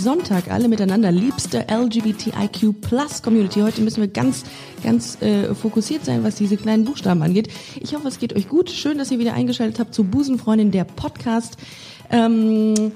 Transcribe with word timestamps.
Sonntag 0.00 0.50
alle 0.50 0.68
miteinander, 0.68 1.12
liebste 1.12 1.66
LGBTIQ 1.70 2.80
Plus 2.80 3.22
Community. 3.22 3.60
Heute 3.60 3.82
müssen 3.82 4.00
wir 4.00 4.08
ganz, 4.08 4.44
ganz 4.82 5.20
äh, 5.20 5.54
fokussiert 5.54 6.06
sein, 6.06 6.24
was 6.24 6.36
diese 6.36 6.56
kleinen 6.56 6.86
Buchstaben 6.86 7.22
angeht. 7.22 7.48
Ich 7.78 7.94
hoffe, 7.94 8.08
es 8.08 8.18
geht 8.18 8.34
euch 8.34 8.48
gut. 8.48 8.70
Schön, 8.70 8.96
dass 8.96 9.10
ihr 9.10 9.18
wieder 9.18 9.34
eingeschaltet 9.34 9.78
habt 9.78 9.94
zu 9.94 10.04
Busenfreundin, 10.04 10.70
der 10.70 10.84
Podcast. 10.84 11.58
Ähm, 12.08 12.92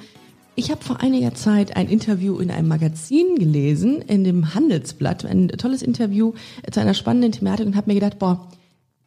ich 0.54 0.70
habe 0.70 0.82
vor 0.82 1.00
einiger 1.00 1.34
Zeit 1.34 1.76
ein 1.76 1.88
Interview 1.88 2.38
in 2.38 2.50
einem 2.50 2.68
Magazin 2.68 3.36
gelesen, 3.36 4.00
in 4.00 4.24
dem 4.24 4.54
Handelsblatt, 4.54 5.26
ein 5.26 5.48
tolles 5.48 5.82
Interview 5.82 6.32
zu 6.70 6.80
einer 6.80 6.94
spannenden 6.94 7.32
Thematik 7.32 7.66
und 7.66 7.76
habe 7.76 7.90
mir 7.90 8.00
gedacht, 8.00 8.18
boah, 8.18 8.48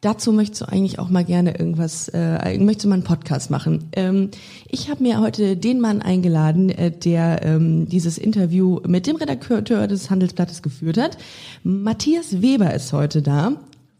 dazu 0.00 0.32
möchtest 0.32 0.62
du 0.62 0.68
eigentlich 0.68 0.98
auch 0.98 1.08
mal 1.08 1.24
gerne 1.24 1.58
irgendwas, 1.58 2.08
äh, 2.08 2.58
möchtest 2.58 2.84
du 2.84 2.88
mal 2.88 2.94
einen 2.94 3.04
Podcast 3.04 3.50
machen. 3.50 3.88
Ähm, 3.92 4.30
ich 4.68 4.90
habe 4.90 5.02
mir 5.02 5.20
heute 5.20 5.56
den 5.56 5.80
Mann 5.80 6.02
eingeladen, 6.02 6.70
äh, 6.70 6.90
der 6.90 7.42
ähm, 7.44 7.88
dieses 7.88 8.18
Interview 8.18 8.80
mit 8.86 9.06
dem 9.06 9.16
Redakteur 9.16 9.86
des 9.86 10.10
Handelsblattes 10.10 10.62
geführt 10.62 10.98
hat. 10.98 11.18
Matthias 11.62 12.40
Weber 12.40 12.72
ist 12.74 12.92
heute 12.92 13.22
da. 13.22 13.52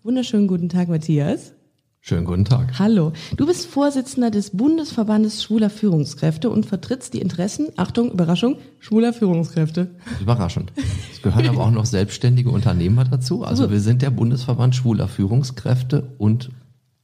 Wunderschönen 0.03 0.47
guten 0.47 0.69
Tag, 0.69 0.89
Matthias. 0.89 1.53
Schönen 2.01 2.25
guten 2.25 2.45
Tag. 2.45 2.79
Hallo. 2.79 3.13
Du 3.37 3.47
bist 3.47 3.67
Vorsitzender 3.67 4.31
des 4.31 4.51
Bundesverbandes 4.51 5.43
schwuler 5.43 5.69
Führungskräfte 5.69 6.49
und 6.49 6.65
vertrittst 6.65 7.13
die 7.13 7.21
Interessen, 7.21 7.69
Achtung, 7.77 8.13
Überraschung, 8.13 8.59
schwuler 8.79 9.13
Führungskräfte. 9.13 9.91
Überraschend. 10.21 10.73
Es 11.13 11.21
gehören 11.21 11.49
aber 11.49 11.67
auch 11.67 11.71
noch 11.71 11.87
selbstständige 11.87 12.51
Unternehmer 12.51 13.05
dazu. 13.05 13.45
Also 13.45 13.71
wir 13.71 13.81
sind 13.81 14.03
der 14.03 14.11
Bundesverband 14.11 14.75
schwuler 14.75 15.09
Führungskräfte 15.09 16.15
und 16.19 16.51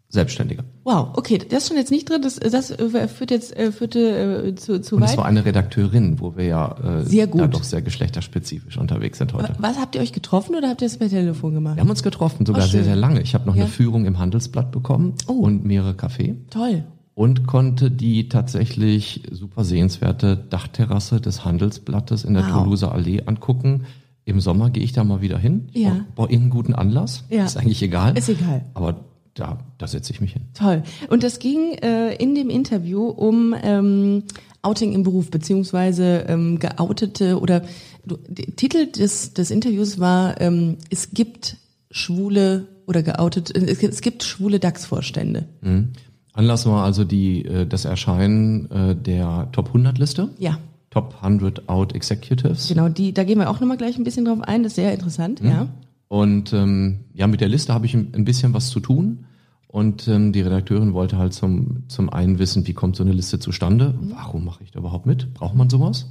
Selbstständige. 0.09 0.64
Wow, 0.85 1.09
okay, 1.17 1.39
das 1.39 1.63
ist 1.63 1.69
schon 1.69 1.77
jetzt 1.79 1.91
nicht 1.91 2.09
drin. 2.11 2.21
Das, 2.23 2.37
das 2.37 2.71
äh, 2.71 3.09
führt 3.09 3.31
jetzt 3.31 3.57
äh, 3.57 3.73
führte 3.73 4.49
äh, 4.49 4.55
zu, 4.55 4.81
zu 4.83 4.97
Und 4.97 5.03
weit. 5.03 5.11
es 5.11 5.17
war 5.17 5.25
eine 5.25 5.45
Redakteurin, 5.45 6.21
wo 6.21 6.37
wir 6.37 6.45
ja, 6.45 6.77
äh, 7.01 7.05
Sehr 7.05 7.27
gut. 7.27 7.41
ja 7.41 7.47
doch 7.47 7.65
sehr 7.65 7.81
geschlechterspezifisch 7.81 8.77
unterwegs 8.77 9.17
sind 9.19 9.33
heute. 9.33 9.55
Was 9.59 9.79
habt 9.79 9.95
ihr 9.95 10.03
euch 10.03 10.13
getroffen 10.13 10.55
oder 10.57 10.69
habt 10.69 10.83
ihr 10.83 10.87
es 10.87 10.99
per 10.99 11.09
Telefon 11.09 11.55
gemacht? 11.55 11.77
Wir 11.77 11.81
haben 11.83 11.91
uns 11.91 12.03
getroffen, 12.03 12.45
sogar 12.45 12.65
Oh, 12.65 12.69
sehr, 12.69 12.85
sehr 12.85 12.97
lange. 12.97 13.23
Ich 13.23 13.35
habe 13.35 13.47
noch 13.47 13.55
Ja. 13.57 13.63
eine 13.63 13.71
Führung 13.71 14.05
im 14.05 14.19
Handelsblatt 14.19 14.71
bekommen 14.73 15.15
Oh. 15.27 15.33
und 15.33 15.65
mehrere 15.65 15.95
Kaffee 15.95 16.37
Toll. 16.51 16.85
und 17.15 17.47
konnte 17.47 17.91
die 17.91 18.29
tatsächlich 18.29 19.23
super 19.31 19.65
sehenswerte 19.65 20.37
Dachterrasse 20.37 21.19
des 21.21 21.47
Handelsblattes 21.47 22.25
in 22.25 22.35
der 22.35 22.45
Wow. 22.45 22.51
Toulouser 22.65 22.93
Allee 22.93 23.23
angucken. 23.25 23.85
Im 24.27 24.41
Sommer 24.41 24.69
gehe 24.71 24.83
ich 24.85 24.93
da 24.93 25.03
mal 25.05 25.23
wieder 25.23 25.39
hin. 25.39 25.69
Ich 25.73 25.83
Ja. 25.83 25.91
brauche 25.91 26.05
brauch 26.15 26.25
irgendeinen 26.31 26.51
guten 26.51 26.75
Anlass. 26.75 27.25
Ja. 27.31 27.45
Ist 27.47 27.57
eigentlich 27.57 27.83
egal. 27.83 28.17
Ist 28.19 28.29
egal. 28.29 28.67
Aber 28.75 28.97
da, 29.35 29.59
da 29.79 29.87
setze 29.87 30.13
ich 30.13 30.21
mich 30.21 30.33
hin. 30.33 30.43
Toll. 30.55 30.83
Und 31.11 31.23
das 31.23 31.39
ging 31.39 31.73
äh, 31.83 32.15
in 32.17 32.35
dem 32.35 32.51
Interview 32.51 33.07
um 33.09 33.55
ähm, 33.63 34.23
Outing 34.63 34.93
im 34.93 35.03
Beruf, 35.03 35.31
beziehungsweise 35.31 36.25
ähm, 36.29 36.59
geoutete 36.59 37.39
oder 37.41 37.63
du, 38.07 38.17
der 38.29 38.55
Titel 38.57 38.87
des, 38.87 39.35
des 39.35 39.51
Interviews 39.51 39.99
war 39.99 40.41
ähm, 40.41 40.77
Es 40.91 41.11
gibt 41.11 41.57
schwule 41.91 42.67
oder 42.87 43.03
geoutet, 43.03 43.55
äh, 43.55 43.65
es 43.71 43.79
gibt- 43.79 43.95
es 43.95 44.01
gibt 44.01 44.23
schwule 44.25 44.59
DAX-Vorstände. 44.61 45.47
Anlass 46.33 46.67
war 46.67 46.85
also 46.85 47.05
die, 47.05 47.45
äh, 47.45 47.67
das 47.67 47.85
Erscheinen 47.85 48.71
äh, 48.71 48.97
der 48.97 49.48
Top 49.53 49.69
100 49.69 49.98
Liste. 49.98 50.31
Ja. 50.39 50.59
Top 50.91 51.15
100 51.23 51.69
Out 51.69 51.95
Executives. 51.95 52.69
Genau, 52.69 52.89
die, 52.89 53.13
da 53.13 53.25
gehen 53.25 53.39
wir 53.39 53.51
auch 53.51 53.61
nochmal 53.61 53.77
gleich 53.77 53.97
ein 53.98 54.05
bisschen 54.05 54.25
drauf 54.25 54.41
ein, 54.43 54.63
das 54.63 54.73
ist 54.73 54.77
sehr 54.77 54.92
interessant, 54.92 55.41
ja. 55.41 55.69
Und 56.08 56.53
ähm, 56.53 57.01
ja, 57.14 57.27
mit 57.27 57.41
der 57.41 57.48
Liste 57.48 57.73
habe 57.75 57.87
ich 57.87 57.95
ein 57.95 58.25
bisschen 58.25 58.55
was 58.55 58.69
zu 58.70 58.79
tun. 58.79 59.25
Und 59.74 60.07
ähm, 60.07 60.30
die 60.30 60.40
Redakteurin 60.40 60.95
wollte 60.95 61.18
halt 61.18 61.35
zum, 61.35 61.83
zum 61.89 62.08
einen 62.08 62.39
wissen, 62.39 62.64
wie 62.68 62.74
kommt 62.74 62.95
so 62.95 63.02
eine 63.02 63.11
Liste 63.11 63.40
zustande? 63.40 63.98
Warum 64.02 64.45
mache 64.45 64.62
ich 64.62 64.70
da 64.70 64.79
überhaupt 64.79 65.05
mit? 65.05 65.35
Braucht 65.35 65.57
man 65.57 65.68
sowas? 65.68 66.07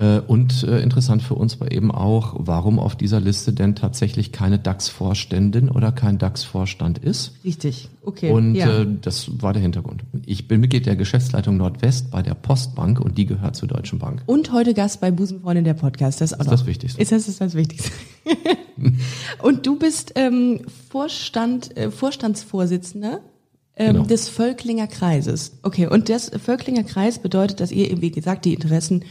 Äh, 0.00 0.20
und 0.20 0.62
äh, 0.62 0.80
interessant 0.80 1.22
für 1.22 1.34
uns 1.34 1.60
war 1.60 1.70
eben 1.70 1.90
auch, 1.90 2.34
warum 2.38 2.78
auf 2.78 2.96
dieser 2.96 3.20
Liste 3.20 3.52
denn 3.52 3.74
tatsächlich 3.74 4.32
keine 4.32 4.58
DAX-Vorständin 4.58 5.68
oder 5.68 5.92
kein 5.92 6.16
DAX-Vorstand 6.16 6.98
ist. 6.98 7.34
Richtig, 7.44 7.90
okay. 8.02 8.32
Und 8.32 8.54
ja. 8.54 8.80
äh, 8.80 8.86
das 9.02 9.42
war 9.42 9.52
der 9.52 9.60
Hintergrund. 9.60 10.04
Ich 10.24 10.48
bin 10.48 10.60
Mitglied 10.60 10.86
der 10.86 10.96
Geschäftsleitung 10.96 11.58
Nordwest 11.58 12.10
bei 12.10 12.22
der 12.22 12.34
Postbank 12.34 12.98
und 12.98 13.18
die 13.18 13.26
gehört 13.26 13.56
zur 13.56 13.68
Deutschen 13.68 13.98
Bank. 13.98 14.22
Und 14.24 14.52
heute 14.52 14.72
Gast 14.72 15.02
bei 15.02 15.10
Busenfreundin 15.10 15.64
der 15.64 15.74
Podcast. 15.74 16.22
Das 16.22 16.32
ist, 16.32 16.38
auch 16.38 16.44
ist 16.44 16.50
das 16.50 16.66
Wichtigste. 16.66 17.00
Ist 17.00 17.12
das 17.12 17.28
ist 17.28 17.40
das 17.40 17.54
Wichtigste. 17.54 17.90
Und 19.42 19.66
du 19.66 19.78
bist 19.78 20.12
ähm, 20.14 20.62
Vorstand, 20.88 21.76
äh, 21.76 21.90
Vorstandsvorsitzender 21.90 23.20
ähm, 23.76 23.94
Genau. 23.94 24.06
des 24.06 24.30
Völklinger 24.30 24.86
Kreises. 24.86 25.58
Okay, 25.62 25.86
und 25.86 26.08
das 26.08 26.30
Völklinger 26.30 26.84
Kreis 26.84 27.18
bedeutet, 27.18 27.60
dass 27.60 27.72
ihr, 27.72 27.90
eben, 27.90 28.00
wie 28.00 28.10
gesagt, 28.10 28.46
die 28.46 28.54
Interessen 28.54 29.04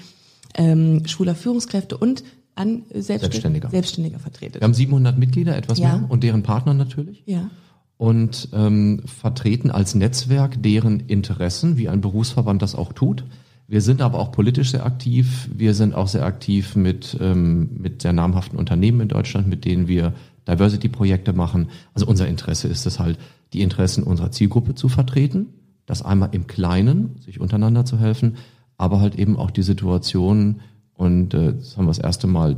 ähm, 0.56 1.06
schwuler 1.08 1.36
Führungskräfte 1.36 1.98
und 1.98 2.24
an 2.56 2.84
Selbstständiger, 2.90 3.22
Selbstständiger. 3.22 3.70
Selbstständiger 3.70 4.20
vertretet. 4.20 4.62
Wir 4.62 4.66
haben 4.66 4.74
700 4.74 5.18
Mitglieder, 5.18 5.56
etwas 5.56 5.80
Ja. 5.80 5.98
mehr, 5.98 6.10
und 6.10 6.24
deren 6.24 6.44
Partner 6.44 6.74
natürlich. 6.74 7.24
Ja. 7.26 7.50
Und 7.98 8.50
ähm, 8.54 9.02
vertreten 9.06 9.72
als 9.72 9.96
Netzwerk 9.96 10.62
deren 10.62 11.02
Interessen, 11.02 11.78
wie 11.78 11.90
ein 11.90 12.02
Berufsverband 12.02 12.62
das 12.62 12.76
auch 12.76 12.94
tut. 12.94 13.24
Wir 13.68 13.82
sind 13.82 14.02
aber 14.02 14.20
auch 14.20 14.32
politisch 14.32 14.72
sehr 14.72 14.86
aktiv. 14.86 15.48
Wir 15.56 15.74
sind 15.74 15.94
auch 15.94 16.08
sehr 16.08 16.26
aktiv 16.26 16.76
mit, 16.76 17.18
ähm, 17.22 17.70
mit 17.78 18.02
sehr 18.02 18.14
namhaften 18.14 18.58
Unternehmen 18.58 19.02
in 19.02 19.08
Deutschland, 19.10 19.48
mit 19.48 19.64
denen 19.64 19.88
wir 19.88 20.14
Diversity-Projekte 20.48 21.34
machen. 21.34 21.70
Also 21.94 22.08
unser 22.08 22.28
Interesse 22.28 22.68
ist 22.68 22.86
es 22.86 23.00
halt, 23.00 23.20
die 23.54 23.62
Interessen 23.62 24.04
unserer 24.04 24.32
Zielgruppe 24.32 24.76
zu 24.76 24.90
vertreten. 24.90 25.48
Das 25.86 26.02
einmal 26.02 26.30
im 26.32 26.48
Kleinen, 26.48 27.18
sich 27.24 27.40
untereinander 27.40 27.86
zu 27.86 28.00
helfen, 28.00 28.38
aber 28.80 29.00
halt 29.00 29.16
eben 29.16 29.38
auch 29.38 29.52
die 29.52 29.62
Situation, 29.64 30.62
und 30.96 31.34
äh, 31.36 31.54
das 31.54 31.78
haben 31.78 31.86
wir 31.86 31.90
das 31.92 32.00
erste 32.00 32.26
Mal 32.26 32.58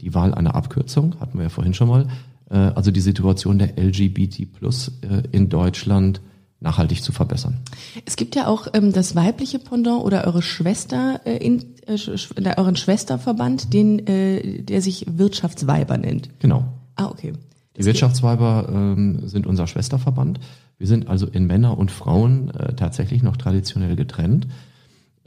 die 0.00 0.14
Wahl 0.14 0.32
einer 0.34 0.54
Abkürzung, 0.54 1.16
hatten 1.20 1.36
wir 1.38 1.44
ja 1.44 1.48
vorhin 1.50 1.74
schon 1.74 1.88
mal, 1.88 2.06
äh, 2.50 2.56
also 2.56 2.90
die 2.90 3.00
Situation 3.00 3.58
der 3.58 3.76
LGBT 3.76 4.50
plus 4.52 4.92
äh, 5.02 5.22
in 5.32 5.48
Deutschland 5.48 6.20
nachhaltig 6.60 7.02
zu 7.02 7.12
verbessern. 7.12 7.58
Es 8.06 8.16
gibt 8.16 8.34
ja 8.34 8.46
auch 8.46 8.68
ähm, 8.72 8.92
das 8.92 9.14
weibliche 9.14 9.58
Pendant 9.58 10.02
oder 10.02 10.26
eure 10.26 10.40
Schwester, 10.42 11.20
äh, 11.26 11.36
in, 11.36 11.58
äh, 11.86 11.94
sch- 11.94 12.56
euren 12.58 12.76
Schwesterverband, 12.76 13.72
den, 13.74 14.06
äh, 14.06 14.62
der 14.62 14.80
sich 14.80 15.06
Wirtschaftsweiber 15.18 15.98
nennt. 15.98 16.30
Genau. 16.38 16.64
Ah, 16.94 17.06
okay. 17.06 17.34
Die 17.76 17.84
Wirtschaftsweiber 17.84 18.68
ähm, 18.72 19.28
sind 19.28 19.46
unser 19.46 19.66
Schwesterverband. 19.66 20.40
Wir 20.78 20.86
sind 20.86 21.08
also 21.08 21.26
in 21.26 21.46
Männer 21.46 21.76
und 21.76 21.90
Frauen 21.90 22.50
äh, 22.50 22.74
tatsächlich 22.74 23.22
noch 23.22 23.36
traditionell 23.36 23.96
getrennt, 23.96 24.46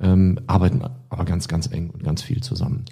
ähm, 0.02 0.40
arbeiten 0.48 0.82
aber 1.10 1.26
ganz, 1.26 1.48
ganz 1.48 1.72
eng 1.72 1.90
und 1.90 2.04
ganz 2.04 2.22
viel 2.22 2.42
zusammen. 2.42 2.86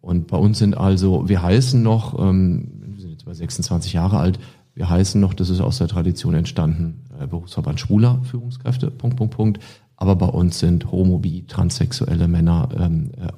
Und 0.00 0.26
bei 0.26 0.36
uns 0.36 0.58
sind 0.58 0.76
also, 0.76 1.28
wir 1.28 1.42
heißen 1.42 1.82
noch, 1.82 2.18
ähm, 2.18 2.68
wir 2.86 3.00
sind 3.00 3.10
jetzt 3.10 3.24
bei 3.24 3.34
26 3.34 3.92
Jahre 3.92 4.18
alt, 4.18 4.38
wir 4.74 4.88
heißen 4.88 5.20
noch, 5.20 5.34
das 5.34 5.50
ist 5.50 5.60
aus 5.60 5.78
der 5.78 5.88
Tradition 5.88 6.34
entstanden, 6.34 7.04
äh, 7.20 7.26
Berufsverband 7.26 7.78
schwuler 7.78 8.20
Führungskräfte, 8.24 8.90
Punkt, 8.90 9.16
Punkt, 9.16 9.34
Punkt. 9.34 9.60
Aber 9.96 10.16
bei 10.16 10.26
uns 10.26 10.58
sind 10.58 10.90
homo, 10.90 11.18
bi, 11.18 11.44
transsexuelle 11.46 12.26
Männer 12.26 12.68
ähm, 12.76 13.12
äh, 13.16 13.28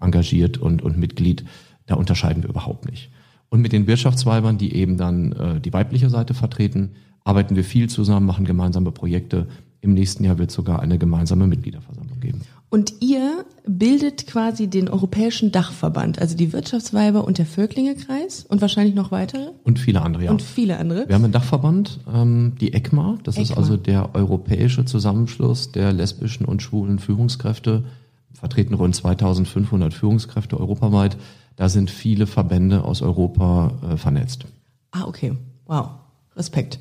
engagiert 0.00 0.58
und, 0.58 0.82
und 0.82 0.98
Mitglied. 0.98 1.44
Da 1.86 1.94
unterscheiden 1.94 2.42
wir 2.42 2.50
überhaupt 2.50 2.90
nicht. 2.90 3.10
Und 3.50 3.60
mit 3.60 3.72
den 3.72 3.86
Wirtschaftsweibern, 3.86 4.58
die 4.58 4.74
eben 4.74 4.96
dann 4.96 5.32
äh, 5.32 5.60
die 5.60 5.72
weibliche 5.72 6.10
Seite 6.10 6.34
vertreten, 6.34 6.92
arbeiten 7.22 7.54
wir 7.56 7.64
viel 7.64 7.88
zusammen, 7.88 8.26
machen 8.26 8.44
gemeinsame 8.44 8.90
Projekte. 8.90 9.46
Im 9.84 9.92
nächsten 9.92 10.24
Jahr 10.24 10.38
wird 10.38 10.48
es 10.48 10.56
sogar 10.56 10.80
eine 10.80 10.96
gemeinsame 10.98 11.46
Mitgliederversammlung 11.46 12.18
geben. 12.18 12.40
Und 12.70 12.94
ihr 13.00 13.44
bildet 13.66 14.26
quasi 14.26 14.66
den 14.66 14.88
europäischen 14.88 15.52
Dachverband, 15.52 16.18
also 16.18 16.34
die 16.36 16.54
Wirtschaftsweiber 16.54 17.24
und 17.24 17.36
der 17.36 17.44
Völklinger 17.44 17.94
Kreis 17.94 18.46
und 18.48 18.62
wahrscheinlich 18.62 18.94
noch 18.94 19.12
weitere 19.12 19.50
Und 19.62 19.78
viele 19.78 20.00
andere, 20.00 20.24
ja. 20.24 20.30
und 20.30 20.40
viele 20.40 20.78
andere. 20.78 21.06
Wir 21.06 21.14
haben 21.14 21.24
einen 21.24 21.34
Dachverband, 21.34 22.00
ähm, 22.12 22.54
die 22.58 22.72
ECMA, 22.72 23.18
das 23.24 23.36
ist 23.36 23.50
ECMA. 23.50 23.60
also 23.60 23.76
der 23.76 24.14
europäische 24.14 24.86
Zusammenschluss 24.86 25.70
der 25.70 25.92
lesbischen 25.92 26.46
und 26.46 26.62
schwulen 26.62 26.98
Führungskräfte, 26.98 27.84
vertreten 28.32 28.72
rund 28.72 28.96
2500 28.96 29.92
Führungskräfte 29.92 30.58
europaweit. 30.58 31.18
Da 31.56 31.68
sind 31.68 31.90
viele 31.90 32.26
Verbände 32.26 32.84
aus 32.84 33.02
Europa 33.02 33.72
äh, 33.92 33.96
vernetzt. 33.98 34.46
Ah, 34.92 35.04
okay. 35.04 35.34
Wow. 35.66 35.90
Respekt, 36.36 36.80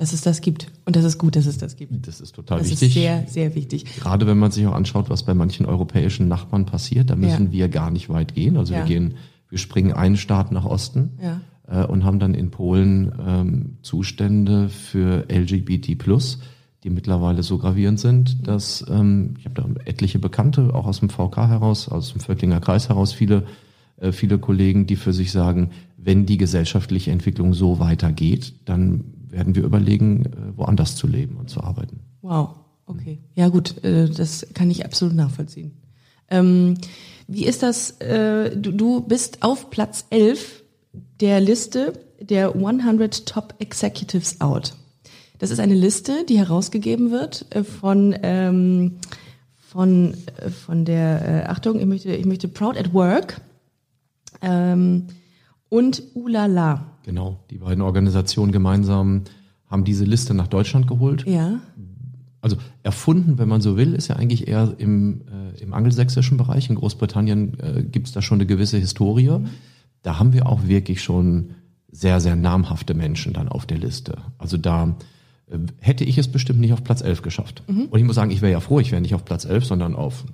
dass 0.00 0.14
es 0.14 0.22
das 0.22 0.40
gibt. 0.40 0.68
Und 0.86 0.96
das 0.96 1.04
ist 1.04 1.18
gut, 1.18 1.36
dass 1.36 1.44
es 1.44 1.58
das 1.58 1.76
gibt. 1.76 2.06
Das 2.08 2.20
ist 2.22 2.34
total 2.34 2.58
Das 2.60 2.70
wichtig. 2.70 2.88
ist 2.88 2.94
sehr, 2.94 3.24
sehr 3.28 3.54
wichtig. 3.54 3.84
Gerade 3.96 4.26
wenn 4.26 4.38
man 4.38 4.50
sich 4.50 4.66
auch 4.66 4.72
anschaut, 4.72 5.10
was 5.10 5.24
bei 5.24 5.34
manchen 5.34 5.66
europäischen 5.66 6.26
Nachbarn 6.26 6.64
passiert, 6.64 7.10
da 7.10 7.16
müssen 7.16 7.46
Ja. 7.48 7.52
wir 7.52 7.68
gar 7.68 7.90
nicht 7.90 8.08
weit 8.08 8.34
gehen. 8.34 8.56
Also 8.56 8.72
Ja. 8.72 8.80
wir 8.80 8.86
gehen, 8.86 9.14
wir 9.50 9.58
springen 9.58 9.92
einen 9.92 10.16
Staat 10.16 10.52
nach 10.52 10.64
Osten. 10.64 11.10
Ja. 11.22 11.40
äh, 11.68 11.84
und 11.86 12.02
haben 12.04 12.18
dann 12.18 12.34
in 12.34 12.50
Polen 12.50 13.12
ähm, 13.24 13.76
Zustände 13.82 14.68
für 14.70 15.26
LGBT+, 15.28 15.96
die 16.82 16.90
mittlerweile 16.90 17.42
so 17.44 17.58
gravierend 17.58 18.00
sind, 18.00 18.48
dass 18.48 18.84
ähm, 18.90 19.34
ich 19.38 19.44
habe 19.44 19.54
da 19.54 19.68
etliche 19.84 20.18
Bekannte, 20.18 20.74
auch 20.74 20.86
aus 20.86 20.98
dem 21.00 21.10
VK 21.10 21.46
heraus, 21.46 21.88
aus 21.88 22.10
dem 22.12 22.20
Völklinger 22.22 22.58
Kreis 22.60 22.88
heraus, 22.88 23.12
viele, 23.12 23.44
äh, 23.98 24.10
viele 24.12 24.38
Kollegen, 24.38 24.86
die 24.86 24.96
für 24.96 25.12
sich 25.12 25.30
sagen, 25.30 25.70
wenn 25.98 26.24
die 26.26 26.38
gesellschaftliche 26.38 27.10
Entwicklung 27.12 27.52
so 27.54 27.78
weitergeht, 27.78 28.54
dann 28.64 29.04
werden 29.30 29.54
wir 29.54 29.64
überlegen, 29.64 30.26
äh, 30.26 30.56
woanders 30.56 30.96
zu 30.96 31.06
leben 31.06 31.36
und 31.36 31.50
zu 31.50 31.62
arbeiten. 31.62 32.00
Wow, 32.22 32.56
okay. 32.86 33.18
Ja 33.34 33.48
gut, 33.48 33.82
äh, 33.84 34.08
das 34.08 34.46
kann 34.54 34.70
ich 34.70 34.84
absolut 34.84 35.14
nachvollziehen. 35.14 35.72
Ähm, 36.28 36.74
wie 37.26 37.46
ist 37.46 37.62
das, 37.62 37.92
äh, 38.00 38.56
du, 38.56 39.00
bist 39.00 39.42
auf 39.42 39.70
Platz 39.70 40.06
11 40.10 40.62
der 41.20 41.40
Liste 41.40 41.92
der 42.20 42.54
100 42.54 43.26
Top 43.26 43.54
Executives 43.58 44.40
Out. 44.40 44.74
Das 45.38 45.50
ist 45.50 45.60
eine 45.60 45.74
Liste, 45.74 46.24
die 46.28 46.38
herausgegeben 46.38 47.10
wird 47.10 47.46
von 47.80 48.14
ähm, 48.22 48.98
von 49.58 50.14
von 50.66 50.84
der 50.84 51.48
Achtung, 51.48 51.80
ich 51.80 51.86
möchte 51.86 52.14
ich 52.14 52.26
möchte 52.26 52.48
Proud 52.48 52.76
at 52.76 52.92
Work 52.92 53.40
ähm, 54.42 55.06
und 55.68 56.02
Ulala. 56.14 56.89
Genau, 57.04 57.40
die 57.50 57.58
beiden 57.58 57.82
Organisationen 57.82 58.52
gemeinsam 58.52 59.22
haben 59.66 59.84
diese 59.84 60.04
Liste 60.04 60.34
nach 60.34 60.48
Deutschland 60.48 60.86
geholt. 60.86 61.26
Ja. 61.26 61.60
Also 62.42 62.56
erfunden, 62.82 63.38
wenn 63.38 63.48
man 63.48 63.60
so 63.60 63.76
will, 63.76 63.94
ist 63.94 64.08
ja 64.08 64.16
eigentlich 64.16 64.48
eher 64.48 64.74
im, 64.78 65.22
äh, 65.22 65.62
im 65.62 65.74
angelsächsischen 65.74 66.36
Bereich. 66.36 66.70
In 66.70 66.76
Großbritannien 66.76 67.58
äh, 67.60 67.82
gibt 67.82 68.06
es 68.06 68.12
da 68.12 68.22
schon 68.22 68.38
eine 68.38 68.46
gewisse 68.46 68.78
Historie. 68.78 69.30
Da 70.02 70.18
haben 70.18 70.32
wir 70.32 70.46
auch 70.46 70.66
wirklich 70.66 71.02
schon 71.02 71.50
sehr, 71.92 72.20
sehr 72.20 72.36
namhafte 72.36 72.94
Menschen 72.94 73.32
dann 73.32 73.48
auf 73.48 73.66
der 73.66 73.78
Liste. 73.78 74.18
Also 74.38 74.56
da 74.56 74.96
äh, 75.50 75.58
hätte 75.80 76.04
ich 76.04 76.16
es 76.16 76.28
bestimmt 76.28 76.60
nicht 76.60 76.72
auf 76.72 76.82
Platz 76.82 77.02
11 77.02 77.22
geschafft. 77.22 77.62
Und 77.90 77.98
ich 77.98 78.04
muss 78.04 78.16
sagen, 78.16 78.30
ich 78.30 78.40
wäre 78.40 78.52
ja 78.52 78.60
froh, 78.60 78.80
ich 78.80 78.90
wäre 78.90 79.02
nicht 79.02 79.14
auf 79.14 79.24
Platz 79.24 79.44
11, 79.44 79.66
sondern 79.66 79.94
auf 79.94 80.24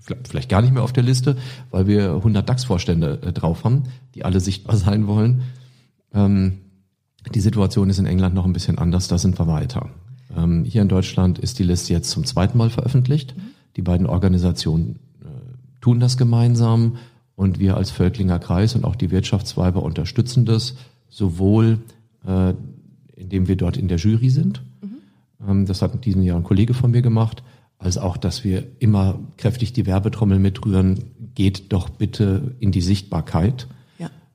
vielleicht 0.00 0.28
vielleicht 0.28 0.48
gar 0.48 0.62
nicht 0.62 0.72
mehr 0.72 0.82
auf 0.82 0.92
der 0.92 1.02
Liste, 1.02 1.36
weil 1.70 1.86
wir 1.86 2.14
100 2.14 2.48
DAX-Vorstände 2.48 3.20
äh, 3.22 3.32
drauf 3.32 3.64
haben, 3.64 3.84
die 4.14 4.24
alle 4.24 4.40
sichtbar 4.40 4.76
sein 4.76 5.06
wollen. 5.06 5.42
Ähm, 6.12 6.58
die 7.34 7.40
Situation 7.40 7.90
ist 7.90 7.98
in 7.98 8.06
England 8.06 8.34
noch 8.34 8.44
ein 8.44 8.52
bisschen 8.52 8.78
anders, 8.78 9.08
da 9.08 9.18
sind 9.18 9.38
wir 9.38 9.46
weiter. 9.46 9.90
Ähm, 10.36 10.64
hier 10.64 10.82
in 10.82 10.88
Deutschland 10.88 11.38
ist 11.38 11.58
die 11.58 11.64
Liste 11.64 11.92
jetzt 11.92 12.10
zum 12.10 12.24
zweiten 12.24 12.58
Mal 12.58 12.70
veröffentlicht. 12.70 13.34
Die 13.76 13.82
beiden 13.82 14.06
Organisationen 14.06 14.98
äh, 15.20 15.26
tun 15.80 16.00
das 16.00 16.16
gemeinsam 16.16 16.96
und 17.34 17.58
wir 17.58 17.76
als 17.76 17.90
Völklinger 17.90 18.38
Kreis 18.38 18.74
und 18.74 18.84
auch 18.84 18.96
die 18.96 19.10
Wirtschaftsweiber 19.10 19.82
unterstützen 19.82 20.44
das 20.44 20.76
sowohl, 21.08 21.78
äh, 22.26 22.54
indem 23.16 23.48
wir 23.48 23.56
dort 23.56 23.76
in 23.76 23.88
der 23.88 23.98
Jury 23.98 24.30
sind. 24.30 24.62
Ähm, 25.46 25.66
das 25.66 25.82
hat 25.82 25.94
in 25.94 26.00
diesem 26.00 26.22
Jahr 26.22 26.36
ein 26.36 26.44
Kollege 26.44 26.74
von 26.74 26.90
mir 26.90 27.02
gemacht 27.02 27.42
als 27.78 27.96
auch, 27.96 28.16
dass 28.16 28.42
wir 28.42 28.64
immer 28.80 29.20
kräftig 29.36 29.72
die 29.72 29.86
Werbetrommel 29.86 30.38
mitrühren, 30.38 31.04
geht 31.34 31.72
doch 31.72 31.88
bitte 31.88 32.56
in 32.58 32.72
die 32.72 32.80
Sichtbarkeit 32.80 33.68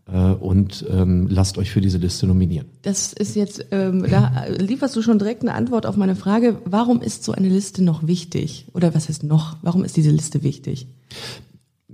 und 0.05 0.85
ähm, 0.89 1.27
lasst 1.29 1.57
euch 1.57 1.71
für 1.71 1.79
diese 1.79 1.97
Liste 1.97 2.27
nominieren. 2.27 2.65
Das 2.81 3.13
ist 3.13 3.37
jetzt, 3.37 3.67
ähm, 3.71 4.05
da 4.09 4.45
lieferst 4.49 4.95
du 4.97 5.01
schon 5.01 5.17
direkt 5.17 5.43
eine 5.43 5.53
Antwort 5.53 5.85
auf 5.85 5.95
meine 5.95 6.17
Frage, 6.17 6.57
warum 6.65 7.01
ist 7.01 7.23
so 7.23 7.31
eine 7.31 7.47
Liste 7.47 7.81
noch 7.83 8.05
wichtig? 8.05 8.65
Oder 8.73 8.93
was 8.93 9.07
heißt 9.07 9.23
noch? 9.23 9.55
Warum 9.61 9.85
ist 9.85 9.95
diese 9.95 10.11
Liste 10.11 10.43
wichtig? 10.43 10.87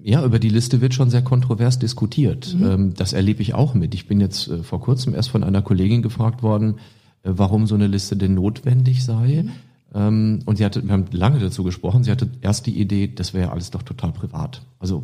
Ja, 0.04 0.24
über 0.24 0.40
die 0.40 0.50
Liste 0.50 0.82
wird 0.82 0.94
schon 0.94 1.10
sehr 1.10 1.22
kontrovers 1.22 1.80
diskutiert. 1.80 2.56
Ähm, 2.60 2.94
das 2.96 3.14
erlebe 3.14 3.42
ich 3.42 3.54
auch 3.54 3.74
mit. 3.74 3.94
Ich 3.94 4.08
bin 4.08 4.22
jetzt 4.22 4.48
äh, 4.48 4.64
vor 4.64 4.82
kurzem 4.82 5.14
erst 5.14 5.30
von 5.30 5.44
einer 5.44 5.62
Kollegin 5.62 6.02
gefragt 6.02 6.42
worden, 6.42 6.76
äh, 7.24 7.32
warum 7.34 7.68
so 7.68 7.76
eine 7.76 7.88
Liste 7.88 8.16
denn 8.16 8.34
notwendig 8.34 9.04
sei. 9.04 9.46
Ähm, 9.94 10.40
und 10.46 10.58
sie 10.58 10.66
hatte, 10.66 10.86
wir 10.86 10.94
haben 10.94 11.06
lange 11.12 11.40
dazu 11.40 11.64
gesprochen, 11.64 12.04
sie 12.04 12.12
hatte 12.12 12.30
erst 12.42 12.66
die 12.66 12.80
Idee, 12.80 13.08
das 13.14 13.34
wäre 13.34 13.48
ja 13.48 13.52
alles 13.52 13.72
doch 13.72 13.84
total 13.84 14.12
privat. 14.12 14.62
Also 14.80 15.04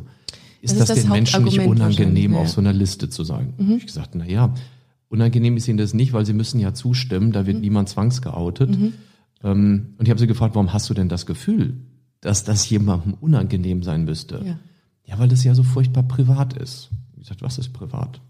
ist 0.66 0.80
Das 0.80 0.88
das, 0.88 0.90
ist 0.90 0.96
das 0.98 1.04
den 1.06 1.12
Menschen 1.14 1.44
nicht 1.46 1.60
unangenehm, 1.60 2.36
auf 2.36 2.50
so 2.50 2.60
einer 2.62 2.74
Liste 2.74 3.10
zu 3.10 3.24
sein? 3.24 3.54
Hab 3.58 3.70
Ich 3.78 3.86
gesagt, 3.86 4.16
na 4.16 4.26
ja, 4.26 4.54
unangenehm 5.10 5.56
ist 5.58 5.68
ihnen 5.68 5.78
das 5.78 5.94
nicht, 5.94 6.12
weil 6.14 6.26
sie 6.26 6.34
müssen 6.34 6.60
ja 6.60 6.74
zustimmen, 6.74 7.32
da 7.32 7.42
Mhm. 7.44 7.48
wird 7.48 7.62
niemand 7.62 7.90
zwangsgeoutet. 7.90 8.78
Ähm, 9.44 9.94
und 9.98 10.06
ich 10.06 10.10
habe 10.10 10.20
sie 10.20 10.28
gefragt, 10.28 10.56
warum 10.56 10.74
hast 10.74 10.90
du 10.90 10.94
denn 10.94 11.10
das 11.10 11.26
Gefühl, 11.26 11.76
dass 12.22 12.44
das 12.44 12.70
jemandem 12.70 13.14
unangenehm 13.16 13.84
sein 13.84 14.04
müsste? 14.06 14.42
Ja. 14.46 14.60
Ja, 15.08 15.20
weil 15.20 15.28
das 15.30 15.44
ja 15.44 15.54
so 15.54 15.62
furchtbar 15.64 16.04
privat 16.04 16.54
ist. 16.54 16.90
Ich 17.14 17.20
gesagt, 17.24 17.42
was 17.44 17.58
ist 17.60 17.74
privat? 17.74 18.22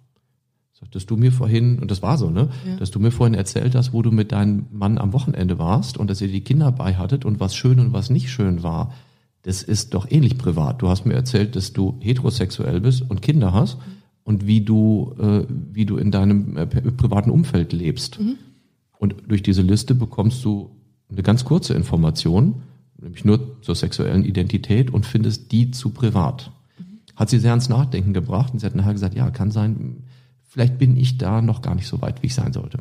Sagtest 0.78 1.10
du 1.10 1.16
mir 1.16 1.32
vorhin, 1.32 1.80
und 1.80 1.90
das 1.90 2.02
war 2.02 2.18
so, 2.18 2.30
ne, 2.30 2.50
Ja. 2.68 2.76
dass 2.76 2.92
du 2.92 3.00
mir 3.00 3.12
vorhin 3.12 3.34
erzählt 3.34 3.76
hast, 3.76 3.94
wo 3.94 4.02
du 4.02 4.12
mit 4.12 4.34
deinem 4.34 4.66
Mann 4.74 4.98
am 4.98 5.14
Wochenende 5.14 5.58
warst 5.58 5.98
und 5.98 6.10
dass 6.10 6.20
ihr 6.20 6.28
die 6.28 6.42
Kinder 6.42 6.72
bei 6.74 6.96
hattet 6.96 7.24
und 7.24 7.40
was 7.40 7.56
schön 7.56 7.80
und 7.80 7.94
was 7.94 8.10
nicht 8.10 8.30
schön 8.30 8.62
war. 8.62 8.94
Das 9.46 9.62
ist 9.62 9.94
doch 9.94 10.10
ähnlich 10.10 10.40
privat. 10.40 10.82
Du 10.82 10.90
hast 10.90 11.06
mir 11.06 11.14
erzählt, 11.14 11.56
dass 11.56 11.72
du 11.72 12.00
heterosexuell 12.00 12.82
bist 12.82 13.04
und 13.08 13.22
Kinder 13.22 13.54
hast 13.54 13.78
und 14.24 14.48
wie 14.48 14.62
du, 14.62 15.14
äh, 15.20 15.46
wie 15.72 15.86
du 15.86 15.98
in 15.98 16.10
deinem 16.10 16.58
äh, 16.58 16.66
privaten 16.66 17.30
Umfeld 17.30 17.72
lebst. 17.72 18.18
Und 18.98 19.16
durch 19.28 19.44
diese 19.44 19.62
Liste 19.62 19.94
bekommst 19.94 20.44
du 20.44 20.72
eine 21.12 21.22
ganz 21.22 21.46
kurze 21.46 21.76
Information, 21.76 22.64
nämlich 23.00 23.24
nur 23.24 23.62
zur 23.62 23.76
sexuellen 23.76 24.26
Identität 24.26 24.92
und 24.92 25.06
findest 25.06 25.52
die 25.52 25.70
zu 25.70 25.92
privat. 25.92 26.52
Hat 27.16 27.30
sie 27.30 27.38
sehr 27.38 27.52
ans 27.52 27.70
Nachdenken 27.70 28.14
gebracht 28.14 28.52
und 28.52 28.60
sie 28.60 28.66
hat 28.66 28.74
nachher 28.74 28.94
gesagt, 28.94 29.14
ja, 29.14 29.30
kann 29.30 29.52
sein, 29.52 30.06
vielleicht 30.42 30.80
bin 30.80 30.98
ich 30.98 31.20
da 31.20 31.44
noch 31.44 31.62
gar 31.62 31.76
nicht 31.76 31.88
so 31.88 32.02
weit, 32.02 32.24
wie 32.24 32.28
ich 32.28 32.34
sein 32.34 32.52
sollte. 32.52 32.80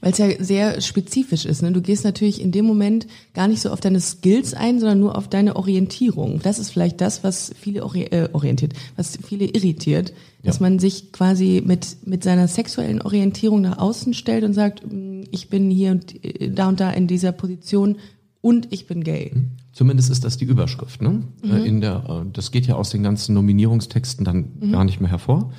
Weil 0.00 0.12
es 0.12 0.18
ja 0.18 0.28
sehr 0.42 0.80
spezifisch 0.80 1.44
ist. 1.44 1.62
Ne? 1.62 1.72
Du 1.72 1.80
gehst 1.80 2.04
natürlich 2.04 2.40
in 2.40 2.52
dem 2.52 2.64
Moment 2.64 3.06
gar 3.34 3.48
nicht 3.48 3.60
so 3.60 3.70
auf 3.70 3.80
deine 3.80 4.00
Skills 4.00 4.54
ein, 4.54 4.80
sondern 4.80 5.00
nur 5.00 5.16
auf 5.16 5.28
deine 5.28 5.56
Orientierung. 5.56 6.40
Das 6.42 6.58
ist 6.58 6.70
vielleicht 6.70 7.00
das, 7.00 7.22
was 7.24 7.52
viele 7.58 7.84
ori 7.84 8.02
äh, 8.04 8.28
orientiert, 8.32 8.74
was 8.96 9.18
viele 9.26 9.46
irritiert, 9.46 10.12
dass 10.42 10.56
Ja. 10.56 10.62
man 10.62 10.78
sich 10.78 11.12
quasi 11.12 11.62
mit 11.64 11.98
mit 12.06 12.24
seiner 12.24 12.48
sexuellen 12.48 13.02
Orientierung 13.02 13.60
nach 13.60 13.78
außen 13.78 14.14
stellt 14.14 14.44
und 14.44 14.54
sagt, 14.54 14.82
mm, 14.90 15.22
ich 15.30 15.48
bin 15.50 15.70
hier 15.70 15.90
und 15.92 16.24
äh, 16.24 16.50
da 16.50 16.68
und 16.68 16.80
da 16.80 16.90
in 16.90 17.06
dieser 17.06 17.32
Position 17.32 17.96
und 18.40 18.68
ich 18.72 18.86
bin 18.86 19.04
gay. 19.04 19.32
Zumindest 19.72 20.10
ist 20.10 20.24
das 20.24 20.36
die 20.38 20.46
Überschrift. 20.46 21.00
Ne? 21.02 21.22
Äh, 21.44 21.66
In 21.68 21.80
der, 21.80 22.22
äh, 22.26 22.30
das 22.32 22.50
geht 22.50 22.66
ja 22.66 22.74
aus 22.74 22.90
den 22.90 23.02
ganzen 23.02 23.34
Nominierungstexten 23.34 24.24
dann 24.24 24.70
gar 24.72 24.84
nicht 24.84 25.00
mehr 25.00 25.10
hervor. 25.10 25.52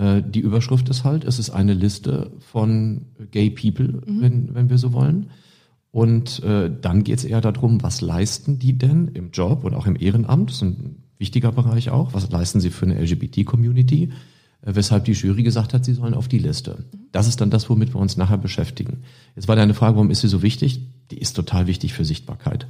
Äh, 0.00 0.22
Die 0.22 0.40
Überschrift 0.40 0.88
ist 0.88 1.04
halt, 1.04 1.24
es 1.24 1.38
ist 1.38 1.50
eine 1.50 1.74
Liste 1.74 2.32
von 2.38 3.02
Gay 3.30 3.50
People, 3.50 4.02
wenn, 4.06 4.54
wenn 4.54 4.70
wir 4.70 4.78
so 4.78 4.92
wollen. 4.92 5.30
Und 5.92 6.42
äh, 6.42 6.70
dann 6.80 7.04
geht 7.04 7.18
es 7.18 7.24
eher 7.24 7.40
darum, 7.40 7.82
was 7.82 8.00
leisten 8.00 8.58
die 8.58 8.78
denn 8.78 9.08
im 9.08 9.30
Job 9.32 9.64
und 9.64 9.74
auch 9.74 9.86
im 9.86 9.96
Ehrenamt? 9.96 10.50
Das 10.50 10.56
ist 10.56 10.62
ein 10.62 11.02
wichtiger 11.18 11.52
Bereich 11.52 11.90
auch. 11.90 12.14
Was 12.14 12.30
leisten 12.30 12.60
sie 12.60 12.70
für 12.70 12.86
eine 12.86 13.00
LGBT-Community? 13.00 14.10
Äh, 14.62 14.74
weshalb 14.74 15.04
die 15.04 15.12
Jury 15.12 15.42
gesagt 15.42 15.74
hat, 15.74 15.84
sie 15.84 15.94
sollen 15.94 16.14
auf 16.14 16.28
die 16.28 16.38
Liste. 16.38 16.84
Das 17.12 17.26
ist 17.26 17.40
dann 17.40 17.50
das, 17.50 17.68
womit 17.68 17.92
wir 17.92 18.00
uns 18.00 18.16
nachher 18.16 18.38
beschäftigen. 18.38 19.02
Jetzt 19.34 19.48
war 19.48 19.56
deine 19.56 19.74
Frage, 19.74 19.96
warum 19.96 20.10
ist 20.10 20.20
sie 20.20 20.28
so 20.28 20.42
wichtig? 20.42 20.80
Die 21.10 21.18
ist 21.18 21.34
total 21.34 21.66
wichtig 21.66 21.92
für 21.92 22.04
Sichtbarkeit. 22.04 22.68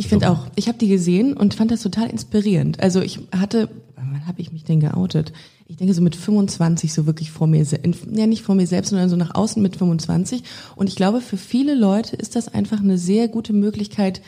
Ich 0.00 0.06
finde 0.06 0.30
auch, 0.30 0.46
ich 0.54 0.68
habe 0.68 0.78
die 0.78 0.86
gesehen 0.88 1.36
und 1.36 1.54
fand 1.54 1.72
das 1.72 1.82
total 1.82 2.08
inspirierend. 2.08 2.80
Also 2.80 3.00
ich 3.00 3.18
hatte, 3.32 3.68
wann 3.96 4.26
habe 4.28 4.40
ich 4.40 4.52
mich 4.52 4.62
denn 4.62 4.78
geoutet? 4.78 5.32
Ich 5.66 5.76
denke 5.76 5.92
so 5.92 6.00
mit 6.00 6.14
25 6.14 6.92
so 6.94 7.04
wirklich 7.04 7.32
vor 7.32 7.48
mir, 7.48 7.64
ja 7.64 8.26
nicht 8.28 8.42
vor 8.42 8.54
mir 8.54 8.68
selbst, 8.68 8.90
sondern 8.90 9.10
so 9.10 9.16
nach 9.16 9.34
außen 9.34 9.60
mit 9.60 9.74
25. 9.76 10.44
Und 10.76 10.88
ich 10.88 10.94
glaube, 10.94 11.20
für 11.20 11.36
viele 11.36 11.74
Leute 11.74 12.14
ist 12.14 12.36
das 12.36 12.46
einfach 12.46 12.78
eine 12.78 12.96
sehr 12.96 13.26
gute 13.26 13.52
Möglichkeit, 13.52 14.22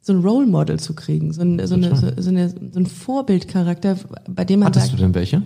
so 0.00 0.12
ein 0.12 0.20
Role 0.20 0.46
Model 0.46 0.78
zu 0.78 0.94
kriegen, 0.94 1.32
so, 1.32 1.42
ein, 1.42 1.58
so, 1.66 1.74
eine, 1.74 1.96
so, 1.96 2.06
so, 2.16 2.30
eine, 2.30 2.48
so 2.48 2.78
ein 2.78 2.86
Vorbildcharakter, 2.86 3.98
bei 4.28 4.44
dem 4.44 4.60
man 4.60 4.68
Hattest 4.68 4.86
sagt, 4.86 4.98
du 4.98 5.02
denn 5.02 5.14
welche? 5.16 5.42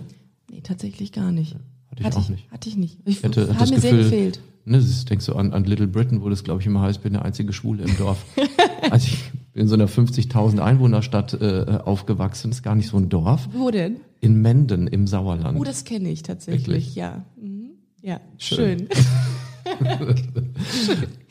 nee, 0.51 0.61
tatsächlich 0.61 1.11
gar 1.11 1.31
nicht. 1.31 1.55
Hatte 1.89 2.03
ich 2.07 2.15
auch 2.15 2.29
nicht. 2.29 2.51
Hatte 2.51 2.69
ich 2.69 2.77
nicht. 2.77 2.99
Ich, 3.05 3.17
Ich 3.17 3.23
hatte, 3.23 3.41
hatte 3.41 3.53
hat 3.55 3.61
das 3.61 3.71
mir 3.71 3.79
sehr 3.79 3.91
Gefühl, 3.93 4.03
gefehlt. 4.11 4.39
ne, 4.65 4.77
das 4.77 4.85
ist, 4.85 5.09
denkst 5.09 5.25
du 5.25 5.33
an, 5.33 5.51
an 5.53 5.63
Little 5.65 5.87
Britain, 5.87 6.21
wo 6.21 6.29
das, 6.29 6.43
glaube 6.43 6.61
ich, 6.61 6.67
immer 6.67 6.81
heißt, 6.81 6.99
ich 6.99 7.03
bin 7.03 7.13
der 7.13 7.25
einzige 7.25 7.51
Schwule 7.51 7.83
im 7.83 7.97
Dorf. 7.97 8.23
also 8.91 9.07
ich 9.07 9.17
bin 9.53 9.63
in 9.63 9.67
so 9.67 9.75
einer 9.75 9.87
50.000 9.87 10.59
Einwohnerstadt 10.59 11.33
äh, 11.41 11.79
aufgewachsen, 11.83 12.51
ist 12.51 12.63
gar 12.63 12.75
nicht 12.75 12.87
so 12.87 12.97
ein 12.97 13.09
Dorf. 13.09 13.49
Wo 13.51 13.71
denn? 13.71 13.97
In 14.19 14.41
Menden 14.41 14.87
im 14.87 15.07
Sauerland. 15.07 15.59
Oh, 15.59 15.63
das 15.63 15.83
kenne 15.83 16.09
ich 16.09 16.23
tatsächlich, 16.23 16.67
Wirklich? 16.67 16.95
ja. 16.95 17.25
Mhm. 17.41 17.71
Ja, 18.01 18.19
Schön. 18.37 18.87
schön. 18.87 18.87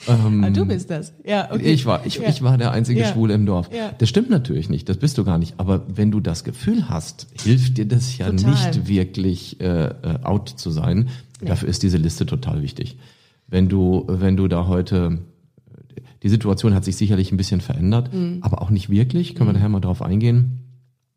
ah, 0.06 0.50
du 0.50 0.64
bist 0.64 0.90
das. 0.90 1.12
Ja, 1.24 1.48
okay. 1.50 1.72
Ich 1.72 1.86
war, 1.86 2.06
ich, 2.06 2.16
ja. 2.16 2.28
ich 2.28 2.42
war 2.42 2.58
der 2.58 2.70
einzige 2.72 3.00
Ja. 3.00 3.12
Schwule 3.12 3.34
im 3.34 3.46
Dorf. 3.46 3.70
Ja. 3.74 3.92
Das 3.98 4.08
stimmt 4.08 4.30
natürlich 4.30 4.68
nicht, 4.68 4.88
das 4.88 4.96
bist 4.98 5.18
du 5.18 5.24
gar 5.24 5.38
nicht. 5.38 5.54
Aber 5.58 5.82
wenn 5.88 6.10
du 6.10 6.20
das 6.20 6.44
Gefühl 6.44 6.88
hast, 6.88 7.26
hilft 7.42 7.76
dir 7.78 7.86
das 7.86 8.16
ja 8.18 8.30
Total. 8.30 8.50
nicht 8.50 8.88
wirklich 8.88 9.60
äh, 9.60 9.86
äh, 9.86 9.92
out 10.22 10.48
zu 10.48 10.70
sein. 10.70 11.08
Dafür 11.40 11.68
ist 11.68 11.82
diese 11.82 11.96
Liste 11.96 12.26
total 12.26 12.62
wichtig. 12.62 12.98
Wenn 13.48 13.68
du, 13.68 14.04
wenn 14.08 14.36
du 14.36 14.46
da 14.46 14.66
heute, 14.68 15.18
die 16.22 16.28
Situation 16.28 16.74
hat 16.74 16.84
sich 16.84 16.96
sicherlich 16.96 17.32
ein 17.32 17.36
bisschen 17.36 17.60
verändert, 17.60 18.12
Mhm. 18.12 18.38
aber 18.42 18.62
auch 18.62 18.70
nicht 18.70 18.90
wirklich. 18.90 19.34
Können 19.34 19.48
wir 19.48 19.52
nachher 19.54 19.68
mal 19.68 19.80
drauf 19.80 20.02
eingehen. 20.02 20.58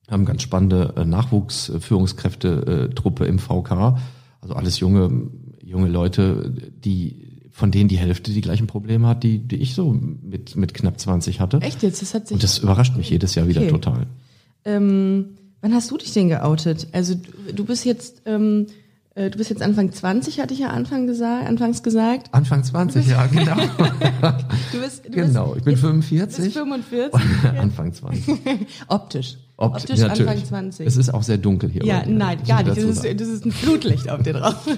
Wir 0.08 0.14
haben 0.14 0.26
ganz 0.26 0.42
spannende 0.42 0.94
äh, 0.98 1.06
Nachwuchsführungskräfte-Truppe 1.06 3.26
im 3.26 3.40
VK. 3.40 3.98
Also 4.42 4.56
alles 4.56 4.80
junge, 4.80 5.30
junge 5.64 5.88
Leute, 5.90 6.52
die 6.84 7.28
von 7.52 7.70
denen 7.72 7.88
die 7.88 7.98
Hälfte 7.98 8.32
die 8.32 8.42
gleichen 8.42 8.66
Probleme 8.68 9.08
hat, 9.08 9.24
die, 9.24 9.38
die 9.40 9.58
ich 9.58 9.76
so 9.76 9.94
mit, 9.94 10.56
mit 10.56 10.74
knapp 10.74 11.00
20 11.00 11.40
hatte. 11.40 11.60
Echt 11.62 11.84
jetzt? 11.84 12.02
Das 12.02 12.14
hat 12.16 12.28
sich. 12.28 12.36
Und 12.36 12.44
das 12.44 12.58
überrascht 12.58 12.98
mich 12.98 13.10
jedes 13.12 13.36
Jahr 13.36 13.48
wieder 13.48 13.62
Okay. 13.62 13.70
total. 13.70 14.08
Ähm, 14.66 15.26
wann 15.62 15.74
hast 15.74 15.92
du 15.92 15.98
dich 15.98 16.14
denn 16.14 16.30
geoutet? 16.30 16.88
Also 16.94 17.14
du, 17.16 17.54
du 17.54 17.64
bist 17.66 17.86
jetzt, 17.86 18.24
ähm, 18.26 18.66
äh, 19.16 19.30
du 19.30 19.38
bist 19.38 19.50
jetzt 19.50 19.62
Anfang 19.62 19.92
20, 19.92 20.40
hatte 20.40 20.54
ich 20.54 20.60
ja 20.62 20.70
Anfang 20.70 21.06
gesagt, 21.08 21.48
anfangs 21.48 21.84
gesagt. 21.84 22.34
Anfang 22.34 22.64
20, 22.64 23.08
ja, 23.08 23.26
genau. 23.28 23.56
Du 24.72 24.80
bist, 24.82 25.06
du 25.06 25.12
genau, 25.12 25.56
ich 25.56 25.64
bin 25.64 25.74
bist, 25.74 25.82
45. 25.82 26.44
bist 26.46 26.54
45. 26.58 27.20
Anfang 27.60 27.94
20. 27.94 28.36
Optisch. 28.88 29.38
Opt- 29.58 29.76
Optisch 29.82 30.00
ja, 30.00 30.08
Anfang 30.08 30.26
natürlich. 30.26 30.46
20. 30.46 30.88
Es 30.88 30.98
ist 30.98 31.14
auch 31.14 31.22
sehr 31.24 31.38
dunkel 31.38 31.70
hier. 31.70 31.86
ja, 31.86 32.02
dir, 32.02 32.12
nein, 32.12 32.40
gar 32.48 32.62
ich 32.62 32.68
nicht. 32.68 32.78
Das 32.78 33.06
ist, 33.06 33.20
das 33.22 33.28
ist 33.28 33.46
ein 33.46 33.52
Flutlicht 33.52 34.10
auf 34.10 34.24
dir 34.24 34.34
drauf. 34.34 34.68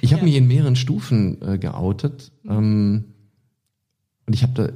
Ich 0.00 0.12
habe 0.12 0.24
mich 0.24 0.36
in 0.36 0.46
mehreren 0.46 0.76
Stufen 0.76 1.42
äh, 1.42 1.58
geoutet. 1.58 2.30
Ähm, 2.48 3.06
und 4.26 4.32
ich 4.32 4.44
habe 4.44 4.52
da, 4.54 4.68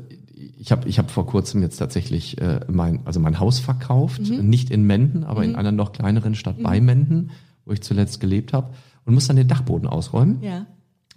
ich 0.58 0.72
habe, 0.72 0.88
ich 0.88 0.98
habe 0.98 1.08
vor 1.08 1.26
kurzem 1.28 1.62
jetzt 1.62 1.76
tatsächlich 1.76 2.40
äh, 2.40 2.58
mein, 2.68 3.00
also 3.06 3.20
mein 3.20 3.38
Haus 3.38 3.60
verkauft, 3.60 4.20
Mhm. 4.28 4.48
nicht 4.48 4.70
in 4.70 4.82
Menden, 4.84 5.22
aber 5.22 5.44
in 5.44 5.54
einer 5.54 5.70
noch 5.70 5.92
kleineren 5.92 6.34
Stadt 6.34 6.60
bei 6.60 6.80
Menden, 6.80 7.30
wo 7.64 7.72
ich 7.72 7.82
zuletzt 7.82 8.20
gelebt 8.20 8.52
habe, 8.52 8.72
und 9.04 9.14
muss 9.14 9.26
dann 9.26 9.36
den 9.36 9.48
Dachboden 9.48 9.88
ausräumen. 9.88 10.42
Ja. 10.42 10.66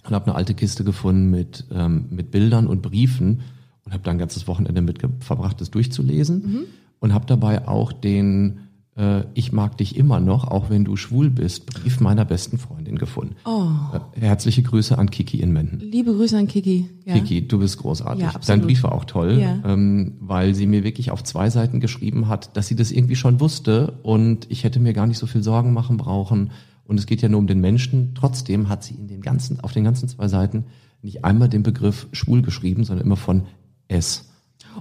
und 0.05 0.13
habe 0.13 0.25
eine 0.25 0.35
alte 0.35 0.53
Kiste 0.53 0.83
gefunden 0.83 1.29
mit 1.29 1.65
ähm, 1.71 2.05
mit 2.09 2.31
Bildern 2.31 2.67
und 2.67 2.81
Briefen 2.81 3.41
und 3.83 3.93
habe 3.93 4.03
dann 4.03 4.15
ein 4.15 4.19
ganzes 4.19 4.47
Wochenende 4.47 4.81
mit 4.81 4.99
verbracht, 5.19 5.61
das 5.61 5.71
durchzulesen. 5.71 6.65
Und 6.99 7.13
habe 7.13 7.25
dabei 7.25 7.67
auch 7.67 7.91
den 7.91 8.64
äh, 8.97 9.23
Ich 9.33 9.51
mag 9.51 9.77
dich 9.77 9.95
immer 9.97 10.19
noch, 10.19 10.45
auch 10.45 10.69
wenn 10.69 10.83
du 10.85 10.95
schwul 10.95 11.29
bist, 11.29 11.65
Brief 11.65 11.99
meiner 11.99 12.25
besten 12.25 12.57
Freundin 12.57 12.97
gefunden. 12.97 13.35
Oh, 13.45 13.67
Äh, 14.15 14.21
Herzliche 14.21 14.63
Grüße 14.63 14.97
an 14.97 15.09
Kiki 15.11 15.39
in 15.41 15.51
Menden. 15.53 15.79
liebe 15.79 16.13
Grüße 16.13 16.37
an 16.37 16.47
Kiki. 16.47 16.89
Ja. 17.05 17.13
Kiki, 17.15 17.47
du 17.47 17.59
bist 17.59 17.77
großartig. 17.77 18.21
Ja, 18.23 18.27
absolut. 18.29 18.49
Dein 18.49 18.61
Brief 18.61 18.83
war 18.83 18.93
auch 18.93 19.05
toll, 19.05 19.39
Ja. 19.39 19.59
ähm, 19.65 20.13
weil 20.19 20.55
sie 20.55 20.65
mir 20.67 20.83
wirklich 20.83 21.11
auf 21.11 21.23
zwei 21.23 21.49
Seiten 21.49 21.79
geschrieben 21.79 22.27
hat, 22.27 22.55
dass 22.57 22.67
sie 22.67 22.75
das 22.75 22.91
irgendwie 22.91 23.15
schon 23.15 23.39
wusste 23.39 23.99
und 24.03 24.47
ich 24.49 24.63
hätte 24.63 24.79
mir 24.79 24.93
gar 24.93 25.07
nicht 25.07 25.17
so 25.17 25.27
viel 25.27 25.43
Sorgen 25.43 25.73
machen 25.73 25.97
brauchen. 25.97 26.51
Und 26.87 26.99
es 26.99 27.07
geht 27.07 27.21
ja 27.23 27.29
nur 27.29 27.39
um 27.39 27.47
den 27.47 27.61
Menschen. 27.61 28.11
Trotzdem 28.13 28.69
hat 28.69 28.83
sie 28.83 28.93
in 28.93 29.07
den 29.07 29.21
ganzen, 29.21 29.59
auf 29.59 29.71
den 29.73 29.83
ganzen 29.83 30.07
zwei 30.07 30.27
Seiten 30.27 30.65
nicht 31.01 31.25
einmal 31.25 31.49
den 31.49 31.63
Begriff 31.63 32.05
schwul 32.11 32.43
geschrieben, 32.43 32.83
sondern 32.83 33.05
immer 33.07 33.15
von 33.15 33.43
es. 33.87 34.29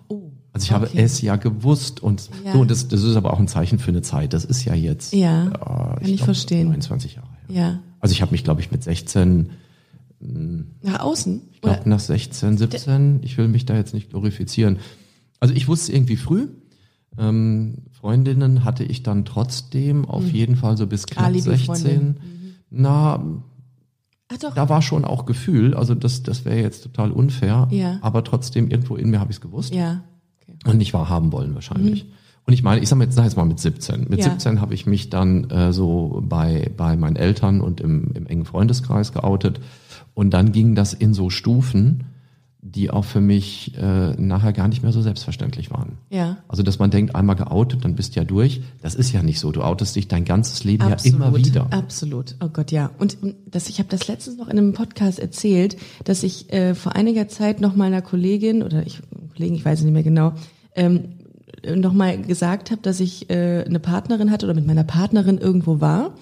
Oh, 0.08 0.32
Also 0.54 0.64
ich 0.64 0.72
habe 0.72 0.86
okay. 0.86 1.02
es 1.02 1.20
ja 1.20 1.36
gewusst 1.36 2.00
und 2.02 2.30
Ja. 2.44 2.52
so, 2.54 2.60
und 2.60 2.70
das, 2.70 2.88
das 2.88 3.02
ist 3.02 3.16
aber 3.16 3.32
auch 3.34 3.38
ein 3.40 3.48
Zeichen 3.48 3.78
für 3.78 3.90
eine 3.90 4.00
Zeit. 4.02 4.32
Das 4.32 4.44
ist 4.46 4.64
ja 4.64 4.74
jetzt 4.74 5.12
Ja, 5.12 5.48
äh, 5.48 5.50
kann 5.50 5.98
ich 6.02 6.16
glaub, 6.16 6.24
verstehen. 6.26 6.68
29 6.68 7.16
Jahre 7.16 7.28
her. 7.48 7.56
Ja. 7.56 7.78
Also 8.00 8.12
ich 8.12 8.22
habe 8.22 8.32
mich, 8.32 8.44
glaube 8.44 8.60
ich, 8.62 8.70
mit 8.70 8.82
16 8.82 9.50
Nach 10.20 11.00
außen? 11.00 11.42
ich 11.52 11.60
glaube 11.60 11.88
nach 11.88 12.00
16, 12.00 12.56
17, 12.56 13.20
ich 13.22 13.36
will 13.36 13.48
mich 13.48 13.66
da 13.66 13.74
jetzt 13.76 13.92
nicht 13.94 14.10
glorifizieren. 14.10 14.78
Also 15.40 15.54
ich 15.54 15.68
wusste 15.68 15.92
irgendwie 15.92 16.16
früh, 16.16 16.48
ähm, 17.18 17.78
Freundinnen 17.90 18.64
hatte 18.64 18.84
ich 18.84 19.02
dann 19.02 19.24
trotzdem 19.24 20.04
auf 20.06 20.26
jeden 20.30 20.56
Fall 20.56 20.76
so 20.76 20.86
bis 20.86 21.06
knapp 21.06 21.26
Alibi-Freundin. 21.26 22.14
16. 22.14 22.16
Na, 22.70 23.22
Ach 24.28 24.36
doch. 24.38 24.54
da 24.54 24.68
war 24.68 24.82
schon 24.82 25.04
auch 25.04 25.26
Gefühl, 25.26 25.74
also 25.74 25.94
das, 25.94 26.22
das 26.22 26.44
wäre 26.44 26.60
jetzt 26.60 26.82
total 26.84 27.10
unfair, 27.12 27.68
Ja. 27.70 27.98
aber 28.00 28.24
trotzdem 28.24 28.70
irgendwo 28.70 28.96
in 28.96 29.10
mir 29.10 29.20
habe 29.20 29.30
ich 29.30 29.36
es 29.38 29.40
gewusst 29.40 29.74
Ja. 29.74 30.02
Okay. 30.48 30.70
und 30.70 30.78
nicht 30.78 30.94
wahrhaben 30.94 31.32
wollen 31.32 31.54
wahrscheinlich. 31.54 32.06
Und 32.46 32.52
ich 32.52 32.62
meine, 32.62 32.82
ich 32.82 32.88
sag 32.88 32.98
mal 32.98 33.04
jetzt, 33.04 33.14
sag 33.14 33.24
jetzt 33.24 33.36
mal 33.36 33.44
mit 33.46 33.58
17. 33.58 34.06
Mit 34.08 34.18
Ja. 34.20 34.30
17 34.30 34.60
habe 34.60 34.74
ich 34.74 34.86
mich 34.86 35.08
dann 35.08 35.48
äh, 35.50 35.72
so 35.72 36.22
bei, 36.26 36.70
bei 36.76 36.96
meinen 36.96 37.16
Eltern 37.16 37.60
und 37.60 37.80
im, 37.80 38.10
im 38.14 38.26
engen 38.26 38.44
Freundeskreis 38.44 39.12
geoutet. 39.12 39.60
Und 40.12 40.30
dann 40.34 40.52
ging 40.52 40.74
das 40.74 40.92
in 40.92 41.14
so 41.14 41.30
Stufen, 41.30 42.04
die 42.66 42.90
auch 42.90 43.04
für 43.04 43.20
mich 43.20 43.76
äh, 43.76 44.14
nachher 44.14 44.54
gar 44.54 44.68
nicht 44.68 44.82
mehr 44.82 44.90
so 44.90 45.02
selbstverständlich 45.02 45.70
waren. 45.70 45.98
Ja. 46.08 46.38
Also, 46.48 46.62
dass 46.62 46.78
man 46.78 46.90
denkt, 46.90 47.14
einmal 47.14 47.36
geoutet, 47.36 47.84
dann 47.84 47.94
bist 47.94 48.16
du 48.16 48.20
ja 48.20 48.24
durch. 48.24 48.62
Das 48.80 48.94
ist 48.94 49.12
ja 49.12 49.22
nicht 49.22 49.38
so. 49.38 49.52
Du 49.52 49.62
outest 49.62 49.94
dich 49.94 50.08
dein 50.08 50.24
ganzes 50.24 50.64
Leben 50.64 50.88
ja 50.88 50.96
immer 51.04 51.36
wieder. 51.36 51.66
Absolut. 51.70 52.36
Oh 52.42 52.48
Gott, 52.48 52.72
ja. 52.72 52.90
Und 52.98 53.18
das, 53.46 53.68
ich 53.68 53.80
habe 53.80 53.90
das 53.90 54.08
letztens 54.08 54.38
noch 54.38 54.48
in 54.48 54.56
einem 54.56 54.72
Podcast 54.72 55.18
erzählt, 55.18 55.76
dass 56.04 56.22
ich 56.22 56.50
äh, 56.54 56.74
vor 56.74 56.96
einiger 56.96 57.28
Zeit 57.28 57.60
noch 57.60 57.76
mal 57.76 57.84
einer 57.84 58.00
Kollegin 58.00 58.62
oder 58.62 58.86
ich 58.86 59.02
Kollegen, 59.36 59.56
ich 59.56 59.64
weiß 59.64 59.80
es 59.80 59.84
nicht 59.84 59.92
mehr 59.92 60.02
genau, 60.02 60.32
ähm, 60.74 61.10
noch 61.76 61.92
mal 61.92 62.20
gesagt 62.22 62.70
habe, 62.70 62.80
dass 62.80 62.98
ich 62.98 63.28
äh, 63.28 63.62
eine 63.66 63.78
Partnerin 63.78 64.30
hatte 64.30 64.46
oder 64.46 64.54
mit 64.54 64.66
meiner 64.66 64.84
Partnerin 64.84 65.36
irgendwo 65.36 65.82
war 65.82 66.14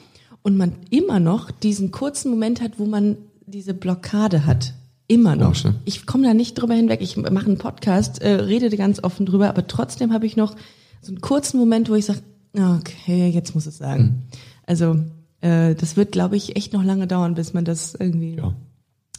und 0.43 0.57
man 0.57 0.73
immer 0.91 1.21
noch 1.21 1.53
diesen 1.53 1.93
kurzen 1.93 2.31
Moment 2.31 2.61
hat, 2.61 2.81
wo 2.81 2.87
man 2.87 3.17
diese 3.47 3.75
Blockade 3.75 4.45
hat. 4.45 4.75
Immer 5.09 5.37
noch. 5.37 5.45
Komisch, 5.47 5.65
ne? 5.65 5.75
Ich 5.85 6.07
komme 6.07 6.25
da 6.27 6.35
nicht 6.35 6.55
drüber 6.55 6.75
hinweg. 6.75 7.01
Ich 7.03 7.17
mache 7.17 7.47
einen 7.47 7.59
Podcast, 7.59 8.23
äh, 8.23 8.31
rede 8.35 8.75
ganz 8.77 9.03
offen 9.03 9.27
drüber, 9.27 9.49
aber 9.49 9.67
trotzdem 9.67 10.13
habe 10.13 10.27
ich 10.27 10.37
noch 10.37 10.55
so 11.01 11.09
einen 11.13 11.21
kurzen 11.21 11.59
Moment, 11.59 11.91
wo 11.91 11.95
ich 11.95 12.07
sage, 12.07 12.21
okay, 12.57 13.29
jetzt 13.29 13.55
muss 13.55 13.67
es 13.67 13.79
sagen. 13.79 14.23
Also 14.67 14.97
äh, 15.41 15.75
das 15.75 15.97
wird, 15.97 16.13
glaube 16.13 16.37
ich, 16.37 16.57
echt 16.57 16.73
noch 16.73 16.85
lange 16.85 17.07
dauern, 17.07 17.35
bis 17.35 17.53
man 17.53 17.65
das 17.65 17.95
irgendwie 17.95 18.37
Ja. 18.37 18.55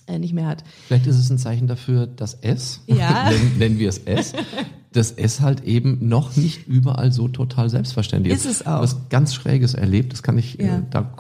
äh, 0.08 0.18
nicht 0.20 0.34
mehr 0.34 0.48
hat. 0.48 0.64
Vielleicht 0.88 1.06
ist 1.08 1.18
es 1.20 1.30
ein 1.30 1.38
Zeichen 1.38 1.68
dafür, 1.68 2.08
dass 2.08 2.36
S, 2.36 2.80
Ja. 2.88 3.30
nennen, 3.30 3.58
nennen 3.58 3.80
wir 3.80 3.90
es 3.90 3.98
S, 4.00 4.34
dass 4.96 5.12
S 5.12 5.42
halt 5.42 5.64
eben 5.64 6.08
noch 6.08 6.36
nicht 6.38 6.68
überall 6.68 7.12
so 7.12 7.28
total 7.28 7.70
selbstverständlich 7.70 8.34
ist. 8.34 8.46
Ist 8.46 8.62
es 8.62 8.68
auch. 8.68 8.82
Was 8.82 9.10
ganz 9.10 9.34
Schräges 9.34 9.74
erlebt, 9.74 10.14
das 10.14 10.24
kann 10.24 10.38
ich 10.38 10.56
Ja. 10.60 10.78
äh, 10.78 10.82
da, 10.90 11.16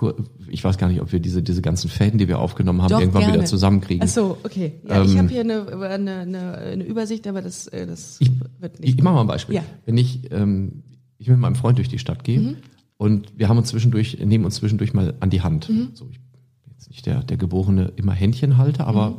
ich 0.50 0.63
weiß 0.63 0.77
gar 0.77 0.88
nicht, 0.88 1.01
ob 1.01 1.12
wir 1.12 1.20
diese, 1.20 1.42
diese 1.44 1.62
ganzen 1.62 1.89
Fäden, 1.89 2.18
die 2.20 2.27
wir 2.27 2.39
aufgenommen 2.39 2.82
haben, 2.82 2.89
Doch, 2.92 3.00
irgendwann 3.00 3.22
gerne. 3.24 3.36
wieder 3.38 3.46
zusammenkriegen. 3.46 4.03
Ach 4.08 4.12
so, 4.12 4.38
okay. 4.44 4.74
Ja, 4.88 5.03
ich 5.03 5.12
Ähm, 5.12 5.18
habe 5.18 5.27
hier 5.30 5.42
eine, 5.42 5.68
eine, 5.89 6.15
eine, 6.20 6.58
eine 6.58 6.84
Übersicht, 6.84 7.27
aber 7.27 7.42
das, 7.42 7.68
äh, 7.68 7.86
das 7.88 8.18
Ich, 8.20 8.32
wird 8.60 8.80
nicht. 8.80 8.89
ich, 8.89 8.96
ich 8.98 9.03
mache 9.03 9.15
mal 9.15 9.22
ein 9.22 9.27
Beispiel. 9.27 9.56
Ja. 9.56 9.62
Mhm. 9.62 9.65
Wenn 9.86 9.98
ich, 9.98 10.32
ähm, 10.32 10.84
ich 11.18 11.27
mit 11.27 11.39
meinem 11.39 11.56
Freund 11.56 11.77
durch 11.77 11.89
die 11.89 12.00
Stadt 12.00 12.24
gehe 12.24 12.56
und 12.98 13.34
wir 13.38 13.50
haben 13.50 13.58
uns 13.58 13.70
zwischendurch, 13.70 14.20
nehmen 14.24 14.46
uns 14.46 14.56
zwischendurch 14.56 14.94
mal 14.94 15.13
an 15.20 15.30
die 15.30 15.42
Hand. 15.42 15.70
Mhm. 15.70 15.89
So, 15.94 16.06
ich 16.12 16.20
bin 16.20 16.72
jetzt 16.74 16.89
nicht 16.89 17.06
der, 17.06 17.24
der 17.24 17.38
geborene 17.38 17.92
immer 17.96 18.13
Händchenhalter, 18.13 18.86
aber 18.88 19.15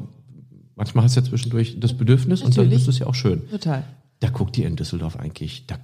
manchmal 0.77 1.05
hast 1.05 1.17
du 1.17 1.21
ja 1.21 1.27
zwischendurch 1.27 1.79
das 1.81 1.95
Bedürfnis 1.95 2.43
und 2.43 2.57
dann 2.57 2.67
Mhm. 2.67 2.71
Natürlich. 2.71 2.89
ist 2.89 2.95
es 2.95 2.99
ja 3.01 3.07
auch 3.07 3.15
schön. 3.15 3.43
Total. 3.51 3.85
Da 4.21 4.29
guckt 4.31 4.57
ihr 4.59 4.67
in 4.67 4.77
Düsseldorf 4.77 5.17
eigentlich, 5.17 5.67
da, 5.67 5.77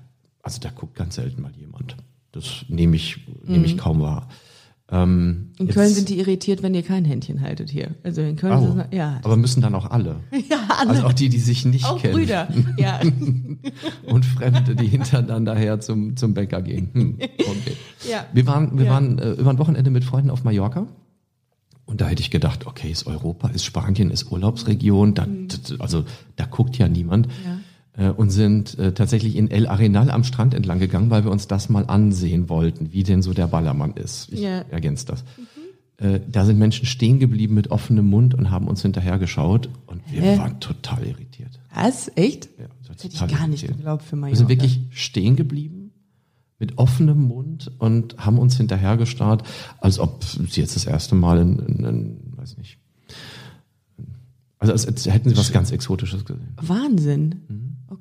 also 0.43 0.61
da 0.61 0.71
guckt 0.71 0.95
ganz 0.95 1.17
selten 1.17 1.43
mal 1.43 1.53
jemand. 1.57 1.97
Das 2.33 2.65
nehme 2.69 2.97
ich, 2.97 3.27
nehme 3.45 3.67
ich 3.67 3.77
kaum 3.77 4.01
wahr. 4.01 4.29
Ähm, 4.93 5.51
In 5.59 5.69
Köln 5.69 5.89
sind 5.93 6.09
die 6.09 6.19
irritiert, 6.19 6.63
wenn 6.65 6.75
ihr 6.75 6.83
kein 6.83 7.05
Händchen 7.05 7.41
haltet 7.43 7.71
hier. 7.71 7.95
Also 8.03 8.23
in 8.23 8.35
Köln 8.37 8.53
Oh, 8.59 8.79
ist 8.81 8.87
es, 8.91 8.97
ja. 8.97 9.21
aber 9.23 9.37
müssen 9.37 9.61
dann 9.61 9.75
auch 9.77 9.89
alle. 9.91 10.17
Ja, 10.51 10.67
alle. 10.69 10.91
Also 10.91 11.03
auch 11.07 11.13
die, 11.13 11.29
die 11.29 11.39
sich 11.39 11.65
nicht 11.65 11.85
auch 11.85 12.01
kennen. 12.01 12.15
Brüder. 12.15 12.49
Ja. 12.77 13.01
Und 14.07 14.25
Fremde, 14.25 14.75
die 14.75 14.87
hintereinander 14.89 15.55
her 15.55 15.79
zum, 15.81 16.17
zum 16.17 16.35
Bäcker 16.35 16.61
gehen. 16.63 16.91
Hm, 16.93 17.19
okay. 17.21 17.77
Ja. 18.11 18.27
Wir 18.33 18.47
waren, 18.49 18.79
wir 18.79 18.87
Ja. 18.87 18.91
waren 18.93 19.19
äh, 19.19 19.31
über 19.33 19.51
ein 19.51 19.59
Wochenende 19.59 19.91
mit 19.91 20.05
Freunden 20.05 20.31
auf 20.31 20.43
Mallorca. 20.43 20.87
Und 21.85 22.01
da 22.01 22.07
hätte 22.09 22.23
ich 22.23 22.31
gedacht, 22.31 22.67
okay, 22.67 22.91
ist 22.91 23.07
Europa, 23.07 23.49
ist 23.49 23.65
Spanien, 23.65 24.11
ist 24.11 24.31
Urlaubsregion, 24.31 25.15
da, 25.15 25.27
Mhm. 25.27 25.49
also 25.81 26.05
da 26.37 26.47
guckt 26.47 26.79
ja 26.79 26.89
niemand. 26.89 27.27
Äh, 27.27 27.31
Und 28.09 28.31
sind 28.31 28.79
äh, 28.79 28.93
tatsächlich 28.93 29.37
in 29.37 29.51
El 29.51 29.67
Arenal 29.67 30.11
am 30.11 30.25
Strand 30.25 30.55
entlang 30.55 30.79
gegangen, 30.79 31.11
weil 31.11 31.25
wir 31.25 31.31
uns 31.31 31.47
das 31.49 31.69
mal 31.69 31.85
ansehen 31.87 32.49
wollten, 32.49 32.93
wie 32.93 33.03
denn 33.03 33.21
so 33.21 33.35
der 33.35 33.47
Ballermann 33.47 33.93
ist. 33.95 34.33
Ich 34.33 34.41
Ja. 34.41 34.61
ergänze 34.71 35.05
das. 35.07 35.25
Äh, 35.99 36.21
Da 36.27 36.47
sind 36.47 36.59
Menschen 36.59 36.87
stehen 36.87 37.19
geblieben 37.19 37.55
mit 37.55 37.71
offenem 37.71 38.07
Mund 38.09 38.33
und 38.35 38.51
haben 38.51 38.69
uns 38.69 38.81
hinterher 38.81 39.19
geschaut 39.19 39.69
und 39.87 40.01
wir 40.11 40.23
Hä? 40.23 40.39
waren 40.39 40.59
total 40.61 41.05
irritiert. 41.05 41.61
Was? 41.75 42.11
Echt? 42.15 42.49
Ja, 42.59 42.67
Das 42.89 42.97
hätte 43.05 43.09
ich 43.09 43.21
total 43.21 43.29
gar 43.37 43.47
nicht 43.49 43.63
irritiert. 43.65 43.77
geglaubt 43.79 44.03
für 44.05 44.13
Wir 44.13 44.21
Mallorca. 44.21 44.39
sind 44.39 44.49
wirklich 44.49 44.81
stehen 44.91 45.37
geblieben, 45.37 45.91
mit 46.59 46.79
offenem 46.79 47.21
Mund 47.29 47.71
und 47.79 48.17
haben 48.19 48.39
uns 48.39 48.57
hinterher 48.57 48.97
gestarrt, 48.97 49.43
als 49.79 49.99
ob 49.99 50.25
sie 50.25 50.61
jetzt 50.61 50.75
das 50.77 50.87
erste 50.87 51.15
Mal 51.15 51.39
in, 51.39 51.59
in, 51.59 51.85
in 51.85 52.17
weiß 52.37 52.57
nicht, 52.57 52.79
also 54.59 54.73
als, 54.73 54.87
als 54.87 55.07
hätten 55.07 55.31
sie 55.31 55.37
was 55.37 55.53
ganz 55.53 55.71
Exotisches 55.71 56.25
gesehen. 56.25 56.49
Wahnsinn. 56.61 57.37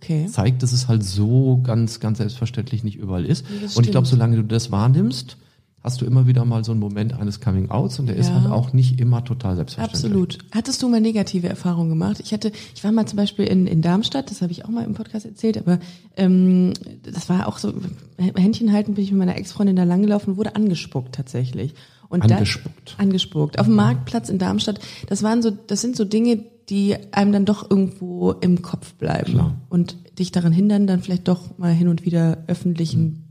Okay. 0.01 0.27
Zeigt, 0.27 0.63
dass 0.63 0.71
es 0.71 0.87
halt 0.87 1.03
so 1.03 1.59
ganz, 1.63 1.99
ganz 1.99 2.19
selbstverständlich 2.19 2.83
nicht 2.83 2.97
überall 2.97 3.25
ist. 3.25 3.45
Das 3.61 3.75
und 3.75 3.85
ich 3.85 3.91
glaube, 3.91 4.07
solange 4.07 4.37
du 4.37 4.43
das 4.43 4.71
wahrnimmst, 4.71 5.37
hast 5.81 6.01
du 6.01 6.05
immer 6.05 6.27
wieder 6.27 6.43
mal 6.45 6.63
so 6.65 6.71
einen 6.71 6.81
Moment 6.81 7.13
eines 7.13 7.39
Coming-Outs 7.39 7.99
und 7.99 8.07
der 8.07 8.15
ist 8.17 8.27
Ja. 8.29 8.41
halt 8.41 8.51
auch 8.51 8.73
nicht 8.73 8.99
immer 8.99 9.23
total 9.23 9.55
selbstverständlich. 9.55 10.03
Absolut. 10.11 10.37
Hattest 10.51 10.81
du 10.83 10.89
mal 10.89 10.99
negative 11.01 11.47
Erfahrungen 11.47 11.89
gemacht? 11.89 12.19
Ich 12.21 12.33
hatte, 12.33 12.51
ich 12.75 12.83
war 12.83 12.91
mal 12.91 13.05
zum 13.05 13.17
Beispiel 13.17 13.45
in, 13.45 13.65
in 13.67 13.81
Darmstadt, 13.81 14.29
das 14.29 14.41
habe 14.41 14.51
ich 14.51 14.65
auch 14.65 14.69
mal 14.69 14.83
im 14.85 14.93
Podcast 14.93 15.25
erzählt, 15.25 15.57
aber 15.57 15.79
ähm, 16.17 16.73
das 17.03 17.29
war 17.29 17.47
auch 17.47 17.57
so, 17.57 17.73
Händchen 18.17 18.73
halten 18.73 18.93
bin 18.95 19.03
ich 19.05 19.11
mit 19.11 19.19
meiner 19.19 19.37
Ex-Freundin 19.37 19.75
da 19.77 19.83
langgelaufen 19.83 20.33
und 20.33 20.37
wurde 20.37 20.55
angespuckt 20.55 21.15
tatsächlich. 21.15 21.73
Und 22.09 22.23
Angespuckt. 22.23 22.95
Da, 22.97 23.03
angespuckt. 23.03 23.59
Auf 23.59 23.67
dem 23.67 23.75
Marktplatz 23.75 24.29
in 24.29 24.39
Darmstadt. 24.39 24.79
Das 25.07 25.21
waren 25.21 25.43
so, 25.43 25.51
das 25.51 25.79
sind 25.79 25.95
so 25.95 26.05
Dinge, 26.05 26.43
die 26.69 26.95
einem 27.11 27.31
dann 27.31 27.45
doch 27.45 27.69
irgendwo 27.69 28.31
im 28.31 28.61
Kopf 28.61 28.93
bleiben 28.93 29.33
Klar. 29.33 29.61
und 29.69 29.97
dich 30.17 30.31
daran 30.31 30.51
hindern, 30.51 30.87
dann 30.87 31.01
vielleicht 31.01 31.27
doch 31.27 31.57
mal 31.57 31.73
hin 31.73 31.87
und 31.87 32.05
wieder 32.05 32.43
öffentlichen 32.47 33.25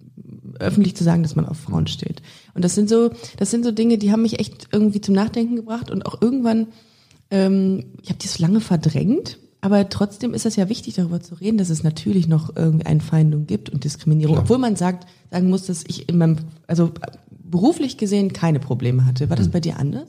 öffentlich 0.59 0.97
zu 0.97 1.05
sagen, 1.05 1.23
dass 1.23 1.37
man 1.37 1.47
auf 1.47 1.59
Frauen 1.59 1.87
steht. 1.87 2.23
Und 2.55 2.65
das 2.65 2.75
sind 2.75 2.89
so, 2.89 3.11
das 3.37 3.51
sind 3.51 3.65
so 3.65 3.71
Dinge, 3.71 3.99
die 3.99 4.11
haben 4.11 4.23
mich 4.23 4.41
echt 4.41 4.69
irgendwie 4.73 5.01
zum 5.01 5.15
Nachdenken 5.15 5.57
gebracht 5.57 5.91
und 5.91 6.05
auch 6.07 6.21
irgendwann, 6.21 6.69
ähm, 7.31 7.85
ich 8.03 8.09
habe 8.09 8.19
die 8.19 8.29
so 8.29 8.43
lange 8.43 8.61
verdrängt, 8.61 9.39
aber 9.61 9.89
trotzdem 9.89 10.35
ist 10.35 10.47
es 10.47 10.57
ja 10.57 10.69
wichtig, 10.69 10.95
darüber 10.95 11.21
zu 11.21 11.35
reden, 11.35 11.59
dass 11.59 11.71
es 11.71 11.83
natürlich 11.83 12.29
noch 12.29 12.55
irgendwie 12.57 12.87
Einfeindung 12.87 13.47
gibt 13.47 13.71
und 13.71 13.85
Diskriminierung, 13.85 14.35
Klar. 14.35 14.45
obwohl 14.45 14.59
man 14.59 14.77
sagt, 14.77 15.09
sagen 15.31 15.51
muss, 15.51 15.67
dass 15.67 15.85
ich 15.87 16.09
in 16.09 16.19
meinem, 16.19 16.37
also 16.67 16.93
beruflich 17.31 17.97
gesehen 17.97 18.33
keine 18.33 18.61
Probleme 18.61 19.05
hatte. 19.05 19.31
War 19.31 19.37
das 19.37 19.49
bei 19.49 19.61
dir 19.61 19.79
anders? 19.79 20.09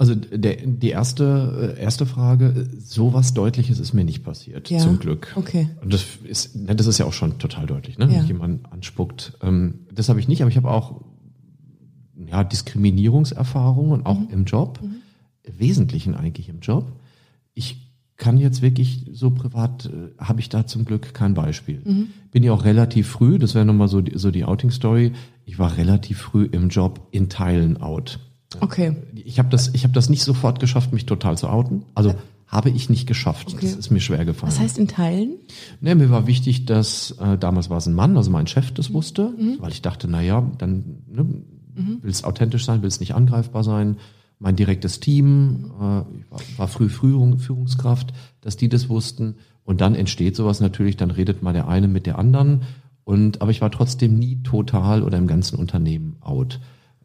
Also 0.00 0.14
der, 0.14 0.56
die 0.64 0.90
erste, 0.90 1.74
äh, 1.76 1.82
erste 1.82 2.06
Frage, 2.06 2.68
sowas 2.78 3.34
Deutliches 3.34 3.80
ist 3.80 3.94
mir 3.94 4.04
nicht 4.04 4.22
passiert, 4.22 4.70
Ja. 4.70 4.78
zum 4.78 5.00
Glück. 5.00 5.32
Okay. 5.34 5.68
Und 5.82 5.92
das 5.92 6.04
ist, 6.22 6.52
das 6.54 6.86
ist 6.86 6.98
ja 6.98 7.04
auch 7.04 7.12
schon 7.12 7.38
total 7.40 7.66
deutlich, 7.66 7.98
ne? 7.98 8.04
Ja. 8.06 8.20
wenn 8.20 8.26
jemand 8.28 8.72
anspuckt. 8.72 9.32
Ähm, 9.42 9.80
das 9.92 10.08
habe 10.08 10.20
ich 10.20 10.28
nicht, 10.28 10.40
aber 10.40 10.50
ich 10.50 10.56
habe 10.56 10.70
auch 10.70 11.00
ja, 12.26 12.44
Diskriminierungserfahrungen 12.44 13.92
und 13.92 13.98
Mhm. 14.00 14.06
auch 14.06 14.30
im 14.30 14.44
Job, 14.44 14.80
Wesentlichen 15.44 16.14
eigentlich 16.14 16.48
im 16.48 16.60
Job. 16.60 16.92
Ich 17.54 17.88
kann 18.16 18.38
jetzt 18.38 18.62
wirklich 18.62 19.06
so 19.12 19.30
privat, 19.30 19.86
äh, 19.86 19.90
habe 20.22 20.40
ich 20.40 20.48
da 20.48 20.66
zum 20.66 20.84
Glück 20.84 21.14
kein 21.14 21.34
Beispiel. 21.34 21.80
Mhm. 21.84 22.08
Bin 22.30 22.42
ja 22.42 22.52
auch 22.52 22.64
relativ 22.64 23.08
früh, 23.08 23.38
das 23.38 23.54
wäre 23.54 23.64
nochmal 23.64 23.88
so 23.88 24.00
die, 24.00 24.18
so 24.18 24.30
die 24.30 24.44
Outing-Story, 24.44 25.12
ich 25.44 25.58
war 25.58 25.76
relativ 25.76 26.18
früh 26.18 26.44
im 26.44 26.68
Job 26.68 27.00
in 27.12 27.28
Teilen 27.28 27.76
out. 27.78 28.18
Okay. 28.60 28.96
Ich 29.14 29.38
habe 29.38 29.48
das, 29.50 29.74
ich 29.74 29.84
habe 29.84 29.92
das 29.92 30.08
nicht 30.08 30.22
sofort 30.22 30.60
geschafft, 30.60 30.92
mich 30.92 31.06
total 31.06 31.36
zu 31.36 31.48
outen. 31.48 31.84
Also 31.94 32.14
habe 32.46 32.70
ich 32.70 32.88
nicht 32.88 33.06
geschafft. 33.06 33.54
Das 33.60 33.74
ist 33.74 33.90
mir 33.90 34.00
schwer 34.00 34.24
gefallen. 34.24 34.50
Was 34.50 34.58
heißt 34.58 34.78
in 34.78 34.88
Teilen? 34.88 35.34
Nee, 35.82 35.94
mir 35.94 36.08
war 36.08 36.26
wichtig, 36.26 36.64
dass 36.64 37.10
äh, 37.20 37.36
damals 37.36 37.68
war 37.68 37.76
es 37.76 37.86
ein 37.86 37.92
Mann, 37.94 38.16
also 38.16 38.30
mein 38.30 38.46
Chef 38.46 38.72
das 38.72 38.92
wusste, 38.94 39.34
Mhm. 39.38 39.56
weil 39.60 39.70
ich 39.70 39.82
dachte, 39.82 40.08
na 40.08 40.22
ja, 40.22 40.50
dann 40.56 41.02
ne, 41.08 41.26
will 42.00 42.10
es 42.10 42.24
authentisch 42.24 42.64
sein, 42.64 42.80
will 42.80 42.88
es 42.88 43.00
nicht 43.00 43.14
angreifbar 43.14 43.64
sein. 43.64 43.98
Mein 44.38 44.56
direktes 44.56 44.98
Team, 45.00 45.72
äh, 45.76 45.80
war, 45.80 46.06
war 46.56 46.68
früh 46.68 46.88
Führung, 46.88 47.38
Führungskraft, 47.38 48.14
dass 48.40 48.56
die 48.56 48.70
das 48.70 48.88
wussten. 48.88 49.34
Und 49.64 49.82
dann 49.82 49.94
entsteht 49.94 50.36
sowas 50.36 50.60
natürlich, 50.60 50.96
dann 50.96 51.10
redet 51.10 51.42
mal 51.42 51.52
der 51.52 51.68
eine 51.68 51.86
mit 51.88 52.06
der 52.06 52.18
anderen. 52.18 52.62
Und 53.04 53.42
aber 53.42 53.50
ich 53.50 53.60
war 53.60 53.70
trotzdem 53.70 54.18
nie 54.18 54.42
total 54.42 55.02
oder 55.02 55.18
im 55.18 55.26
ganzen 55.26 55.56
Unternehmen 55.58 56.16
out. 56.20 56.60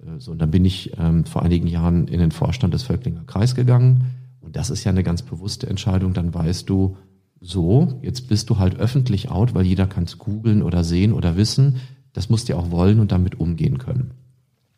Äh, 0.05 0.19
So, 0.19 0.31
und 0.31 0.39
dann 0.39 0.51
bin 0.51 0.65
ich 0.65 0.91
ähm, 0.97 1.25
vor 1.25 1.43
einigen 1.43 1.67
Jahren 1.67 2.07
in 2.07 2.19
den 2.19 2.31
Vorstand 2.31 2.73
des 2.73 2.83
Völklinger 2.83 3.23
Kreis 3.25 3.55
gegangen. 3.55 4.05
Und 4.41 4.55
das 4.55 4.69
ist 4.69 4.83
ja 4.83 4.91
eine 4.91 5.03
ganz 5.03 5.21
bewusste 5.21 5.67
Entscheidung. 5.67 6.13
Dann 6.13 6.33
weißt 6.33 6.69
du, 6.69 6.97
so, 7.39 7.99
jetzt 8.01 8.27
bist 8.27 8.49
du 8.49 8.57
halt 8.57 8.77
öffentlich 8.77 9.29
out, 9.29 9.53
weil 9.53 9.65
jeder 9.65 9.87
kann 9.87 10.05
es 10.05 10.17
googeln 10.17 10.61
oder 10.61 10.83
sehen 10.83 11.13
oder 11.13 11.35
wissen. 11.35 11.77
Das 12.13 12.29
musst 12.29 12.47
du 12.47 12.53
ja 12.53 12.59
auch 12.59 12.71
wollen 12.71 12.99
und 12.99 13.11
damit 13.11 13.39
umgehen 13.39 13.79
können. 13.79 14.11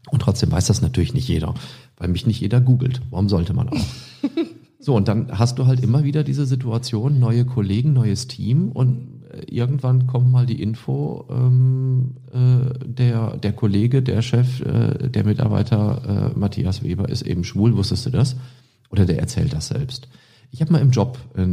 Und 0.09 0.21
trotzdem 0.21 0.51
weiß 0.51 0.67
das 0.67 0.81
natürlich 0.81 1.13
nicht 1.13 1.27
jeder, 1.27 1.53
weil 1.97 2.09
mich 2.09 2.27
nicht 2.27 2.39
jeder 2.39 2.61
googelt. 2.61 3.01
Warum 3.09 3.29
sollte 3.29 3.53
man 3.53 3.69
auch? 3.69 3.77
So, 4.77 4.95
und 4.95 5.07
dann 5.07 5.39
hast 5.39 5.57
du 5.57 5.65
halt 5.65 5.79
immer 5.79 6.03
wieder 6.03 6.23
diese 6.23 6.45
Situation, 6.45 7.17
neue 7.17 7.43
Kollegen, 7.43 7.93
neues 7.93 8.27
Team 8.27 8.71
und 8.71 9.14
irgendwann 9.47 10.07
kommt 10.07 10.31
mal 10.31 10.45
die 10.45 10.61
Info, 10.61 11.25
ähm, 11.29 12.15
äh, 12.31 12.85
der, 12.85 13.37
der 13.37 13.53
Kollege, 13.53 14.01
der 14.01 14.21
Chef, 14.21 14.61
äh, 14.61 15.09
der 15.09 15.25
Mitarbeiter 15.25 16.31
äh, 16.35 16.39
Matthias 16.39 16.83
Weber 16.83 17.09
ist 17.09 17.21
eben 17.21 17.43
schwul, 17.43 17.75
wusstest 17.75 18.05
du 18.05 18.09
das? 18.09 18.35
Oder 18.89 19.05
der 19.05 19.19
erzählt 19.19 19.53
das 19.53 19.67
selbst. 19.67 20.07
Ich 20.51 20.61
habe 20.61 20.71
mal 20.71 20.81
im 20.81 20.91
Job, 20.91 21.17
äh, 21.35 21.47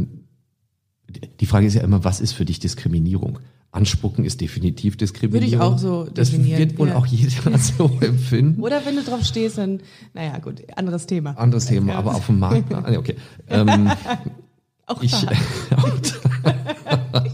die 1.39 1.45
Frage 1.45 1.67
ist 1.67 1.75
ja 1.75 1.81
immer, 1.81 2.03
was 2.03 2.21
ist 2.21 2.33
für 2.33 2.45
dich 2.45 2.59
Diskriminierung? 2.59 3.39
Anspucken 3.71 4.23
ist 4.23 4.39
definitiv 4.39 4.97
Diskriminierung. 4.97 5.51
Würde 5.51 5.55
ich 5.55 5.61
auch 5.61 5.79
so 5.79 6.03
Das 6.03 6.29
definieren, 6.29 6.59
wird 6.59 6.77
wohl 6.77 6.89
ja. 6.89 6.95
auch 6.95 7.07
jeder 7.07 7.57
so 7.57 7.89
empfinden. 8.01 8.61
Oder 8.61 8.85
wenn 8.85 8.95
du 8.95 9.03
drauf 9.03 9.23
stehst, 9.23 9.57
dann, 9.57 9.81
naja, 10.13 10.37
gut, 10.37 10.61
anderes 10.75 11.07
Thema. 11.07 11.31
Anderes 11.31 11.65
Thema, 11.65 11.95
aber 11.95 12.13
auf 12.13 12.27
dem 12.27 12.39
Markt. 12.39 12.73
Ah, 12.73 12.97
okay. 12.97 13.15
Ähm, 13.49 13.91
Auch 14.85 15.01
ich 15.01 15.11
da. 15.11 15.31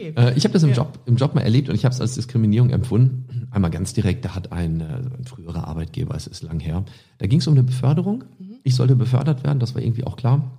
äh, 0.00 0.34
ich 0.36 0.44
habe 0.44 0.52
das 0.52 0.62
im 0.62 0.72
Job, 0.72 0.98
im 1.06 1.16
Job 1.16 1.34
mal 1.34 1.42
erlebt 1.42 1.68
und 1.68 1.74
ich 1.74 1.84
habe 1.84 1.94
es 1.94 2.00
als 2.00 2.14
Diskriminierung 2.14 2.70
empfunden. 2.70 3.48
Einmal 3.50 3.70
ganz 3.70 3.92
direkt, 3.92 4.24
da 4.24 4.34
hat 4.34 4.52
ein, 4.52 4.80
äh, 4.80 4.84
ein 5.18 5.24
früherer 5.24 5.68
Arbeitgeber, 5.68 6.14
es 6.14 6.26
ist 6.26 6.42
lang 6.42 6.60
her, 6.60 6.84
da 7.18 7.26
ging 7.26 7.40
es 7.40 7.46
um 7.46 7.54
eine 7.54 7.62
Beförderung. 7.62 8.24
Ich 8.62 8.74
sollte 8.74 8.96
befördert 8.96 9.44
werden, 9.44 9.58
das 9.58 9.74
war 9.74 9.82
irgendwie 9.82 10.04
auch 10.04 10.16
klar. 10.16 10.58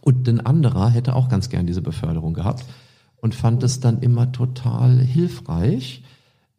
Und 0.00 0.28
ein 0.28 0.40
anderer 0.40 0.90
hätte 0.90 1.14
auch 1.14 1.28
ganz 1.28 1.48
gern 1.48 1.66
diese 1.66 1.82
Beförderung 1.82 2.34
gehabt 2.34 2.64
und 3.16 3.34
fand 3.34 3.62
es 3.62 3.80
dann 3.80 4.00
immer 4.00 4.32
total 4.32 4.98
hilfreich, 4.98 6.02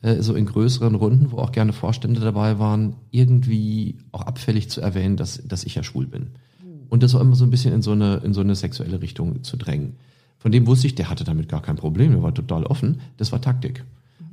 äh, 0.01 0.21
so 0.21 0.33
in 0.33 0.45
größeren 0.45 0.95
Runden, 0.95 1.31
wo 1.31 1.37
auch 1.37 1.51
gerne 1.51 1.73
Vorstände 1.73 2.21
dabei 2.21 2.59
waren, 2.59 2.95
irgendwie 3.11 3.97
auch 4.11 4.21
abfällig 4.21 4.69
zu 4.69 4.81
erwähnen, 4.81 5.17
dass, 5.17 5.41
dass 5.45 5.65
ich 5.65 5.75
ja 5.75 5.83
schwul 5.83 6.07
bin. 6.07 6.31
Und 6.89 7.03
das 7.03 7.15
auch 7.15 7.21
immer 7.21 7.35
so 7.35 7.43
ein 7.43 7.49
bisschen 7.49 7.73
in 7.73 7.81
so 7.81 7.91
eine, 7.91 8.17
in 8.17 8.33
so 8.33 8.41
eine 8.41 8.55
sexuelle 8.55 9.01
Richtung 9.01 9.43
zu 9.43 9.57
drängen. 9.57 9.95
Von 10.43 10.51
dem 10.51 10.67
wusste 10.67 10.87
ich, 10.87 10.95
der 10.95 11.09
hatte 11.09 11.23
damit 11.23 11.47
gar 11.47 11.61
kein 11.61 11.77
Problem, 11.77 12.11
der 12.11 12.21
war 12.21 12.33
total 12.33 12.65
offen. 12.65 12.99
Das 13.15 13.31
war 13.31 13.39
Taktik. 13.39 13.85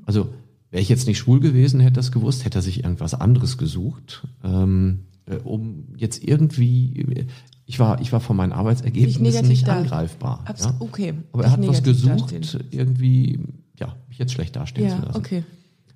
Also 0.05 0.31
wäre 0.73 0.83
ich 0.83 0.89
jetzt 0.89 1.07
nicht 1.07 1.19
schwul 1.19 1.39
gewesen, 1.39 1.79
hätte 1.79 1.93
das 1.95 2.11
gewusst, 2.11 2.45
hätte 2.45 2.59
er 2.59 2.63
sich 2.63 2.83
irgendwas 2.83 3.15
anderes 3.15 3.59
gesucht, 3.59 4.27
ähm, 4.43 5.05
äh, 5.27 5.37
um 5.37 5.85
jetzt 5.97 6.25
irgendwie, 6.25 7.27
ich 7.65 7.79
war, 7.79 8.01
ich 8.01 8.13
war 8.13 8.19
von 8.19 8.37
meinen 8.37 8.51
Arbeitsergebnissen 8.53 9.47
nicht 9.47 9.69
da- 9.69 9.77
angreifbar. 9.79 10.43
Abs- 10.47 10.65
ja. 10.65 10.75
okay, 10.81 11.15
Aber 11.33 11.45
er 11.45 11.53
hat 11.53 11.65
was 11.65 11.85
gesucht, 11.85 12.33
dastehen. 12.33 12.65
irgendwie, 12.73 13.39
ja, 13.79 13.95
mich 14.09 14.19
jetzt 14.19 14.33
schlecht 14.33 14.57
dastehen 14.57 14.89
zu 14.91 14.97
Ja, 14.97 15.03
lassen. 15.05 15.17
okay. 15.17 15.45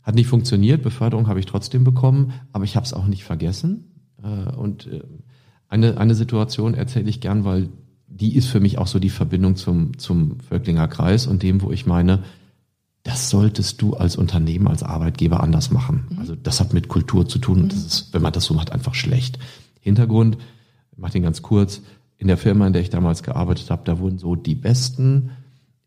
Hat 0.05 0.15
nicht 0.15 0.29
funktioniert, 0.29 0.85
Beförderung 0.85 1.27
habe 1.27 1.41
ich 1.41 1.47
trotzdem 1.47 1.83
bekommen, 1.83 2.35
aber 2.53 2.63
ich 2.63 2.77
habe 2.77 2.87
es 2.87 2.93
auch 2.93 3.09
nicht 3.09 3.25
vergessen. 3.25 3.85
Äh, 4.23 4.55
Und 4.55 4.87
äh, 4.87 5.01
eine, 5.69 5.99
eine 5.99 6.15
Situation 6.15 6.75
erzähle 6.75 7.11
ich 7.11 7.21
gern, 7.21 7.45
weil 7.45 7.69
die 8.15 8.37
ist 8.37 8.47
für 8.47 8.61
mich 8.61 8.79
auch 8.79 8.87
so 8.87 8.99
die 8.99 9.11
Verbindung 9.11 9.57
zum, 9.57 9.99
zum 9.99 10.39
Völklinger 10.41 10.87
Kreis 10.87 11.27
und 11.27 11.43
dem, 11.43 11.63
wo 11.63 11.73
ich 11.73 11.85
meine, 11.85 12.23
das 13.03 13.29
solltest 13.29 13.83
du 13.83 13.95
als 13.95 14.17
Unternehmen, 14.17 14.69
als 14.69 14.83
Arbeitgeber 14.83 15.43
anders 15.43 15.71
machen. 15.71 16.07
Also 16.19 16.37
das 16.37 16.61
hat 16.61 16.73
mit 16.73 16.89
Kultur 16.89 17.27
zu 17.29 17.39
tun 17.39 17.63
und 17.63 17.73
das 17.73 17.85
ist, 17.85 18.15
wenn 18.15 18.23
man 18.23 18.33
das 18.33 18.45
so 18.45 18.55
macht, 18.55 18.73
einfach 18.73 18.95
schlecht. 18.95 19.39
Hintergrund, 19.81 20.39
ich 20.93 20.99
mach 20.99 21.11
den 21.11 21.25
ganz 21.25 21.43
kurz, 21.43 21.83
in 22.17 22.29
der 22.29 22.37
Firma, 22.37 22.67
in 22.67 22.73
der 22.73 22.83
ich 22.83 22.91
damals 22.91 23.23
gearbeitet 23.23 23.71
habe, 23.71 23.83
da 23.85 23.99
wurden 23.99 24.19
so 24.19 24.37
die 24.37 24.55
Besten 24.55 25.31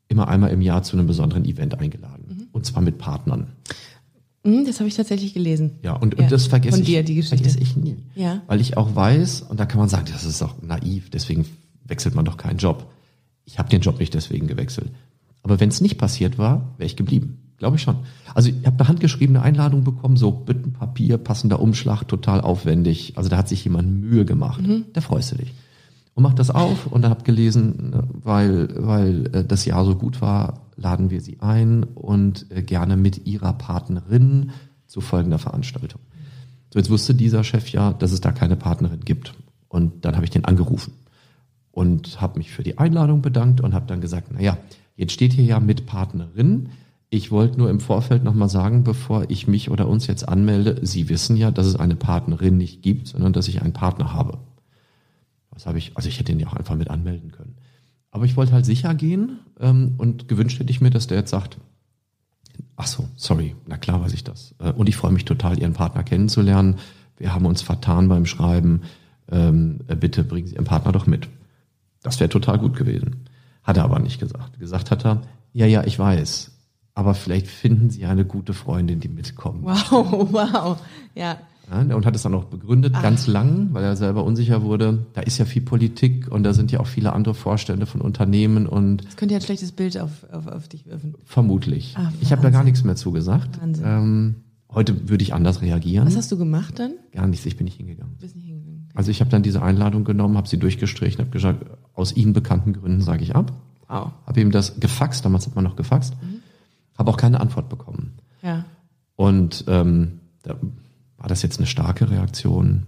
immer 0.10 0.28
einmal 0.28 0.52
im 0.52 0.62
Jahr 0.62 0.84
zu 0.84 0.98
einem 0.98 1.08
besonderen 1.08 1.46
Event 1.46 1.80
eingeladen. 1.80 2.50
Und 2.52 2.66
zwar 2.66 2.82
mit 2.82 2.98
Partnern. 2.98 3.48
Hm, 4.44 4.66
das 4.66 4.80
habe 4.80 4.88
ich 4.88 4.96
tatsächlich 4.96 5.34
gelesen. 5.34 5.80
Ja, 5.82 5.94
und, 5.94 6.18
Ja, 6.18 6.24
und 6.24 6.32
das 6.32 6.48
vergesse 6.48 6.76
von 6.76 6.82
ich, 6.82 6.88
dir, 6.88 7.04
die 7.04 7.16
Geschichte. 7.16 7.38
vergesse 7.38 7.60
ich 7.60 7.76
nie. 7.78 7.98
Ja. 8.16 8.42
Weil 8.48 8.62
ich 8.62 8.78
auch 8.78 8.96
weiß, 8.96 9.44
und 9.44 9.60
da 9.60 9.66
kann 9.66 9.80
man 9.80 9.90
sagen, 9.90 10.06
das 10.12 10.26
ist 10.26 10.42
auch 10.42 10.62
naiv, 10.62 11.10
deswegen 11.10 11.46
wechselt 11.88 12.16
man 12.16 12.26
doch 12.26 12.38
keinen 12.38 12.58
Job. 12.58 12.92
Ich 13.46 13.60
habe 13.60 13.70
den 13.70 13.82
Job 13.82 14.00
nicht 14.00 14.14
deswegen 14.14 14.48
gewechselt. 14.48 14.92
Aber 15.44 15.60
wenn 15.60 15.70
es 15.70 15.82
nicht 15.82 15.98
passiert 15.98 16.38
war, 16.38 16.74
wäre 16.78 16.88
ich 16.88 16.96
geblieben. 16.96 17.54
Glaube 17.58 17.78
ich 17.78 17.82
schon. 17.82 17.96
Also 18.36 18.50
ich 18.50 18.66
habe 18.68 18.78
eine 18.80 18.88
handgeschriebene 18.88 19.42
Einladung 19.42 19.84
bekommen, 19.84 20.18
so 20.18 20.32
Büttenpapier, 20.32 21.18
passender 21.18 21.60
Umschlag, 21.60 22.04
total 22.04 22.42
aufwendig. 22.42 23.14
Also 23.18 23.30
da 23.30 23.38
hat 23.38 23.50
sich 23.50 23.64
jemand 23.64 24.02
Mühe 24.02 24.26
gemacht. 24.26 24.62
Da 24.94 25.02
freust 25.02 25.32
du 25.32 25.38
dich. 25.38 25.54
Und 26.14 26.24
mach 26.24 26.34
das 26.34 26.50
auf 26.50 26.88
und 26.88 27.04
dann 27.04 27.12
hab 27.12 27.24
gelesen, 27.26 27.94
weil, 28.24 28.70
weil 28.76 29.28
äh, 29.34 29.44
das 29.44 29.66
Jahr 29.66 29.86
so 29.86 29.96
gut 29.96 30.20
war, 30.20 30.66
laden 30.76 31.10
wir 31.12 31.22
sie 31.22 31.40
ein 31.42 31.84
und 31.84 32.48
äh, 32.50 32.64
gerne 32.64 32.98
mit 32.98 33.26
ihrer 33.28 33.54
Partnerin 33.54 34.52
zu 34.88 35.00
folgender 35.00 35.38
Veranstaltung. 35.38 36.02
So, 36.74 36.80
jetzt 36.80 36.90
wusste 36.90 37.14
dieser 37.14 37.44
Chef 37.44 37.70
ja, 37.70 37.94
dass 37.94 38.12
es 38.12 38.22
da 38.22 38.32
keine 38.32 38.56
Partnerin 38.56 39.02
gibt. 39.06 39.34
Und 39.68 40.06
dann 40.06 40.16
habe 40.16 40.26
ich 40.26 40.32
den 40.32 40.46
angerufen 40.46 40.94
und 41.78 42.20
habe 42.20 42.40
mich 42.40 42.50
für 42.50 42.64
die 42.64 42.80
Einladung 42.80 43.22
bedankt 43.22 43.62
und 43.62 43.76
habe 43.76 43.86
dann 43.86 44.02
gesagt, 44.02 44.30
na 44.34 44.42
ja, 44.42 44.58
jetzt 44.96 45.14
steht 45.14 45.34
hier 45.34 45.46
ja 45.46 45.60
mit 45.60 45.86
Partnerin. 45.86 46.70
Ich 47.12 47.30
wollte 47.30 47.60
nur 47.60 47.70
im 47.70 47.80
Vorfeld 47.80 48.24
nochmal 48.24 48.50
sagen, 48.50 48.84
bevor 48.84 49.30
ich 49.30 49.48
mich 49.48 49.70
oder 49.70 49.88
uns 49.88 50.08
jetzt 50.08 50.28
anmelde, 50.28 50.80
Sie 50.82 51.08
wissen 51.08 51.38
ja, 51.38 51.52
dass 51.52 51.68
es 51.68 51.76
eine 51.76 51.96
Partnerin 51.96 52.58
nicht 52.58 52.82
gibt, 52.82 53.10
sondern 53.10 53.32
dass 53.32 53.48
ich 53.48 53.62
einen 53.62 53.74
Partner 53.74 54.12
habe. 54.12 54.40
Was 55.52 55.68
habe 55.68 55.78
ich, 55.78 55.96
also 55.96 56.10
ich 56.10 56.18
hätte 56.18 56.32
ihn 56.32 56.40
ja 56.40 56.48
auch 56.48 56.56
einfach 56.56 56.76
mit 56.76 56.90
anmelden 56.90 57.32
können. 57.32 57.58
Aber 58.10 58.26
ich 58.26 58.36
wollte 58.36 58.54
halt 58.54 58.66
sicher 58.66 58.96
gehen 58.96 59.38
ähm, 59.60 59.94
und 60.00 60.28
gewünscht 60.28 60.60
hätte 60.60 60.72
ich 60.72 60.82
mir, 60.82 60.90
dass 60.90 61.06
der 61.06 61.20
jetzt 61.20 61.30
sagt, 61.30 61.60
ach 62.76 62.88
so, 62.88 63.08
sorry, 63.18 63.56
na 63.68 63.78
klar 63.78 64.02
weiß 64.02 64.14
ich 64.14 64.24
das. 64.24 64.56
Äh, 64.58 64.72
und 64.72 64.90
ich 64.90 64.96
freue 64.96 65.12
mich 65.12 65.26
total, 65.26 65.60
Ihren 65.60 65.74
Partner 65.74 66.02
kennenzulernen. 66.02 66.78
Wir 67.18 67.36
haben 67.36 67.46
uns 67.46 67.62
vertan 67.62 68.10
beim 68.10 68.26
Schreiben. 68.26 68.82
Ähm, 69.30 69.82
äh, 69.86 69.96
bitte 69.96 70.24
bringen 70.24 70.48
Sie 70.48 70.56
Ihren 70.56 70.66
Partner 70.66 70.92
doch 70.92 71.06
mit. 71.06 71.30
Das 72.08 72.20
wäre 72.20 72.30
total 72.30 72.58
gut 72.58 72.76
gewesen. 72.76 73.28
Hat 73.64 73.78
er 73.78 73.84
aber 73.84 74.00
nicht 74.00 74.20
gesagt. 74.20 74.60
Gesagt 74.60 74.92
hat 74.92 75.06
er, 75.06 75.22
ja, 75.54 75.66
ja, 75.66 75.84
ich 75.84 76.00
weiß. 76.00 76.52
Aber 76.94 77.14
vielleicht 77.14 77.48
finden 77.48 77.90
Sie 77.90 78.06
eine 78.06 78.26
gute 78.26 78.54
Freundin, 78.54 79.00
die 79.00 79.08
mitkommt. 79.08 79.64
Wow, 79.64 79.92
wow. 80.32 80.78
Ja. 81.14 81.38
Ja, 81.70 81.96
und 81.96 82.06
hat 82.06 82.16
es 82.16 82.24
dann 82.24 82.34
auch 82.34 82.46
begründet, 82.46 82.94
Ach. 82.96 83.02
ganz 83.02 83.28
lang, 83.28 83.70
weil 83.74 83.84
er 83.84 83.98
selber 83.98 84.24
unsicher 84.24 84.64
wurde. 84.64 85.06
Da 85.14 85.22
ist 85.22 85.38
ja 85.38 85.44
viel 85.44 85.62
Politik 85.62 86.32
und 86.32 86.44
da 86.44 86.54
sind 86.54 86.72
ja 86.72 86.80
auch 86.80 86.88
viele 86.88 87.12
andere 87.12 87.34
Vorstände 87.34 87.86
von 87.86 88.00
Unternehmen 88.00 88.68
und. 88.68 89.06
Das 89.06 89.18
könnte 89.18 89.34
ja 89.34 89.40
ein 89.40 89.44
schlechtes 89.44 89.74
Bild 89.74 90.00
auf, 90.00 90.26
auf, 90.32 90.48
auf 90.48 90.70
dich 90.70 90.86
werfen. 90.86 91.16
Vermutlich. 91.26 91.94
Ach, 91.98 92.12
ich 92.22 92.32
habe 92.32 92.42
da 92.42 92.52
gar 92.52 92.64
nichts 92.64 92.84
mehr 92.86 92.96
zugesagt. 92.96 93.62
Wahnsinn. 93.62 93.86
Ähm, 93.86 94.36
heute 94.74 95.10
würde 95.10 95.24
ich 95.24 95.34
anders 95.34 95.62
reagieren. 95.62 96.08
Was 96.08 96.16
hast 96.16 96.32
du 96.32 96.38
gemacht 96.38 96.80
dann? 96.80 96.94
Gar 97.12 97.28
nichts, 97.28 97.46
ich 97.46 97.58
bin 97.58 97.66
nicht 97.66 97.78
hingegangen. 97.78 98.14
Du 98.16 98.22
bist 98.22 98.36
nicht 98.36 98.46
hingegangen. 98.46 98.57
Also 98.98 99.12
ich 99.12 99.20
habe 99.20 99.30
dann 99.30 99.44
diese 99.44 99.62
Einladung 99.62 100.06
genommen, 100.06 100.38
habe 100.38 100.48
sie 100.48 100.58
durchgestrichen, 100.58 101.20
habe 101.20 101.30
gesagt, 101.30 101.64
aus 101.94 102.16
Ihnen 102.16 102.34
bekannten 102.34 102.74
Gründen 102.74 103.02
sage 103.02 103.22
ich 103.22 103.36
ab. 103.36 103.54
Wow. 103.88 104.10
Habe 104.26 104.42
ihm 104.42 104.50
das 104.50 104.80
gefaxt, 104.80 105.24
damals 105.24 105.46
hat 105.46 105.54
man 105.54 105.64
noch 105.64 105.76
gefaxt. 105.76 106.16
Mhm. 106.20 106.40
Habe 106.98 107.12
auch 107.12 107.18
keine 107.18 107.40
Antwort 107.40 107.70
bekommen. 107.70 108.14
Ja. 108.42 108.66
Und 109.16 109.66
ähm, 109.68 110.14
da 110.42 110.56
war 111.20 111.28
das 111.30 111.44
jetzt 111.44 111.60
eine 111.60 111.68
starke 111.68 112.10
Reaktion? 112.10 112.88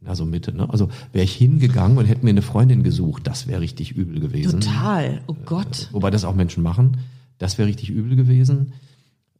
Na, 0.00 0.14
so 0.14 0.24
Mitte, 0.24 0.54
ne? 0.54 0.70
Also 0.70 0.88
wäre 1.12 1.26
ich 1.26 1.34
hingegangen 1.34 1.98
und 1.98 2.06
hätte 2.06 2.24
mir 2.24 2.30
eine 2.30 2.40
Freundin 2.40 2.82
gesucht, 2.82 3.26
das 3.26 3.46
wäre 3.46 3.60
richtig 3.60 3.92
übel 3.92 4.20
gewesen. 4.20 4.60
Total, 4.60 5.20
oh 5.26 5.36
Gott. 5.44 5.90
Äh, 5.90 5.92
wobei 5.92 6.10
das 6.10 6.24
auch 6.24 6.34
Menschen 6.34 6.62
machen. 6.62 6.96
Das 7.36 7.58
wäre 7.58 7.68
richtig 7.68 7.90
übel 7.90 8.16
gewesen. 8.16 8.72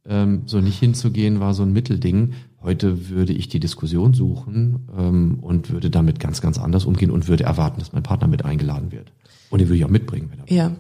Ähm, 0.05 0.43
so 0.45 0.61
nicht 0.61 0.79
hinzugehen 0.79 1.41
war 1.41 1.55
so 1.55 1.63
ein 1.63 1.73
Mittelding. 1.73 2.35
Heute 2.63 3.09
würde 3.09 3.33
ich 3.33 3.49
die 3.49 3.61
Diskussion 3.61 4.13
suchen 4.13 4.89
ähm, 4.97 5.39
und 5.41 5.71
würde 5.71 5.89
damit 5.89 6.21
ganz, 6.21 6.43
ganz 6.43 6.59
anders 6.59 6.85
umgehen 6.85 7.11
und 7.11 7.27
würde 7.27 7.45
erwarten, 7.45 7.81
dass 7.81 7.93
mein 7.93 8.03
Partner 8.03 8.29
mit 8.29 8.45
eingeladen 8.45 8.93
wird. 8.93 9.13
Und 9.49 9.61
den 9.61 9.69
würde 9.69 9.79
ich 9.79 9.85
auch 9.85 9.91
mitbringen. 9.91 10.31
Wenn 10.31 10.41
er 10.41 10.53
ja. 10.53 10.77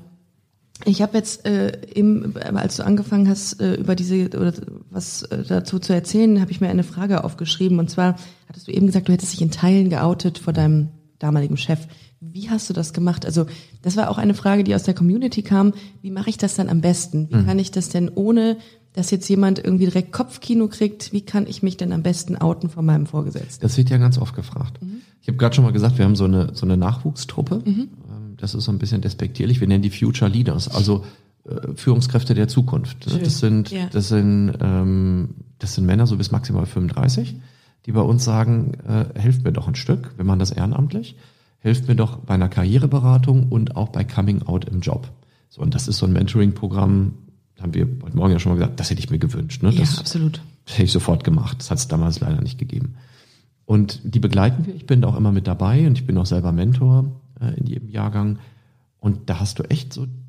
Ich 0.86 1.02
habe 1.02 1.16
jetzt 1.18 1.44
äh, 1.46 1.72
eben, 1.94 2.36
als 2.36 2.76
du 2.76 2.84
angefangen 2.84 3.28
hast, 3.28 3.60
äh, 3.60 3.74
über 3.74 3.94
diese 3.94 4.26
oder 4.28 4.54
was 4.90 5.22
äh, 5.24 5.44
dazu 5.46 5.78
zu 5.78 5.92
erzählen, 5.92 6.40
habe 6.40 6.50
ich 6.50 6.60
mir 6.60 6.70
eine 6.70 6.84
Frage 6.84 7.24
aufgeschrieben. 7.24 7.78
Und 7.78 7.90
zwar 7.90 8.16
hattest 8.48 8.66
du 8.66 8.72
eben 8.72 8.86
gesagt, 8.86 9.08
du 9.08 9.12
hättest 9.12 9.32
dich 9.32 9.42
in 9.42 9.50
Teilen 9.50 9.90
geoutet 9.90 10.38
vor 10.38 10.52
deinem 10.52 10.88
damaligen 11.18 11.58
Chef. 11.58 11.86
Wie 12.20 12.50
hast 12.50 12.68
du 12.68 12.74
das 12.74 12.92
gemacht? 12.92 13.26
Also 13.26 13.46
das 13.82 13.96
war 13.96 14.10
auch 14.10 14.18
eine 14.18 14.34
Frage, 14.34 14.64
die 14.64 14.74
aus 14.74 14.82
der 14.82 14.94
Community 14.94 15.42
kam. 15.42 15.72
Wie 16.02 16.10
mache 16.10 16.30
ich 16.30 16.38
das 16.38 16.54
dann 16.54 16.68
am 16.68 16.80
besten? 16.80 17.28
Wie 17.30 17.36
mhm. 17.36 17.46
kann 17.46 17.58
ich 17.58 17.70
das 17.70 17.88
denn 17.88 18.10
ohne, 18.14 18.56
dass 18.92 19.10
jetzt 19.10 19.28
jemand 19.28 19.58
irgendwie 19.58 19.84
direkt 19.84 20.12
Kopfkino 20.12 20.68
kriegt? 20.68 21.12
Wie 21.12 21.20
kann 21.20 21.46
ich 21.46 21.62
mich 21.62 21.76
denn 21.76 21.92
am 21.92 22.02
besten 22.02 22.36
outen 22.36 22.68
von 22.68 22.84
meinem 22.84 23.06
Vorgesetzten? 23.06 23.62
Das 23.62 23.76
wird 23.76 23.90
ja 23.90 23.98
ganz 23.98 24.18
oft 24.18 24.34
gefragt. 24.34 24.82
Mhm. 24.82 25.00
Ich 25.22 25.28
habe 25.28 25.38
gerade 25.38 25.54
schon 25.54 25.64
mal 25.64 25.72
gesagt, 25.72 25.98
wir 25.98 26.04
haben 26.04 26.16
so 26.16 26.24
eine 26.24 26.54
so 26.54 26.66
eine 26.66 26.76
Nachwuchstruppe. 26.76 27.62
Mhm 27.64 27.88
das 28.40 28.54
ist 28.54 28.64
so 28.64 28.72
ein 28.72 28.78
bisschen 28.78 29.00
despektierlich, 29.00 29.60
wir 29.60 29.68
nennen 29.68 29.82
die 29.82 29.90
Future 29.90 30.30
Leaders, 30.30 30.68
also 30.68 31.04
äh, 31.44 31.74
Führungskräfte 31.74 32.34
der 32.34 32.48
Zukunft. 32.48 33.08
Schön. 33.08 33.22
Das 33.22 33.38
sind, 33.38 33.70
ja. 33.70 33.86
das 33.92 34.08
sind, 34.08 34.54
ähm, 34.60 35.34
das 35.58 35.74
sind 35.74 35.86
Männer 35.86 36.06
so 36.06 36.16
bis 36.16 36.30
maximal 36.30 36.66
35, 36.66 37.36
die 37.86 37.92
bei 37.92 38.00
uns 38.00 38.24
sagen, 38.24 38.72
äh, 38.86 39.18
helft 39.18 39.44
mir 39.44 39.52
doch 39.52 39.68
ein 39.68 39.74
Stück, 39.74 40.12
wir 40.16 40.24
machen 40.24 40.38
das 40.38 40.50
ehrenamtlich, 40.50 41.16
helft 41.58 41.86
mir 41.86 41.94
doch 41.94 42.18
bei 42.18 42.34
einer 42.34 42.48
Karriereberatung 42.48 43.48
und 43.48 43.76
auch 43.76 43.90
bei 43.90 44.04
Coming 44.04 44.42
Out 44.42 44.64
im 44.64 44.80
Job. 44.80 45.10
So, 45.48 45.60
und 45.62 45.74
das 45.74 45.88
ist 45.88 45.98
so 45.98 46.06
ein 46.06 46.12
Mentoring-Programm, 46.12 47.12
haben 47.60 47.74
wir 47.74 47.86
heute 48.02 48.16
Morgen 48.16 48.32
ja 48.32 48.38
schon 48.38 48.52
mal 48.52 48.58
gesagt, 48.58 48.80
das 48.80 48.90
hätte 48.90 49.00
ich 49.00 49.10
mir 49.10 49.18
gewünscht. 49.18 49.62
Ne? 49.62 49.72
Das 49.72 49.94
ja, 49.94 50.00
absolut. 50.00 50.42
Hätte 50.66 50.82
ich 50.84 50.92
sofort 50.92 51.24
gemacht. 51.24 51.58
Das 51.60 51.70
hat 51.70 51.78
es 51.78 51.88
damals 51.88 52.20
leider 52.20 52.40
nicht 52.40 52.58
gegeben. 52.58 52.94
Und 53.64 54.00
die 54.02 54.18
begleiten 54.18 54.66
wir. 54.66 54.74
Ich 54.74 54.86
bin 54.86 55.02
da 55.02 55.08
auch 55.08 55.16
immer 55.16 55.32
mit 55.32 55.46
dabei 55.46 55.86
und 55.86 55.98
ich 55.98 56.06
bin 56.06 56.18
auch 56.18 56.26
selber 56.26 56.52
Mentor 56.52 57.20
äh, 57.40 57.58
in 57.58 57.66
jedem 57.66 57.88
Jahrgang. 57.88 58.38
Und 58.98 59.30
da 59.30 59.40
hast 59.40 59.58
du 59.58 59.62
echt 59.64 59.92
so 59.92 60.02
ein 60.02 60.24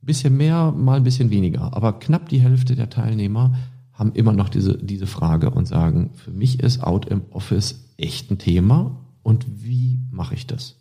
bisschen 0.00 0.36
mehr, 0.36 0.72
mal 0.72 0.96
ein 0.96 1.04
bisschen 1.04 1.30
weniger. 1.30 1.74
Aber 1.76 1.98
knapp 1.98 2.28
die 2.28 2.40
Hälfte 2.40 2.76
der 2.76 2.90
Teilnehmer 2.90 3.56
haben 3.92 4.12
immer 4.12 4.32
noch 4.32 4.48
diese, 4.48 4.76
diese 4.78 5.06
Frage 5.06 5.50
und 5.50 5.66
sagen, 5.66 6.10
für 6.14 6.30
mich 6.30 6.60
ist 6.60 6.82
Out 6.82 7.06
im 7.06 7.22
Office 7.30 7.92
echt 7.96 8.30
ein 8.30 8.38
Thema 8.38 8.96
und 9.22 9.46
wie 9.64 9.98
mache 10.10 10.34
ich 10.34 10.46
das? 10.46 10.76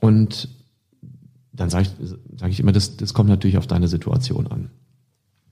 Und 0.00 0.48
dann 1.62 1.70
sage 1.70 1.86
ich, 1.86 2.10
sag 2.36 2.50
ich 2.50 2.60
immer, 2.60 2.72
das, 2.72 2.96
das 2.96 3.14
kommt 3.14 3.28
natürlich 3.28 3.58
auf 3.58 3.66
deine 3.66 3.88
Situation 3.88 4.46
an. 4.46 4.70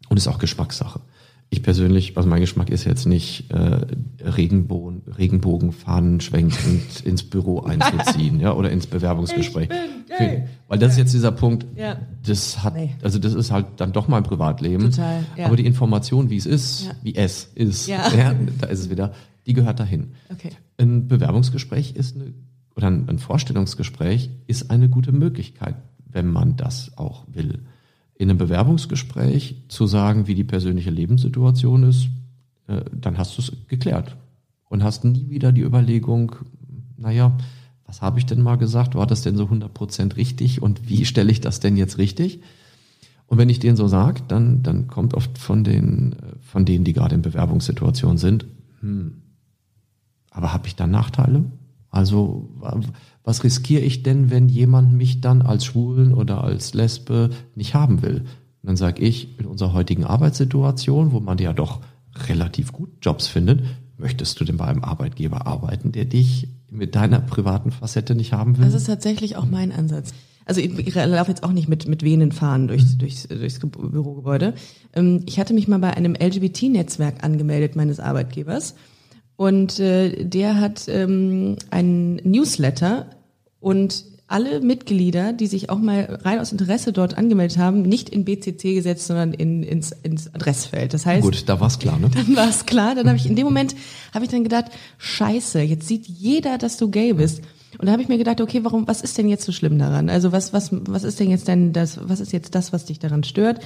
Und 0.08 0.16
ist 0.16 0.28
auch 0.28 0.38
Geschmackssache 0.38 1.00
ich 1.52 1.64
persönlich, 1.64 2.16
also 2.16 2.28
mein 2.28 2.40
Geschmack 2.40 2.70
ist 2.70 2.84
jetzt 2.84 3.06
nicht 3.06 3.50
äh, 3.50 3.80
Regenbogen, 4.24 5.02
Regenbogenfahnen 5.18 6.20
schwenkend 6.20 7.00
ins 7.04 7.24
Büro 7.24 7.60
einzuziehen, 7.64 8.38
ja, 8.38 8.54
oder 8.54 8.70
ins 8.70 8.86
Bewerbungsgespräch. 8.86 9.68
Für, 9.68 10.42
weil 10.68 10.78
das 10.78 10.92
ist 10.92 10.98
jetzt 10.98 11.12
dieser 11.12 11.32
Punkt, 11.32 11.66
ja. 11.76 11.96
das 12.24 12.62
hat, 12.62 12.76
nee. 12.76 12.94
also 13.02 13.18
das 13.18 13.34
ist 13.34 13.50
halt 13.50 13.66
dann 13.78 13.92
doch 13.92 14.06
mein 14.06 14.22
Privatleben. 14.22 14.92
Total, 14.92 15.24
ja. 15.36 15.46
Aber 15.46 15.56
die 15.56 15.66
Information, 15.66 16.30
wie 16.30 16.36
es 16.36 16.46
ist, 16.46 16.86
ja. 16.86 16.92
wie 17.02 17.16
es 17.16 17.50
ist, 17.56 17.88
ja. 17.88 18.08
ja. 18.16 18.34
da 18.60 18.68
ist 18.68 18.78
es 18.78 18.90
wieder, 18.90 19.12
die 19.46 19.52
gehört 19.52 19.80
dahin. 19.80 20.12
Okay. 20.30 20.50
Ein 20.78 21.08
Bewerbungsgespräch 21.08 21.96
ist 21.96 22.14
eine, 22.14 22.32
oder 22.76 22.86
ein, 22.86 23.08
ein 23.08 23.18
Vorstellungsgespräch 23.18 24.30
ist 24.46 24.70
eine 24.70 24.88
gute 24.88 25.10
Möglichkeit, 25.10 25.74
wenn 26.12 26.30
man 26.30 26.56
das 26.56 26.96
auch 26.96 27.24
will 27.28 27.60
in 28.20 28.28
einem 28.28 28.38
Bewerbungsgespräch 28.38 29.64
zu 29.68 29.86
sagen, 29.86 30.26
wie 30.26 30.34
die 30.34 30.44
persönliche 30.44 30.90
Lebenssituation 30.90 31.84
ist, 31.84 32.08
äh, 32.66 32.82
dann 32.92 33.16
hast 33.16 33.38
du 33.38 33.42
es 33.42 33.52
geklärt 33.66 34.14
und 34.68 34.84
hast 34.84 35.04
nie 35.04 35.30
wieder 35.30 35.52
die 35.52 35.62
Überlegung, 35.62 36.36
naja, 36.98 37.36
was 37.86 38.02
habe 38.02 38.18
ich 38.18 38.26
denn 38.26 38.42
mal 38.42 38.56
gesagt? 38.56 38.94
War 38.94 39.06
das 39.06 39.22
denn 39.22 39.36
so 39.36 39.46
100% 39.46 40.16
richtig 40.16 40.60
und 40.60 40.86
wie 40.86 41.06
stelle 41.06 41.32
ich 41.32 41.40
das 41.40 41.60
denn 41.60 41.78
jetzt 41.78 41.96
richtig? 41.96 42.40
Und 43.26 43.38
wenn 43.38 43.48
ich 43.48 43.58
denen 43.58 43.76
so 43.76 43.88
sage, 43.88 44.20
dann, 44.28 44.62
dann 44.62 44.86
kommt 44.86 45.14
oft 45.14 45.38
von 45.38 45.64
den, 45.64 46.14
von 46.42 46.66
denen, 46.66 46.84
die 46.84 46.92
gerade 46.92 47.14
in 47.14 47.22
Bewerbungssituationen 47.22 48.18
sind, 48.18 48.44
hm, 48.80 49.22
aber 50.30 50.52
habe 50.52 50.66
ich 50.66 50.76
da 50.76 50.86
Nachteile? 50.86 51.44
Also 51.90 52.50
was 53.24 53.44
riskiere 53.44 53.82
ich 53.82 54.02
denn, 54.02 54.30
wenn 54.30 54.48
jemand 54.48 54.92
mich 54.92 55.20
dann 55.20 55.42
als 55.42 55.64
Schwulen 55.64 56.14
oder 56.14 56.42
als 56.42 56.74
Lesbe 56.74 57.30
nicht 57.54 57.74
haben 57.74 58.02
will? 58.02 58.20
Und 58.62 58.66
dann 58.66 58.76
sage 58.76 59.02
ich, 59.02 59.38
in 59.38 59.46
unserer 59.46 59.72
heutigen 59.72 60.04
Arbeitssituation, 60.04 61.12
wo 61.12 61.20
man 61.20 61.38
ja 61.38 61.52
doch 61.52 61.80
relativ 62.28 62.72
gut 62.72 62.90
Jobs 63.02 63.26
findet, 63.26 63.62
möchtest 63.96 64.40
du 64.40 64.44
denn 64.44 64.56
bei 64.56 64.66
einem 64.66 64.84
Arbeitgeber 64.84 65.46
arbeiten, 65.46 65.92
der 65.92 66.06
dich 66.06 66.48
mit 66.70 66.94
deiner 66.94 67.20
privaten 67.20 67.70
Facette 67.70 68.14
nicht 68.14 68.32
haben 68.32 68.56
will? 68.58 68.64
Das 68.64 68.74
ist 68.74 68.86
tatsächlich 68.86 69.36
auch 69.36 69.46
mein 69.46 69.72
Ansatz. 69.72 70.12
Also 70.46 70.60
ich, 70.60 70.76
ich 70.78 70.94
laufe 70.94 71.30
jetzt 71.30 71.42
auch 71.44 71.52
nicht 71.52 71.68
mit, 71.68 71.86
mit 71.86 72.02
Venen 72.02 72.32
fahren 72.32 72.68
durchs, 72.68 72.98
durchs, 72.98 73.28
durchs 73.28 73.60
Bürogebäude. 73.60 74.54
Ähm, 74.94 75.22
ich 75.26 75.38
hatte 75.38 75.54
mich 75.54 75.68
mal 75.68 75.78
bei 75.78 75.94
einem 75.94 76.14
LGBT-Netzwerk 76.14 77.22
angemeldet 77.22 77.76
meines 77.76 78.00
Arbeitgebers 78.00 78.74
und 79.40 79.80
äh, 79.80 80.22
der 80.22 80.60
hat 80.60 80.86
ähm, 80.88 81.56
einen 81.70 82.16
Newsletter 82.24 83.06
und 83.58 84.04
alle 84.26 84.60
Mitglieder, 84.60 85.32
die 85.32 85.46
sich 85.46 85.70
auch 85.70 85.78
mal 85.78 86.18
rein 86.24 86.40
aus 86.40 86.52
Interesse 86.52 86.92
dort 86.92 87.16
angemeldet 87.16 87.56
haben, 87.56 87.80
nicht 87.80 88.10
in 88.10 88.26
BCC 88.26 88.74
gesetzt, 88.74 89.06
sondern 89.06 89.32
in, 89.32 89.62
ins, 89.62 89.92
ins 90.02 90.34
Adressfeld. 90.34 90.92
Das 90.92 91.06
heißt, 91.06 91.22
gut, 91.22 91.48
da 91.48 91.58
war's 91.58 91.78
klar, 91.78 91.98
ne? 91.98 92.10
Dann 92.14 92.36
war's 92.36 92.66
klar. 92.66 92.94
Dann 92.94 93.06
habe 93.06 93.16
ich 93.16 93.24
in 93.24 93.34
dem 93.34 93.46
Moment 93.46 93.74
habe 94.12 94.26
ich 94.26 94.30
dann 94.30 94.42
gedacht, 94.44 94.66
Scheiße, 94.98 95.60
jetzt 95.62 95.88
sieht 95.88 96.06
jeder, 96.06 96.58
dass 96.58 96.76
du 96.76 96.90
gay 96.90 97.14
bist. 97.14 97.40
Und 97.78 97.86
da 97.86 97.92
habe 97.92 98.02
ich 98.02 98.08
mir 98.08 98.18
gedacht, 98.18 98.42
okay, 98.42 98.62
warum, 98.62 98.86
was 98.88 99.00
ist 99.00 99.16
denn 99.16 99.30
jetzt 99.30 99.46
so 99.46 99.52
schlimm 99.52 99.78
daran? 99.78 100.10
Also 100.10 100.32
was, 100.32 100.52
was, 100.52 100.68
was 100.70 101.02
ist 101.02 101.18
denn 101.18 101.30
jetzt 101.30 101.48
denn 101.48 101.72
das, 101.72 101.98
was 102.02 102.20
ist 102.20 102.34
jetzt 102.34 102.54
das, 102.54 102.74
was 102.74 102.84
dich 102.84 102.98
daran 102.98 103.24
stört? 103.24 103.60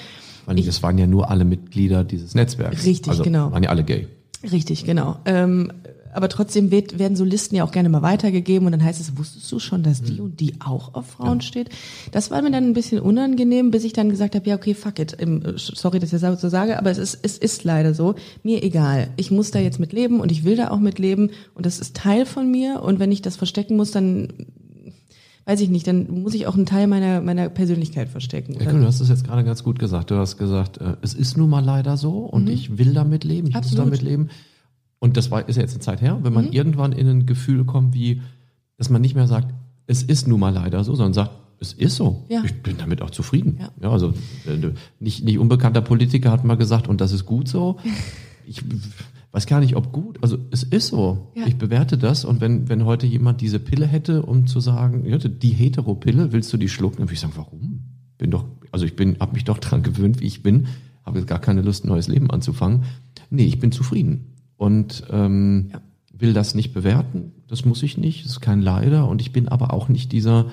Weil 0.46 0.56
ich, 0.56 0.66
das 0.66 0.84
waren 0.84 0.98
ja 0.98 1.08
nur 1.08 1.32
alle 1.32 1.44
Mitglieder 1.44 2.04
dieses 2.04 2.37
Netzwerks. 2.37 2.84
Richtig, 2.84 3.10
also, 3.10 3.24
genau. 3.24 3.50
Waren 3.50 3.64
ja 3.64 3.70
alle 3.70 3.82
gay. 3.82 4.06
Richtig, 4.50 4.85
genau. 4.85 5.16
Ähm, 5.24 5.72
aber 6.14 6.28
trotzdem 6.28 6.70
wird, 6.70 6.98
werden 6.98 7.16
so 7.16 7.24
Listen 7.24 7.57
ja 7.57 7.64
auch 7.64 7.72
gerne 7.72 7.88
mal 7.88 8.02
weitergegeben 8.02 8.66
und 8.66 8.72
dann 8.72 8.85
heißt 8.85 9.00
es, 9.00 9.18
wusstest 9.18 9.50
du 9.50 9.59
schon, 9.59 9.83
dass 9.83 10.00
die 10.00 10.14
mhm. 10.14 10.20
und 10.20 10.40
die 10.40 10.54
auch 10.61 10.94
auf 10.94 11.07
Frauen 11.07 11.40
ja. 11.40 11.42
steht? 11.42 11.70
Das 12.12 12.30
war 12.30 12.40
mir 12.40 12.52
dann 12.52 12.64
ein 12.64 12.72
bisschen 12.72 13.00
unangenehm, 13.00 13.72
bis 13.72 13.83
ich 13.83 13.92
dann 13.92 14.11
gesagt 14.11 14.37
habe, 14.37 14.48
ja 14.48 14.54
okay, 14.54 14.74
fuck 14.74 15.00
it. 15.00 15.16
Sorry, 15.57 15.98
dass 15.98 16.12
ich 16.12 16.20
das 16.20 16.40
so 16.40 16.48
sage, 16.48 16.78
aber 16.78 16.90
es 16.90 16.98
ist, 16.98 17.18
es 17.22 17.37
ist 17.37 17.64
leider 17.64 17.94
so. 17.94 18.14
Mir 18.44 18.62
egal. 18.62 19.09
Ich 19.16 19.33
muss 19.33 19.50
da 19.50 19.59
jetzt 19.59 19.80
mit 19.80 19.92
leben 19.92 20.20
und 20.20 20.30
ich 20.30 20.44
will 20.44 20.57
da 20.57 20.70
auch 20.70 20.78
mit 20.78 21.00
leben 21.00 21.30
und 21.54 21.66
das 21.66 21.80
ist 21.80 21.96
Teil 21.96 22.26
von 22.26 22.48
mir 22.48 22.83
und 22.83 23.00
wenn 23.00 23.11
ich 23.11 23.20
das 23.20 23.37
verstecken 23.37 23.76
muss, 23.76 23.90
dann 23.90 24.28
weiß 25.46 25.61
ich 25.61 25.68
nicht, 25.68 25.87
dann 25.87 26.22
muss 26.22 26.35
ich 26.35 26.46
auch 26.46 26.54
einen 26.54 26.66
Teil 26.66 26.87
meiner, 26.87 27.20
meiner 27.20 27.48
Persönlichkeit 27.48 28.09
verstecken. 28.09 28.57
Ja, 28.59 28.72
du 28.72 28.85
hast 28.85 29.00
es 29.00 29.09
jetzt 29.09 29.24
gerade 29.24 29.44
ganz 29.44 29.62
gut 29.62 29.78
gesagt. 29.78 30.11
Du 30.11 30.16
hast 30.16 30.38
gesagt, 30.38 30.78
äh, 30.78 30.96
es 31.02 31.14
ist 31.14 31.37
nun 31.37 31.50
mal 31.50 31.64
leider 31.64 31.96
so 31.96 32.20
und 32.20 32.44
mhm. 32.44 32.50
ich 32.50 32.78
will 32.78 32.94
damit 32.94 33.24
leben, 33.24 33.48
ich 33.48 33.57
Absolut. 33.57 33.87
muss 33.87 33.98
damit 33.98 34.02
leben. 34.02 34.30
Und 34.98 35.16
das 35.16 35.30
war, 35.30 35.46
ist 35.48 35.57
ja 35.57 35.62
jetzt 35.62 35.74
eine 35.74 35.80
Zeit 35.80 36.00
her, 36.00 36.18
wenn 36.22 36.33
man 36.33 36.46
mhm. 36.46 36.52
irgendwann 36.52 36.92
in 36.92 37.07
ein 37.09 37.26
Gefühl 37.26 37.64
kommt, 37.64 37.94
wie, 37.94 38.22
dass 38.78 38.88
man 38.88 39.02
nicht 39.02 39.14
mehr 39.14 39.26
sagt, 39.26 39.52
es 39.87 40.02
ist 40.02 40.26
nun 40.26 40.40
mal 40.40 40.52
leider 40.54 40.83
so, 40.83 40.94
sondern 40.94 41.12
sagt, 41.12 41.33
es 41.61 41.72
ist 41.72 41.96
so. 41.96 42.24
Ja. 42.28 42.42
Ich 42.44 42.62
bin 42.62 42.78
damit 42.78 43.02
auch 43.02 43.11
zufrieden. 43.11 43.59
Ja. 43.61 43.70
ja 43.80 43.90
also 43.90 44.14
äh, 44.46 44.72
nicht, 45.00 45.24
nicht 45.24 45.38
unbekannter 45.38 45.83
Politiker 45.83 46.30
hat 46.30 46.44
mal 46.44 46.57
gesagt, 46.57 46.88
und 46.88 47.00
das 47.00 47.12
ist 47.12 47.26
gut 47.26 47.48
so. 47.48 47.78
Ich 48.46 48.62
weiß 49.35 49.47
gar 49.47 49.59
nicht, 49.59 49.75
ob 49.75 49.90
gut. 49.90 50.18
Also 50.23 50.38
es 50.53 50.62
ist 50.62 50.87
so. 50.88 51.33
Ja. 51.35 51.47
Ich 51.47 51.57
bewerte 51.57 51.99
das. 51.99 52.25
Und 52.25 52.40
wenn, 52.40 52.68
wenn 52.68 52.85
heute 52.85 53.07
jemand 53.07 53.40
diese 53.40 53.59
Pille 53.59 53.85
hätte, 53.85 54.23
um 54.23 54.47
zu 54.47 54.61
sagen, 54.61 55.03
die 55.05 55.49
Heteropille, 55.51 56.33
willst 56.33 56.53
du 56.53 56.57
die 56.57 56.68
schlucken? 56.68 56.99
Dann 56.99 57.07
würde 57.07 57.14
ich 57.14 57.20
sagen, 57.20 57.33
warum? 57.35 57.81
Bin 58.16 58.31
doch, 58.31 58.44
also 58.70 58.85
ich 58.85 58.94
bin, 58.94 59.18
habe 59.18 59.33
mich 59.33 59.42
doch 59.42 59.59
dran 59.59 59.83
gewöhnt, 59.83 60.20
wie 60.20 60.27
ich 60.27 60.44
bin, 60.44 60.68
habe 61.05 61.18
jetzt 61.18 61.27
gar 61.27 61.40
keine 61.40 61.62
Lust, 61.62 61.85
ein 61.85 61.88
neues 61.88 62.07
Leben 62.07 62.31
anzufangen. 62.31 62.85
Nee, 63.29 63.47
ich 63.47 63.59
bin 63.59 63.73
zufrieden. 63.73 64.37
und 64.57 65.03
ähm, 65.11 65.70
ja. 65.73 65.81
will 66.12 66.33
das 66.33 66.55
nicht 66.55 66.73
bewerten. 66.73 67.33
Das 67.49 67.64
muss 67.64 67.83
ich 67.83 67.99
nicht, 67.99 68.25
das 68.25 68.33
ist 68.33 68.40
kein 68.40 68.62
Leider. 68.62 69.09
Und 69.09 69.20
ich 69.20 69.33
bin 69.33 69.49
aber 69.49 69.73
auch 69.73 69.88
nicht 69.88 70.12
dieser, 70.12 70.47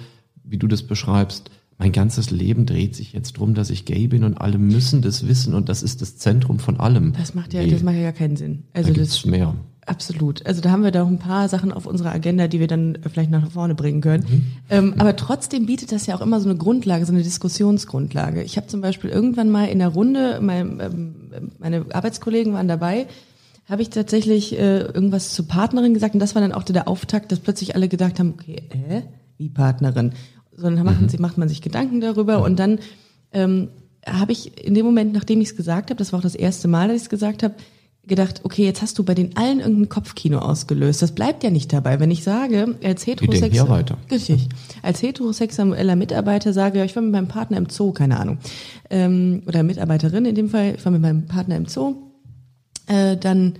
wie 0.43 0.57
du 0.57 0.67
das 0.67 0.81
beschreibst, 0.81 1.51
mein 1.81 1.91
ganzes 1.91 2.29
Leben 2.29 2.67
dreht 2.67 2.95
sich 2.95 3.11
jetzt 3.11 3.39
drum, 3.39 3.55
dass 3.55 3.71
ich 3.71 3.85
gay 3.85 4.05
bin 4.05 4.23
und 4.23 4.35
alle 4.39 4.59
müssen 4.59 5.01
das 5.01 5.27
wissen 5.27 5.55
und 5.55 5.67
das 5.67 5.81
ist 5.81 5.99
das 6.03 6.15
Zentrum 6.15 6.59
von 6.59 6.79
allem. 6.79 7.13
Das 7.17 7.33
macht 7.33 7.55
ja, 7.55 7.63
nee. 7.63 7.71
das 7.71 7.81
macht 7.81 7.95
ja 7.95 8.03
gar 8.03 8.11
keinen 8.11 8.35
Sinn. 8.35 8.65
Also 8.71 8.93
da 8.93 8.99
das 8.99 9.25
mehr. 9.25 9.55
Absolut. 9.87 10.45
Also 10.45 10.61
da 10.61 10.69
haben 10.69 10.83
wir 10.83 10.91
da 10.91 11.01
auch 11.01 11.07
ein 11.07 11.17
paar 11.17 11.49
Sachen 11.49 11.71
auf 11.71 11.87
unserer 11.87 12.11
Agenda, 12.11 12.47
die 12.47 12.59
wir 12.59 12.67
dann 12.67 12.99
vielleicht 13.11 13.31
nach 13.31 13.49
vorne 13.49 13.73
bringen 13.73 13.99
können. 14.01 14.25
Mhm. 14.29 14.43
Ähm, 14.69 14.93
aber 14.99 15.15
trotzdem 15.15 15.65
bietet 15.65 15.91
das 15.91 16.05
ja 16.05 16.13
auch 16.13 16.21
immer 16.21 16.39
so 16.39 16.47
eine 16.47 16.57
Grundlage, 16.59 17.03
so 17.03 17.13
eine 17.13 17.23
Diskussionsgrundlage. 17.23 18.43
Ich 18.43 18.57
habe 18.57 18.67
zum 18.67 18.81
Beispiel 18.81 19.09
irgendwann 19.09 19.49
mal 19.49 19.65
in 19.65 19.79
der 19.79 19.87
Runde, 19.87 20.37
mein, 20.39 20.79
ähm, 20.79 21.15
meine 21.57 21.87
Arbeitskollegen 21.91 22.53
waren 22.53 22.67
dabei, 22.67 23.07
habe 23.67 23.81
ich 23.81 23.89
tatsächlich 23.89 24.53
äh, 24.53 24.81
irgendwas 24.81 25.33
zur 25.33 25.47
Partnerin 25.47 25.95
gesagt 25.95 26.13
und 26.13 26.19
das 26.19 26.35
war 26.35 26.43
dann 26.43 26.51
auch 26.51 26.61
der 26.61 26.87
Auftakt, 26.87 27.31
dass 27.31 27.39
plötzlich 27.39 27.73
alle 27.73 27.87
gedacht 27.87 28.19
haben, 28.19 28.35
okay, 28.37 28.61
äh, 28.69 29.01
wie 29.39 29.49
Partnerin? 29.49 30.13
Sondern 30.61 30.85
machen 30.85 31.07
mhm. 31.11 31.21
macht 31.21 31.37
man 31.37 31.49
sich 31.49 31.61
Gedanken 31.61 32.01
darüber 32.01 32.43
und 32.43 32.59
dann 32.59 32.79
ähm, 33.33 33.69
habe 34.05 34.31
ich 34.31 34.65
in 34.65 34.73
dem 34.73 34.85
Moment, 34.85 35.13
nachdem 35.13 35.41
ich 35.41 35.49
es 35.49 35.55
gesagt 35.55 35.89
habe, 35.89 35.97
das 35.97 36.11
war 36.11 36.19
auch 36.19 36.23
das 36.23 36.35
erste 36.35 36.67
Mal, 36.67 36.87
dass 36.87 36.97
ich 36.97 37.03
es 37.03 37.09
gesagt 37.09 37.43
habe, 37.43 37.55
gedacht, 38.07 38.41
okay, 38.43 38.65
jetzt 38.65 38.81
hast 38.81 38.97
du 38.97 39.03
bei 39.03 39.13
den 39.13 39.37
allen 39.37 39.59
irgendein 39.59 39.89
Kopfkino 39.89 40.39
ausgelöst. 40.39 41.03
Das 41.03 41.13
bleibt 41.13 41.43
ja 41.43 41.51
nicht 41.51 41.71
dabei. 41.71 41.99
Wenn 41.99 42.09
ich 42.09 42.23
sage, 42.23 42.75
als 42.83 43.05
heterosexueller, 43.05 43.97
richtig, 44.09 44.49
als 44.81 45.03
heterosexueller 45.03 45.95
Mitarbeiter 45.95 46.51
sage, 46.51 46.83
ich 46.83 46.95
war 46.95 47.03
mit 47.03 47.11
meinem 47.11 47.27
Partner 47.27 47.57
im 47.57 47.69
Zoo, 47.69 47.91
keine 47.91 48.19
Ahnung, 48.19 48.39
ähm, 48.89 49.43
oder 49.45 49.61
Mitarbeiterin 49.61 50.25
in 50.25 50.35
dem 50.35 50.49
Fall, 50.49 50.75
ich 50.77 50.83
war 50.83 50.91
mit 50.91 51.01
meinem 51.01 51.27
Partner 51.27 51.55
im 51.57 51.67
Zoo, 51.67 51.95
äh, 52.87 53.17
dann 53.17 53.53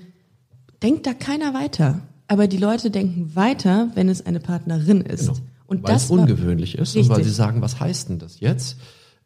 denkt 0.82 1.06
da 1.06 1.14
keiner 1.14 1.54
weiter. 1.54 2.02
Aber 2.28 2.48
die 2.48 2.58
Leute 2.58 2.90
denken 2.90 3.36
weiter, 3.36 3.92
wenn 3.94 4.10
es 4.10 4.26
eine 4.26 4.40
Partnerin 4.40 5.02
ist. 5.02 5.28
Genau. 5.28 5.40
Und 5.72 5.84
weil 5.84 5.94
das 5.94 6.04
es 6.04 6.12
ungewöhnlich 6.12 6.78
ist 6.78 6.96
richtig. 6.96 7.10
und 7.10 7.16
weil 7.16 7.24
sie 7.24 7.30
sagen, 7.30 7.62
was 7.62 7.80
heißt 7.80 8.10
denn 8.10 8.20
das 8.20 8.42
jetzt? 8.42 8.78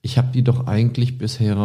Ich 0.04 0.20
habe 0.20 0.28
die 0.32 0.44
doch 0.44 0.68
eigentlich 0.68 1.18
bisher 1.18 1.56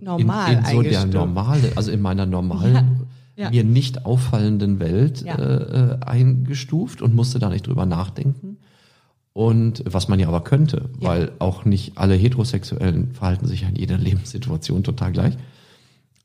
normal 0.00 0.52
in, 0.52 0.58
in 0.60 0.64
so 0.64 0.80
der 0.80 1.04
normale, 1.04 1.72
also 1.76 1.90
in 1.90 2.00
meiner 2.00 2.24
normalen, 2.24 3.08
ja, 3.36 3.44
ja. 3.44 3.50
mir 3.50 3.62
nicht 3.62 4.06
auffallenden 4.06 4.80
Welt 4.80 5.20
ja. 5.20 5.38
äh, 5.38 5.98
eingestuft 6.00 7.02
und 7.02 7.14
musste 7.14 7.40
da 7.40 7.50
nicht 7.50 7.66
drüber 7.66 7.84
nachdenken. 7.84 8.56
Und 9.34 9.84
was 9.86 10.08
man 10.08 10.18
ja 10.18 10.28
aber 10.28 10.42
könnte, 10.44 10.88
weil 10.98 11.32
auch 11.38 11.66
nicht 11.66 11.98
alle 11.98 12.14
Heterosexuellen 12.14 13.12
verhalten 13.12 13.46
sich 13.46 13.64
in 13.64 13.76
jeder 13.76 13.98
Lebenssituation 13.98 14.82
total 14.82 15.12
gleich. 15.12 15.36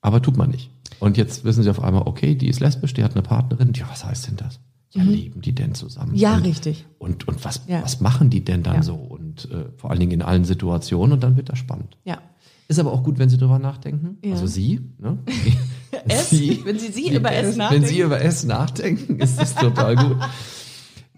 Aber 0.02 0.22
tut 0.22 0.38
man 0.38 0.50
nicht. 0.50 0.70
Und 1.02 1.18
jetzt 1.18 1.44
wissen 1.44 1.62
sie 1.62 1.70
auf 1.70 1.84
einmal, 1.84 2.04
okay, 2.04 2.36
die 2.36 2.48
ist 2.48 2.62
lesbisch, 2.62 2.94
die 2.94 3.04
hat 3.04 3.16
eine 3.16 3.22
Partnerin. 3.22 3.74
Ja, 3.76 3.90
was 3.90 4.06
heißt 4.06 4.30
denn 4.30 4.38
das? 4.38 4.62
Ja, 4.92 5.04
mhm. 5.04 5.10
leben 5.12 5.42
die 5.42 5.54
denn 5.54 5.76
zusammen? 5.76 6.16
Ja, 6.16 6.38
und, 6.38 6.46
richtig. 6.46 6.86
Und, 6.98 7.28
und 7.28 7.44
was, 7.44 7.62
was 7.68 8.00
machen 8.00 8.30
die 8.30 8.44
denn 8.44 8.64
dann 8.64 8.84
so? 8.84 8.96
Und 8.96 9.50
äh, 9.52 9.66
vor 9.76 9.92
allen 9.92 10.00
Dingen 10.00 10.14
in 10.14 10.22
allen 10.22 10.46
Situationen 10.46 11.14
und 11.14 11.24
dann 11.24 11.36
wird 11.36 11.50
das 11.50 11.60
spannend. 11.60 11.98
Ja. 12.06 12.20
Ist 12.70 12.80
aber 12.80 12.92
auch 12.92 13.04
gut, 13.04 13.18
wenn 13.18 13.30
Sie 13.30 13.38
darüber 13.38 13.60
nachdenken. 13.60 14.18
Ja. 14.24 14.34
Also 14.34 14.48
Sie, 14.48 14.82
ne? 14.98 15.20
S, 16.08 16.30
Sie, 16.30 16.62
wenn 16.66 16.80
Sie, 16.80 16.92
Sie 16.92 17.16
über 17.16 17.32
S 17.32 17.56
nachdenken. 17.56 17.84
Wenn 17.84 17.90
Sie 17.90 18.00
über 18.02 18.22
S 18.22 18.44
nachdenken, 18.44 19.20
ist 19.20 19.40
das 19.40 19.56
total 19.56 19.96
gut. 19.96 20.18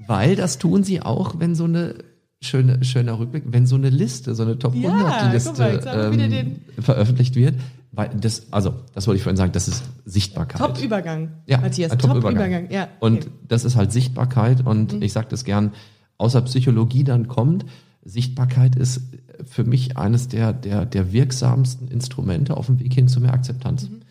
Weil 0.08 0.36
das 0.36 0.58
tun 0.60 0.84
Sie 0.84 1.02
auch, 1.02 1.40
wenn 1.40 1.56
so 1.56 1.64
eine 1.66 1.96
schöne, 2.42 2.84
schöner 2.84 3.20
Rückblick, 3.20 3.44
wenn 3.48 3.66
so 3.66 3.76
eine 3.76 3.90
Liste, 3.90 4.36
so 4.36 4.44
eine 4.44 4.58
Top 4.58 4.74
100 4.74 4.94
ja, 4.94 5.32
Liste 5.32 5.60
mal, 5.60 6.14
ähm, 6.14 6.62
veröffentlicht 6.80 7.36
wird. 7.36 7.56
Weil 7.92 8.10
das, 8.10 8.54
also, 8.54 8.76
das 8.94 9.08
wollte 9.08 9.18
ich 9.18 9.24
vorhin 9.24 9.38
sagen, 9.38 9.52
das 9.52 9.68
ist 9.68 9.84
Sichtbarkeit. 10.06 10.62
Top-Übergang, 10.62 11.32
ja, 11.48 11.60
Matthias, 11.60 11.98
Top-Übergang. 11.98 12.64
Top 12.66 12.72
ja, 12.72 12.84
okay. 12.84 12.92
Und 13.00 13.28
das 13.48 13.66
ist 13.66 13.76
halt 13.76 13.92
Sichtbarkeit 13.92 14.66
und 14.66 14.94
mhm. 14.94 15.02
ich 15.02 15.12
sage 15.12 15.28
das 15.30 15.44
gern, 15.44 15.74
außer 16.18 16.42
Psychologie 16.44 17.04
dann 17.04 17.28
kommt, 17.28 17.66
Sichtbarkeit 18.04 18.76
ist 18.76 19.02
für 19.44 19.64
mich 19.64 19.98
eines 19.98 20.28
der, 20.28 20.54
der, 20.54 20.86
der 20.86 21.12
wirksamsten 21.12 21.88
Instrumente 21.88 22.56
auf 22.58 22.68
dem 22.68 22.80
Weg 22.80 22.94
hin 22.94 23.08
zu 23.08 23.22
mehr 23.22 23.34
Akzeptanz. 23.34 23.90
Mhm. 23.90 24.02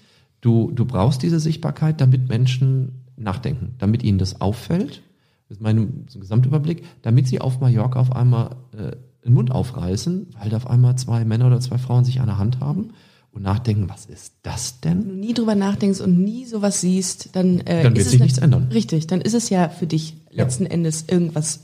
Du, 0.41 0.73
du 0.73 0.85
brauchst 0.85 1.23
diese 1.23 1.39
Sichtbarkeit, 1.39 2.01
damit 2.01 2.29
Menschen 2.29 3.05
nachdenken, 3.17 3.75
damit 3.79 4.03
ihnen 4.03 4.19
das 4.19 4.41
auffällt. 4.41 5.03
Das 5.49 5.59
ist 5.59 5.63
mein 5.63 6.05
so 6.09 6.19
Gesamtüberblick, 6.19 6.85
damit 7.03 7.29
sie 7.29 7.41
auf 7.41 7.61
Mallorca 7.61 8.01
auf 8.01 8.15
einmal 8.15 8.57
äh, 8.77 8.97
den 9.25 9.35
Mund 9.35 9.53
aufreißen, 9.53 10.29
weil 10.39 10.51
da 10.51 10.57
auf 10.57 10.69
einmal 10.69 10.97
zwei 10.97 11.25
Männer 11.25 11.47
oder 11.47 11.61
zwei 11.61 11.79
Frauen 11.79 12.05
sich 12.05 12.21
an 12.21 12.27
der 12.27 12.39
Hand 12.39 12.61
haben 12.61 12.91
und 13.33 13.43
nachdenken, 13.43 13.89
was 13.89 14.07
ist 14.07 14.35
das 14.43 14.81
denn? 14.81 15.01
Wenn 15.01 15.09
du 15.09 15.15
nie 15.15 15.35
drüber 15.35 15.55
nachdenkst 15.55 16.01
und 16.01 16.19
nie 16.19 16.45
sowas 16.45 16.81
siehst, 16.81 17.37
dann, 17.37 17.61
äh, 17.61 17.83
dann 17.83 17.97
wird 17.97 18.07
sich 18.07 18.21
nichts 18.21 18.39
ändern. 18.39 18.69
Richtig, 18.73 19.07
dann 19.07 19.21
ist 19.21 19.35
es 19.35 19.51
ja 19.51 19.69
für 19.69 19.87
dich 19.87 20.17
letzten 20.31 20.65
ja. 20.65 20.71
Endes 20.71 21.05
irgendwas 21.09 21.61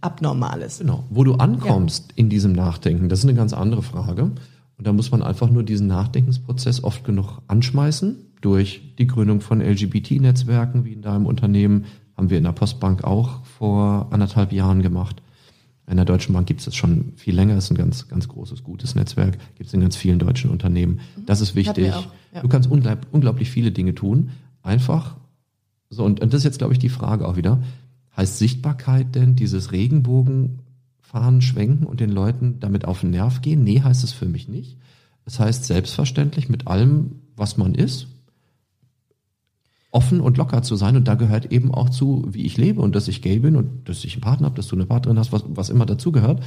Abnormales. 0.00 0.78
Genau. 0.78 1.04
Wo 1.10 1.24
du 1.24 1.34
ankommst 1.34 2.06
ja. 2.08 2.12
in 2.16 2.28
diesem 2.28 2.52
Nachdenken, 2.52 3.08
das 3.08 3.20
ist 3.20 3.24
eine 3.24 3.34
ganz 3.34 3.52
andere 3.52 3.82
Frage. 3.82 4.22
Und 4.22 4.86
da 4.86 4.92
muss 4.92 5.10
man 5.10 5.22
einfach 5.22 5.50
nur 5.50 5.62
diesen 5.62 5.86
Nachdenkensprozess 5.86 6.84
oft 6.84 7.04
genug 7.04 7.42
anschmeißen. 7.48 8.16
Durch 8.40 8.94
die 8.98 9.08
Gründung 9.08 9.40
von 9.40 9.60
LGBT-Netzwerken, 9.60 10.84
wie 10.84 10.92
in 10.92 11.02
deinem 11.02 11.26
Unternehmen, 11.26 11.86
haben 12.16 12.30
wir 12.30 12.38
in 12.38 12.44
der 12.44 12.52
Postbank 12.52 13.02
auch 13.02 13.44
vor 13.44 14.08
anderthalb 14.10 14.52
Jahren 14.52 14.82
gemacht. 14.82 15.22
In 15.88 15.96
der 15.96 16.04
Deutschen 16.04 16.34
Bank 16.34 16.46
gibt 16.46 16.60
es 16.60 16.66
das 16.66 16.74
schon 16.74 17.12
viel 17.16 17.34
länger, 17.34 17.54
das 17.54 17.64
ist 17.64 17.70
ein 17.70 17.76
ganz, 17.76 18.08
ganz 18.08 18.28
großes, 18.28 18.62
gutes 18.62 18.94
Netzwerk, 18.94 19.38
gibt 19.56 19.68
es 19.68 19.74
in 19.74 19.80
ganz 19.80 19.96
vielen 19.96 20.18
deutschen 20.18 20.50
Unternehmen. 20.50 21.00
Mhm. 21.16 21.26
Das 21.26 21.40
ist 21.40 21.54
wichtig. 21.54 21.86
Ja. 21.86 22.42
Du 22.42 22.48
kannst 22.48 22.70
unglaublich, 22.70 23.08
unglaublich 23.10 23.50
viele 23.50 23.72
Dinge 23.72 23.94
tun. 23.94 24.30
Einfach 24.62 25.16
so, 25.90 26.04
und, 26.04 26.20
und 26.20 26.32
das 26.32 26.40
ist 26.40 26.44
jetzt, 26.44 26.58
glaube 26.58 26.74
ich, 26.74 26.78
die 26.78 26.90
Frage 26.90 27.26
auch 27.26 27.36
wieder. 27.36 27.62
Heißt 28.16 28.38
Sichtbarkeit 28.38 29.14
denn 29.14 29.36
dieses 29.36 29.72
Regenbogenfahren 29.72 31.40
schwenken 31.40 31.86
und 31.86 32.00
den 32.00 32.10
Leuten 32.10 32.60
damit 32.60 32.84
auf 32.84 33.00
den 33.00 33.10
Nerv 33.10 33.40
gehen? 33.40 33.64
Nee, 33.64 33.80
heißt 33.80 34.04
es 34.04 34.12
für 34.12 34.26
mich 34.26 34.48
nicht. 34.48 34.76
Es 35.24 35.40
heißt 35.40 35.64
selbstverständlich 35.64 36.48
mit 36.48 36.66
allem, 36.66 37.16
was 37.36 37.56
man 37.56 37.74
ist, 37.74 38.08
offen 39.90 40.20
und 40.20 40.36
locker 40.36 40.62
zu 40.62 40.76
sein. 40.76 40.96
Und 40.96 41.08
da 41.08 41.14
gehört 41.14 41.52
eben 41.52 41.72
auch 41.72 41.88
zu, 41.88 42.26
wie 42.30 42.44
ich 42.44 42.56
lebe 42.56 42.80
und 42.80 42.94
dass 42.94 43.08
ich 43.08 43.22
gay 43.22 43.38
bin 43.38 43.56
und 43.56 43.88
dass 43.88 44.04
ich 44.04 44.14
einen 44.14 44.22
Partner 44.22 44.46
habe, 44.46 44.56
dass 44.56 44.68
du 44.68 44.76
eine 44.76 44.86
Partnerin 44.86 45.18
hast, 45.18 45.32
was, 45.32 45.44
was 45.48 45.70
immer 45.70 45.86
dazu 45.86 46.12
gehört. 46.12 46.42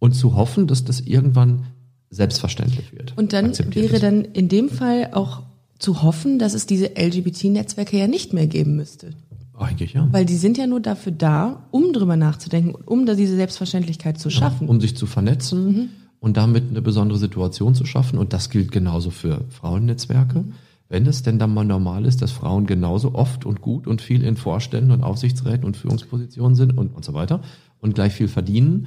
Und 0.00 0.12
zu 0.12 0.34
hoffen, 0.34 0.66
dass 0.66 0.84
das 0.84 1.00
irgendwann 1.00 1.66
selbstverständlich 2.10 2.92
wird. 2.92 3.16
Und 3.16 3.32
dann 3.32 3.56
wäre 3.74 4.00
dann 4.00 4.24
in 4.24 4.48
dem 4.48 4.68
Fall 4.68 5.10
auch 5.12 5.42
zu 5.78 6.02
hoffen, 6.02 6.38
dass 6.38 6.54
es 6.54 6.66
diese 6.66 6.90
LGBT-Netzwerke 6.96 7.98
ja 7.98 8.06
nicht 8.06 8.32
mehr 8.32 8.46
geben 8.46 8.76
müsste. 8.76 9.10
Eigentlich 9.56 9.92
ja. 9.92 10.08
Weil 10.10 10.24
die 10.24 10.36
sind 10.36 10.58
ja 10.58 10.66
nur 10.66 10.80
dafür 10.80 11.12
da, 11.12 11.66
um 11.70 11.92
drüber 11.92 12.16
nachzudenken, 12.16 12.74
um 12.74 13.06
da 13.06 13.14
diese 13.14 13.36
Selbstverständlichkeit 13.36 14.18
zu 14.18 14.30
schaffen. 14.30 14.66
Ja, 14.66 14.70
um 14.70 14.80
sich 14.80 14.96
zu 14.96 15.06
vernetzen 15.06 15.66
mhm. 15.66 15.88
und 16.18 16.36
damit 16.36 16.70
eine 16.70 16.82
besondere 16.82 17.18
Situation 17.18 17.74
zu 17.74 17.84
schaffen. 17.84 18.18
Und 18.18 18.32
das 18.32 18.50
gilt 18.50 18.72
genauso 18.72 19.10
für 19.10 19.44
Frauennetzwerke. 19.50 20.40
Mhm. 20.40 20.52
Wenn 20.94 21.06
es 21.06 21.24
denn 21.24 21.40
dann 21.40 21.52
mal 21.52 21.64
normal 21.64 22.04
ist, 22.04 22.22
dass 22.22 22.30
Frauen 22.30 22.66
genauso 22.66 23.16
oft 23.16 23.44
und 23.44 23.60
gut 23.60 23.88
und 23.88 24.00
viel 24.00 24.22
in 24.22 24.36
Vorständen 24.36 24.92
und 24.92 25.02
Aufsichtsräten 25.02 25.64
und 25.64 25.76
Führungspositionen 25.76 26.54
sind 26.54 26.78
und, 26.78 26.94
und 26.94 27.04
so 27.04 27.14
weiter 27.14 27.40
und 27.80 27.96
gleich 27.96 28.12
viel 28.12 28.28
verdienen 28.28 28.86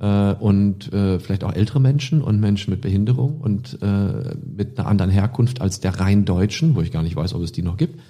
äh, 0.00 0.32
und 0.32 0.92
äh, 0.92 1.20
vielleicht 1.20 1.44
auch 1.44 1.52
ältere 1.52 1.78
Menschen 1.78 2.22
und 2.22 2.40
Menschen 2.40 2.72
mit 2.72 2.80
Behinderung 2.80 3.40
und 3.40 3.78
äh, 3.82 4.34
mit 4.44 4.80
einer 4.80 4.88
anderen 4.88 5.12
Herkunft 5.12 5.60
als 5.60 5.78
der 5.78 6.00
rein 6.00 6.24
Deutschen, 6.24 6.74
wo 6.74 6.80
ich 6.80 6.90
gar 6.90 7.04
nicht 7.04 7.14
weiß, 7.14 7.34
ob 7.34 7.42
es 7.42 7.52
die 7.52 7.62
noch 7.62 7.76
gibt. 7.76 8.00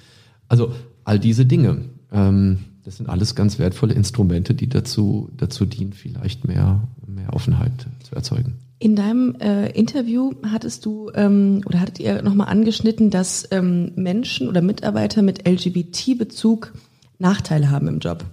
Also 0.48 0.72
all 1.04 1.18
diese 1.18 1.44
Dinge. 1.44 1.82
Ähm, 2.12 2.60
das 2.82 2.96
sind 2.96 3.10
alles 3.10 3.34
ganz 3.34 3.58
wertvolle 3.58 3.92
Instrumente, 3.92 4.54
die 4.54 4.70
dazu, 4.70 5.28
dazu 5.36 5.66
dienen, 5.66 5.92
vielleicht 5.92 6.48
mehr, 6.48 6.88
mehr 7.06 7.34
Offenheit 7.34 7.88
zu 8.04 8.14
erzeugen. 8.14 8.54
In 8.78 8.96
deinem 8.96 9.36
äh, 9.36 9.70
Interview 9.70 10.32
hattest 10.44 10.84
du 10.84 11.10
ähm, 11.14 11.62
oder 11.66 11.80
hattet 11.80 12.00
ihr 12.00 12.22
nochmal 12.22 12.48
angeschnitten, 12.48 13.10
dass 13.10 13.48
ähm, 13.50 13.92
Menschen 13.96 14.48
oder 14.48 14.62
Mitarbeiter 14.62 15.22
mit 15.22 15.48
LGBT-Bezug 15.48 16.74
Nachteile 17.18 17.70
haben 17.70 17.88
im 17.88 18.00
Job. 18.00 18.24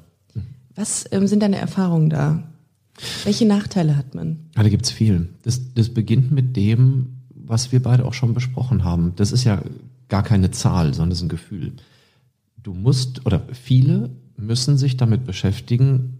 Was 0.75 1.05
ähm, 1.11 1.27
sind 1.27 1.41
deine 1.43 1.57
Erfahrungen 1.57 2.09
da? 2.09 2.43
Welche 3.23 3.45
Nachteile 3.45 3.95
hat 3.95 4.15
man? 4.15 4.49
Ja, 4.55 4.63
da 4.63 4.69
gibt's 4.69 4.91
viel. 4.91 5.29
Das, 5.43 5.73
das 5.73 5.89
beginnt 5.89 6.31
mit 6.31 6.55
dem, 6.55 7.21
was 7.29 7.71
wir 7.71 7.81
beide 7.81 8.05
auch 8.05 8.13
schon 8.13 8.33
besprochen 8.33 8.83
haben. 8.83 9.13
Das 9.15 9.31
ist 9.31 9.43
ja 9.43 9.61
gar 10.09 10.23
keine 10.23 10.51
Zahl, 10.51 10.93
sondern 10.93 11.11
das 11.11 11.19
ist 11.19 11.25
ein 11.25 11.29
Gefühl 11.29 11.73
du 12.63 12.73
musst 12.73 13.25
oder 13.25 13.41
viele 13.51 14.11
müssen 14.37 14.77
sich 14.77 14.97
damit 14.97 15.25
beschäftigen, 15.25 16.19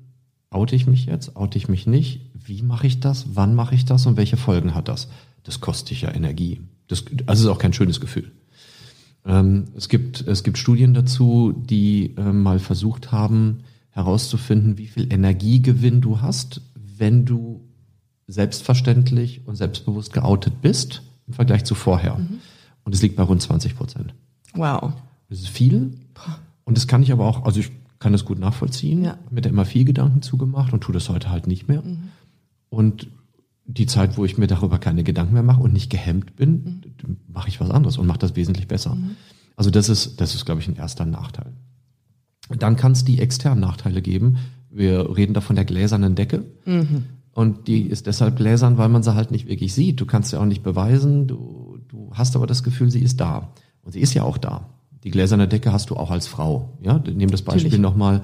oute 0.49 0.75
ich 0.75 0.87
mich 0.87 1.05
jetzt, 1.05 1.35
oute 1.35 1.57
ich 1.57 1.69
mich 1.69 1.87
nicht, 1.87 2.30
wie 2.51 2.63
mache 2.63 2.85
ich 2.85 2.99
das, 2.99 3.27
wann 3.33 3.55
mache 3.55 3.75
ich 3.75 3.85
das 3.85 4.05
und 4.05 4.17
welche 4.17 4.35
Folgen 4.35 4.75
hat 4.75 4.89
das? 4.89 5.07
Das 5.43 5.61
kostet 5.61 5.91
dich 5.91 6.01
ja 6.01 6.13
Energie. 6.13 6.59
Das 6.89 7.05
also 7.25 7.47
ist 7.47 7.55
auch 7.55 7.59
kein 7.59 7.71
schönes 7.71 8.01
Gefühl. 8.01 8.29
Ähm, 9.25 9.67
es, 9.77 9.87
gibt, 9.87 10.19
es 10.27 10.43
gibt 10.43 10.57
Studien 10.57 10.93
dazu, 10.93 11.53
die 11.55 12.13
äh, 12.17 12.33
mal 12.33 12.59
versucht 12.59 13.13
haben 13.13 13.63
herauszufinden, 13.91 14.77
wie 14.77 14.87
viel 14.87 15.13
Energiegewinn 15.13 16.01
du 16.01 16.19
hast, 16.19 16.59
wenn 16.75 17.23
du 17.23 17.61
selbstverständlich 18.27 19.47
und 19.47 19.55
selbstbewusst 19.55 20.11
geoutet 20.11 20.61
bist 20.61 21.03
im 21.27 21.33
Vergleich 21.33 21.63
zu 21.63 21.73
vorher. 21.73 22.17
Mhm. 22.17 22.39
Und 22.83 22.93
es 22.93 23.01
liegt 23.01 23.15
bei 23.15 23.23
rund 23.23 23.41
20 23.41 23.77
Prozent. 23.77 24.13
Wow. 24.55 24.91
Das 25.29 25.39
ist 25.39 25.47
viel. 25.47 25.93
Und 26.65 26.75
das 26.75 26.85
kann 26.85 27.01
ich 27.01 27.13
aber 27.13 27.25
auch, 27.27 27.45
also 27.45 27.61
ich 27.61 27.71
kann 27.99 28.11
das 28.11 28.25
gut 28.25 28.39
nachvollziehen. 28.39 29.05
Ja. 29.05 29.17
Mir 29.29 29.39
da 29.39 29.49
immer 29.49 29.63
viel 29.63 29.85
Gedanken 29.85 30.21
zugemacht 30.21 30.73
und 30.73 30.81
tue 30.81 30.93
das 30.93 31.07
heute 31.07 31.29
halt 31.29 31.47
nicht 31.47 31.69
mehr. 31.69 31.81
Und 32.71 33.09
die 33.65 33.85
Zeit, 33.85 34.17
wo 34.17 34.25
ich 34.25 34.37
mir 34.37 34.47
darüber 34.47 34.79
keine 34.79 35.03
Gedanken 35.03 35.33
mehr 35.33 35.43
mache 35.43 35.61
und 35.61 35.73
nicht 35.73 35.89
gehemmt 35.89 36.35
bin, 36.35 36.81
mache 37.27 37.49
ich 37.49 37.59
was 37.59 37.69
anderes 37.69 37.97
und 37.97 38.07
mache 38.07 38.19
das 38.19 38.35
wesentlich 38.35 38.67
besser. 38.67 38.97
Also 39.55 39.69
das 39.69 39.89
ist, 39.89 40.19
das 40.21 40.33
ist, 40.33 40.45
glaube 40.45 40.61
ich, 40.61 40.67
ein 40.67 40.77
erster 40.77 41.05
Nachteil. 41.05 41.53
Dann 42.57 42.77
kann 42.77 42.93
es 42.93 43.05
die 43.05 43.19
externen 43.19 43.59
Nachteile 43.59 44.01
geben. 44.01 44.37
Wir 44.69 45.15
reden 45.15 45.33
da 45.33 45.41
von 45.41 45.55
der 45.55 45.65
gläsernen 45.65 46.15
Decke. 46.15 46.45
Und 47.33 47.67
die 47.67 47.81
ist 47.81 48.07
deshalb 48.07 48.37
gläsern, 48.37 48.77
weil 48.77 48.89
man 48.89 49.03
sie 49.03 49.15
halt 49.15 49.31
nicht 49.31 49.47
wirklich 49.47 49.73
sieht. 49.73 49.99
Du 50.01 50.05
kannst 50.05 50.31
sie 50.31 50.39
auch 50.39 50.45
nicht 50.45 50.63
beweisen. 50.63 51.27
Du, 51.27 51.77
du 51.87 52.11
hast 52.13 52.35
aber 52.35 52.47
das 52.47 52.63
Gefühl, 52.63 52.89
sie 52.89 53.01
ist 53.01 53.19
da. 53.19 53.53
Und 53.83 53.91
sie 53.91 53.99
ist 53.99 54.13
ja 54.13 54.23
auch 54.23 54.37
da. 54.37 54.69
Die 55.03 55.11
gläserne 55.11 55.47
Decke 55.47 55.73
hast 55.73 55.89
du 55.89 55.95
auch 55.95 56.11
als 56.11 56.27
Frau. 56.27 56.77
Ja, 56.81 56.99
nehmen 56.99 57.31
das 57.31 57.41
Beispiel 57.41 57.79
nochmal. 57.79 58.21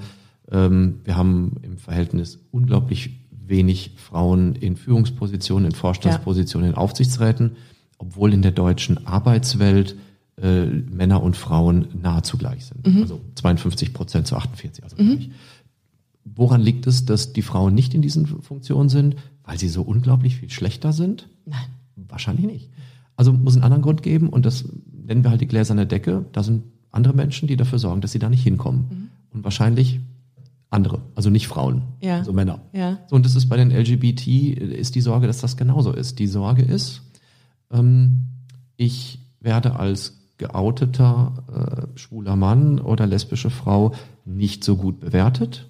Ähm, 0.50 1.00
wir 1.04 1.16
haben 1.16 1.56
im 1.62 1.78
Verhältnis 1.78 2.38
unglaublich 2.50 3.10
wenig 3.48 3.92
Frauen 3.96 4.54
in 4.54 4.76
Führungspositionen, 4.76 5.66
in 5.66 5.72
Vorstandspositionen, 5.72 6.70
in 6.70 6.74
Aufsichtsräten, 6.74 7.56
obwohl 7.98 8.32
in 8.32 8.42
der 8.42 8.52
deutschen 8.52 9.06
Arbeitswelt 9.06 9.96
äh, 10.40 10.66
Männer 10.66 11.22
und 11.22 11.36
Frauen 11.36 11.88
nahezu 12.00 12.38
gleich 12.38 12.66
sind. 12.66 12.86
Also 13.02 13.20
52 13.34 13.92
Prozent 13.92 14.26
zu 14.26 14.36
48, 14.36 14.84
also 14.84 14.96
gleich. 14.96 15.30
Woran 16.24 16.60
liegt 16.60 16.86
es, 16.86 17.04
dass 17.04 17.32
die 17.32 17.42
Frauen 17.42 17.74
nicht 17.74 17.94
in 17.94 18.02
diesen 18.02 18.26
Funktionen 18.26 18.88
sind? 18.88 19.16
Weil 19.44 19.58
sie 19.58 19.68
so 19.68 19.82
unglaublich 19.82 20.36
viel 20.36 20.50
schlechter 20.50 20.92
sind? 20.92 21.28
Nein. 21.46 21.66
Wahrscheinlich 21.96 22.46
nicht. 22.46 22.70
Also 23.16 23.32
muss 23.32 23.54
einen 23.54 23.64
anderen 23.64 23.82
Grund 23.82 24.02
geben 24.02 24.28
und 24.28 24.46
das 24.46 24.68
nennen 24.92 25.24
wir 25.24 25.30
halt 25.30 25.40
die 25.40 25.48
gläserne 25.48 25.86
Decke. 25.86 26.26
Da 26.32 26.42
sind 26.42 26.64
andere 26.90 27.14
Menschen, 27.14 27.48
die 27.48 27.56
dafür 27.56 27.78
sorgen, 27.78 28.00
dass 28.00 28.12
sie 28.12 28.18
da 28.18 28.28
nicht 28.28 28.42
hinkommen. 28.42 29.10
Und 29.30 29.44
wahrscheinlich 29.44 30.00
andere, 30.70 31.00
also 31.14 31.30
nicht 31.30 31.48
Frauen, 31.48 31.82
Ja. 32.00 32.18
also 32.18 32.32
Männer. 32.32 32.60
Ja. 32.72 32.98
So, 33.08 33.16
und 33.16 33.24
das 33.24 33.34
ist 33.36 33.48
bei 33.48 33.56
den 33.56 33.70
LGBT, 33.70 34.26
ist 34.52 34.94
die 34.94 35.00
Sorge, 35.00 35.26
dass 35.26 35.38
das 35.40 35.56
genauso 35.56 35.92
ist. 35.92 36.18
Die 36.18 36.26
Sorge 36.26 36.62
ist, 36.62 37.02
ähm, 37.72 38.26
ich 38.76 39.20
werde 39.40 39.76
als 39.76 40.18
geouteter 40.36 41.86
äh, 41.94 41.98
schwuler 41.98 42.36
Mann 42.36 42.78
oder 42.80 43.06
lesbische 43.06 43.50
Frau 43.50 43.92
nicht 44.24 44.62
so 44.62 44.76
gut 44.76 45.00
bewertet, 45.00 45.66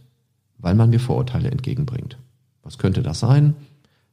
weil 0.59 0.75
man 0.75 0.91
mir 0.91 1.01
Vorurteile 1.01 1.51
entgegenbringt. 1.51 2.19
Was 2.63 2.77
könnte 2.79 3.03
das 3.03 3.21
sein? 3.21 3.55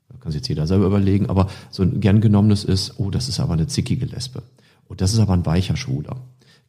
Da 0.10 0.18
kann 0.20 0.32
sich 0.32 0.40
jetzt 0.40 0.48
jeder 0.50 0.68
selber 0.68 0.86
überlegen, 0.86 1.30
aber 1.30 1.48
so 1.72 1.84
ein 1.84 2.00
gern 2.00 2.22
genommenes 2.22 2.64
ist, 2.64 3.00
oh, 3.00 3.10
das 3.10 3.28
ist 3.28 3.40
aber 3.40 3.54
eine 3.54 3.68
zickige 3.68 4.06
Lesbe. 4.06 4.44
Und 4.88 5.02
das 5.02 5.14
ist 5.14 5.20
aber 5.20 5.34
ein 5.34 5.46
weicher 5.48 5.76
Schwuler. 5.76 6.18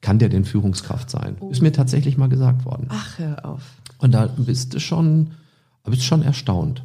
Kann 0.00 0.18
der 0.18 0.28
denn 0.28 0.44
Führungskraft 0.44 1.10
sein? 1.10 1.36
Ist 1.50 1.62
mir 1.62 1.72
tatsächlich 1.72 2.16
mal 2.16 2.28
gesagt 2.28 2.64
worden. 2.64 2.86
Ach, 2.90 3.18
hör 3.18 3.44
auf. 3.44 3.62
Und 3.98 4.12
da 4.12 4.26
bist 4.26 4.74
du 4.74 4.80
schon, 4.80 5.32
bist 5.84 6.04
schon 6.04 6.22
erstaunt. 6.22 6.84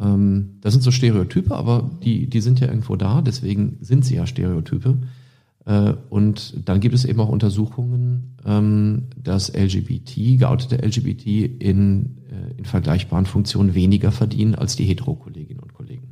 Ähm, 0.00 0.58
das 0.60 0.72
sind 0.74 0.82
so 0.82 0.90
Stereotype, 0.90 1.54
aber 1.54 1.90
die, 2.02 2.26
die 2.28 2.40
sind 2.40 2.60
ja 2.60 2.68
irgendwo 2.68 2.96
da, 2.96 3.22
deswegen 3.22 3.78
sind 3.80 4.04
sie 4.04 4.16
ja 4.16 4.26
Stereotype. 4.26 4.98
Äh, 5.66 5.94
und 6.10 6.68
dann 6.68 6.80
gibt 6.80 6.94
es 6.94 7.04
eben 7.04 7.20
auch 7.20 7.28
Untersuchungen, 7.28 8.36
ähm, 8.44 9.04
dass 9.16 9.52
LGBT, 9.54 10.38
geoutete 10.38 10.76
LGBT 10.84 11.26
in, 11.60 12.18
äh, 12.30 12.58
in 12.58 12.64
vergleichbaren 12.64 13.26
Funktionen 13.26 13.74
weniger 13.74 14.12
verdienen 14.12 14.54
als 14.54 14.76
die 14.76 14.84
Hetero-Kolleginnen 14.84 15.60
und 15.60 15.72
Kollegen. 15.72 16.08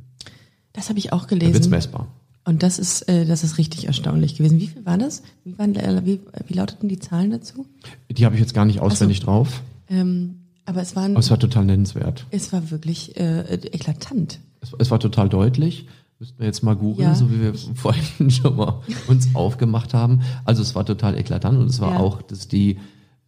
Das 0.71 0.89
habe 0.89 0.97
ich 0.97 1.13
auch 1.13 1.25
Da 1.25 1.31
wird's 1.31 1.43
gelesen. 1.45 1.69
messbar. 1.69 2.07
Und 2.45 2.61
das 2.61 2.77
ist, 2.79 3.03
äh, 3.03 3.25
das 3.25 3.43
ist 3.43 3.57
richtig 3.57 3.87
erstaunlich 3.87 4.35
gewesen. 4.35 4.59
Wie 4.59 4.67
viel 4.67 4.85
war 4.85 4.97
das? 4.97 5.23
Wie, 5.45 5.57
waren, 5.57 5.75
äh, 5.75 6.01
wie, 6.05 6.19
wie 6.47 6.53
lauteten 6.53 6.89
die 6.89 6.99
Zahlen 6.99 7.31
dazu? 7.31 7.65
Die 8.09 8.25
habe 8.25 8.35
ich 8.35 8.41
jetzt 8.41 8.53
gar 8.53 8.65
nicht 8.65 8.79
auswendig 8.81 9.21
drauf, 9.21 9.61
Ähm, 9.89 10.39
aber 10.65 10.81
es 10.81 10.95
waren, 10.95 11.11
aber 11.11 11.19
es 11.19 11.29
war 11.29 11.39
total 11.39 11.65
nennenswert. 11.65 12.25
es 12.31 12.51
war 12.53 12.69
wirklich 12.71 13.15
äh, 13.17 13.41
eklatant. 13.71 14.39
Es, 14.61 14.73
es 14.77 14.91
war 14.91 14.99
total 14.99 15.29
deutlich. 15.29 15.87
Müssten 16.19 16.39
wir 16.39 16.45
jetzt 16.45 16.63
mal 16.63 16.75
googeln, 16.75 17.09
Ja. 17.09 17.15
so 17.15 17.29
wie 17.31 17.41
wir 17.41 17.53
vorhin 17.75 18.29
schon 18.31 18.55
mal 18.55 18.81
uns 19.07 19.35
aufgemacht 19.35 19.93
haben. 19.93 20.21
Also 20.45 20.61
es 20.61 20.75
war 20.75 20.85
total 20.85 21.17
eklatant 21.17 21.57
und 21.59 21.67
es 21.69 21.79
war 21.79 21.93
Ja. 21.93 21.99
auch, 21.99 22.21
dass 22.21 22.47
die, 22.47 22.77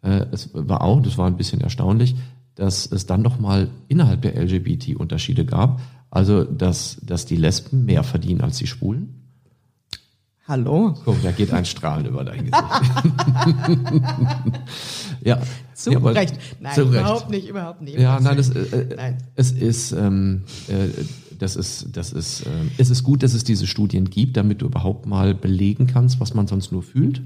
äh, 0.01 0.25
es 0.31 0.49
war 0.53 0.81
auch, 0.81 1.01
das 1.01 1.17
war 1.17 1.27
ein 1.27 1.37
bisschen 1.37 1.61
erstaunlich, 1.61 2.15
dass 2.55 2.85
es 2.89 3.05
dann 3.05 3.21
noch 3.21 3.39
mal 3.39 3.69
innerhalb 3.89 4.21
der 4.21 4.35
LGBT 4.41 4.95
Unterschiede 4.95 5.45
gab. 5.45 5.81
Also 6.15 6.45
dass, 6.45 6.97
dass 7.01 7.25
die 7.25 7.35
Lesben 7.35 7.83
mehr 7.83 8.03
verdienen 8.03 8.39
als 8.39 8.57
die 8.57 8.67
Schwulen. 8.67 9.15
Hallo? 10.47 10.95
Guck, 11.03 11.21
da 11.21 11.33
geht 11.33 11.51
ein 11.51 11.65
Strahlen 11.65 12.05
über 12.05 12.23
dein 12.23 12.45
Gesicht. 12.45 12.53
ja. 15.25 15.41
Zu 15.73 15.91
ja, 15.91 15.99
Recht. 15.99 16.35
Nein, 16.61 16.73
zu 16.73 16.83
Recht. 16.83 17.01
überhaupt 17.01 17.29
nicht, 17.29 17.49
überhaupt 17.49 17.81
nicht. 17.81 17.99
Ja, 17.99 18.17
nein, 18.21 18.37
das, 18.37 18.49
äh, 18.49 18.61
äh, 18.61 18.95
Nein. 18.95 19.17
es 19.35 19.51
ist, 19.51 19.91
ähm, 19.91 20.43
äh, 20.69 20.87
das 21.37 21.57
ist, 21.57 21.97
das 21.97 22.13
ist, 22.13 22.45
ähm, 22.45 22.71
es 22.77 22.89
ist 22.89 23.03
gut, 23.03 23.21
dass 23.21 23.33
es 23.33 23.43
diese 23.43 23.67
Studien 23.67 24.09
gibt, 24.09 24.37
damit 24.37 24.61
du 24.61 24.67
überhaupt 24.67 25.07
mal 25.07 25.35
belegen 25.35 25.85
kannst, 25.85 26.21
was 26.21 26.33
man 26.33 26.47
sonst 26.47 26.71
nur 26.71 26.83
fühlt. 26.83 27.23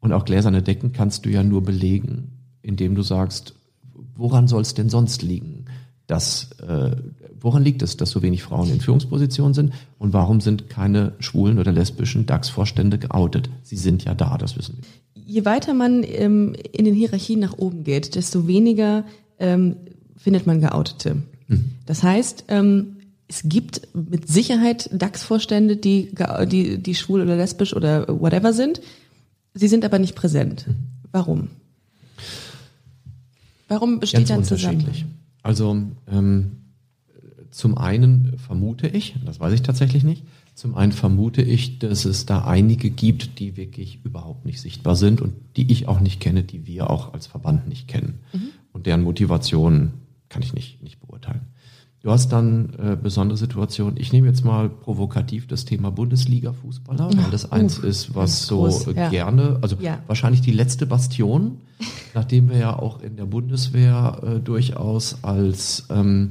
Und 0.00 0.14
auch 0.14 0.24
gläserne 0.24 0.62
Decken 0.62 0.92
kannst 0.92 1.26
du 1.26 1.28
ja 1.28 1.42
nur 1.42 1.62
belegen, 1.62 2.32
indem 2.62 2.94
du 2.94 3.02
sagst, 3.02 3.56
woran 4.14 4.48
soll 4.48 4.62
es 4.62 4.72
denn 4.72 4.88
sonst 4.88 5.20
liegen? 5.20 5.66
Dass, 6.06 6.52
äh, 6.66 6.96
woran 7.44 7.62
liegt 7.62 7.82
es, 7.82 7.96
dass 7.96 8.10
so 8.10 8.22
wenig 8.22 8.42
Frauen 8.42 8.70
in 8.70 8.80
Führungspositionen 8.80 9.54
sind? 9.54 9.72
Und 9.98 10.12
warum 10.12 10.40
sind 10.40 10.68
keine 10.68 11.12
schwulen 11.18 11.58
oder 11.58 11.72
lesbischen 11.72 12.26
DAX-Vorstände 12.26 12.98
geoutet? 12.98 13.50
Sie 13.62 13.76
sind 13.76 14.04
ja 14.04 14.14
da, 14.14 14.38
das 14.38 14.56
wissen 14.56 14.78
wir. 14.78 15.24
Je 15.24 15.44
weiter 15.44 15.74
man 15.74 16.04
ähm, 16.04 16.54
in 16.72 16.84
den 16.84 16.94
Hierarchien 16.94 17.40
nach 17.40 17.56
oben 17.58 17.84
geht, 17.84 18.14
desto 18.14 18.46
weniger 18.46 19.04
ähm, 19.38 19.76
findet 20.16 20.46
man 20.46 20.60
Geoutete. 20.60 21.22
Das 21.86 22.02
heißt, 22.02 22.44
ähm, 22.48 22.96
es 23.28 23.42
gibt 23.44 23.88
mit 23.94 24.28
Sicherheit 24.28 24.90
DAX-Vorstände, 24.92 25.76
die, 25.76 26.14
die, 26.46 26.82
die 26.82 26.94
schwul 26.94 27.22
oder 27.22 27.36
lesbisch 27.36 27.74
oder 27.74 28.06
whatever 28.08 28.52
sind. 28.52 28.80
Sie 29.54 29.68
sind 29.68 29.84
aber 29.84 29.98
nicht 29.98 30.14
präsent. 30.14 30.66
Warum? 31.12 31.48
Warum 33.68 34.00
besteht 34.00 34.28
Ganz 34.28 34.28
dann 34.28 34.44
zusammen? 34.44 34.86
Also 35.42 35.76
ähm, 36.10 36.52
zum 37.52 37.78
einen 37.78 38.36
vermute 38.38 38.88
ich, 38.88 39.14
das 39.24 39.38
weiß 39.38 39.52
ich 39.52 39.62
tatsächlich 39.62 40.02
nicht, 40.02 40.24
zum 40.54 40.74
einen 40.74 40.92
vermute 40.92 41.42
ich, 41.42 41.78
dass 41.78 42.04
es 42.04 42.26
da 42.26 42.44
einige 42.44 42.90
gibt, 42.90 43.38
die 43.38 43.56
wirklich 43.56 44.00
überhaupt 44.04 44.44
nicht 44.44 44.60
sichtbar 44.60 44.96
sind 44.96 45.20
und 45.20 45.34
die 45.56 45.70
ich 45.70 45.86
auch 45.86 46.00
nicht 46.00 46.18
kenne, 46.20 46.42
die 46.42 46.66
wir 46.66 46.90
auch 46.90 47.14
als 47.14 47.26
Verband 47.26 47.68
nicht 47.68 47.88
kennen. 47.88 48.20
Und 48.72 48.86
deren 48.86 49.02
Motivation 49.02 49.92
kann 50.28 50.42
ich 50.42 50.54
nicht, 50.54 50.82
nicht 50.82 51.00
beurteilen. 51.00 51.42
Du 52.02 52.10
hast 52.10 52.30
dann 52.32 52.70
äh, 52.78 52.96
besondere 53.00 53.38
Situationen. 53.38 53.96
Ich 53.96 54.12
nehme 54.12 54.26
jetzt 54.26 54.44
mal 54.44 54.68
provokativ 54.68 55.46
das 55.46 55.64
Thema 55.64 55.90
Bundesliga-Fußballer, 55.90 57.10
weil 57.16 57.30
das 57.30 57.52
eins 57.52 57.78
ist, 57.78 58.14
was 58.16 58.44
so 58.46 58.62
groß, 58.62 58.86
ja. 58.96 59.08
gerne, 59.08 59.58
also 59.62 59.76
Ja. 59.78 60.00
wahrscheinlich 60.08 60.40
die 60.40 60.50
letzte 60.50 60.84
Bastion, 60.86 61.58
nachdem 62.14 62.50
wir 62.50 62.56
ja 62.58 62.76
auch 62.76 63.00
in 63.02 63.16
der 63.16 63.26
Bundeswehr 63.26 64.20
äh, 64.22 64.40
durchaus 64.40 65.22
als 65.22 65.86
ähm, 65.90 66.30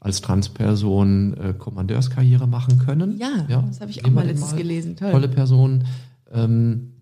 als 0.00 0.20
Transperson 0.20 1.34
äh, 1.36 1.54
Kommandeurskarriere 1.58 2.46
machen 2.46 2.78
können. 2.78 3.18
Ja, 3.18 3.62
das 3.66 3.80
habe 3.80 3.90
ich 3.90 4.00
auch 4.00 4.08
wir 4.08 4.12
mal 4.12 4.22
den 4.26 4.36
letztens 4.36 4.56
gelesen. 4.56 4.96
Toll. 4.96 5.10
Tolle 5.12 5.28
Person. 5.28 5.84
Ähm, 6.32 6.92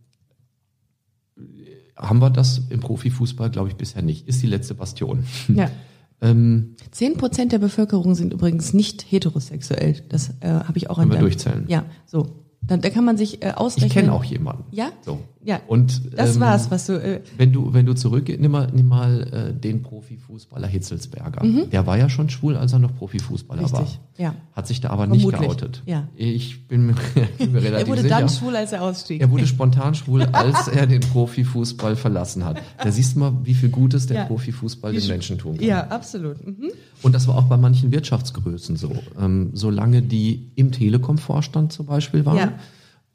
haben 1.96 2.20
wir 2.20 2.30
das 2.30 2.60
im 2.70 2.80
Profifußball, 2.80 3.50
glaube 3.50 3.68
ich, 3.68 3.76
bisher 3.76 4.02
nicht. 4.02 4.28
Ist 4.28 4.42
die 4.42 4.46
letzte 4.46 4.74
Bastion. 4.74 5.24
Ja. 5.48 5.70
Ähm, 6.22 6.76
Zehn 6.92 7.18
Prozent 7.18 7.52
der 7.52 7.58
Bevölkerung 7.58 8.14
sind 8.14 8.32
übrigens 8.32 8.72
nicht 8.72 9.04
heterosexuell. 9.10 10.02
Das 10.08 10.30
äh, 10.40 10.48
habe 10.48 10.78
ich 10.78 10.88
auch 10.88 10.94
Können 10.96 11.10
an 11.10 11.10
wir 11.10 11.16
deinem- 11.16 11.24
durchzählen. 11.28 11.64
Ja, 11.68 11.84
so. 12.06 12.42
Da, 12.62 12.78
da 12.78 12.88
kann 12.88 13.04
man 13.04 13.18
sich 13.18 13.42
äh, 13.42 13.50
ausrechnen. 13.50 13.88
ich 13.88 13.92
kenne 13.92 14.12
auch 14.14 14.24
jemanden. 14.24 14.64
Ja? 14.70 14.88
So. 15.02 15.20
Ja. 15.46 15.60
Und 15.68 16.02
Das 16.16 16.34
ähm, 16.34 16.40
war's, 16.40 16.70
was 16.72 16.86
du. 16.86 16.94
Äh, 17.00 17.20
Wenn 17.38 17.52
du, 17.52 17.72
wenn 17.72 17.86
du 17.86 17.94
zurückgehst, 17.94 18.40
nimm 18.40 18.50
mal, 18.50 18.68
nimm 18.74 18.88
mal 18.88 19.22
äh, 19.32 19.52
den 19.58 19.82
Profifußballer 19.82 20.66
Hitzelsberger. 20.66 21.42
Der 21.70 21.86
war 21.86 21.96
ja 21.96 22.08
schon 22.08 22.28
schwul, 22.30 22.56
als 22.56 22.72
er 22.72 22.80
noch 22.80 22.94
Profifußballer 22.96 23.62
Mhm. 23.62 23.66
Richtig, 23.68 23.98
war. 24.16 24.24
ja. 24.24 24.34
Hat 24.54 24.66
sich 24.66 24.80
da 24.80 24.90
aber 24.90 25.04
Vermutlich, 25.06 25.26
nicht 25.26 25.40
geoutet. 25.40 25.82
ja. 25.86 26.08
Ich 26.16 26.66
bin 26.66 26.86
mir, 26.86 26.94
bin 27.38 27.52
mir 27.52 27.62
relativ 27.62 27.86
er 27.86 27.88
wurde 27.92 28.02
sicher. 28.02 28.18
dann 28.18 28.28
schwul, 28.28 28.56
als 28.56 28.72
er 28.72 28.82
ausstieg. 28.82 29.20
Er 29.20 29.30
wurde 29.30 29.46
spontan 29.46 29.94
schwul, 29.94 30.22
als 30.32 30.66
er 30.68 30.86
den 30.88 31.00
Profifußball 31.00 31.94
verlassen 31.96 32.44
hat. 32.44 32.60
Da 32.82 32.90
siehst 32.90 33.14
du 33.14 33.20
mal, 33.20 33.32
wie 33.44 33.54
viel 33.54 33.68
Gutes 33.68 34.06
der 34.08 34.16
Ja. 34.16 34.24
Profifußball 34.24 34.92
Wie 34.92 34.96
den 34.96 35.04
sch- 35.04 35.10
Menschen 35.10 35.38
tun 35.38 35.58
kann. 35.58 35.64
ja, 35.66 35.86
absolut. 35.86 36.44
Mhm. 36.44 36.70
Und 37.02 37.14
das 37.14 37.28
war 37.28 37.36
auch 37.36 37.44
bei 37.44 37.56
manchen 37.56 37.92
Wirtschaftsgrößen 37.92 38.74
so. 38.76 38.90
Ähm, 39.20 39.50
solange 39.52 40.02
die 40.02 40.50
im 40.56 40.72
Telekom-Vorstand 40.72 41.72
zum 41.72 41.86
Beispiel 41.86 42.24
waren 42.26 42.36
Ja. 42.36 42.52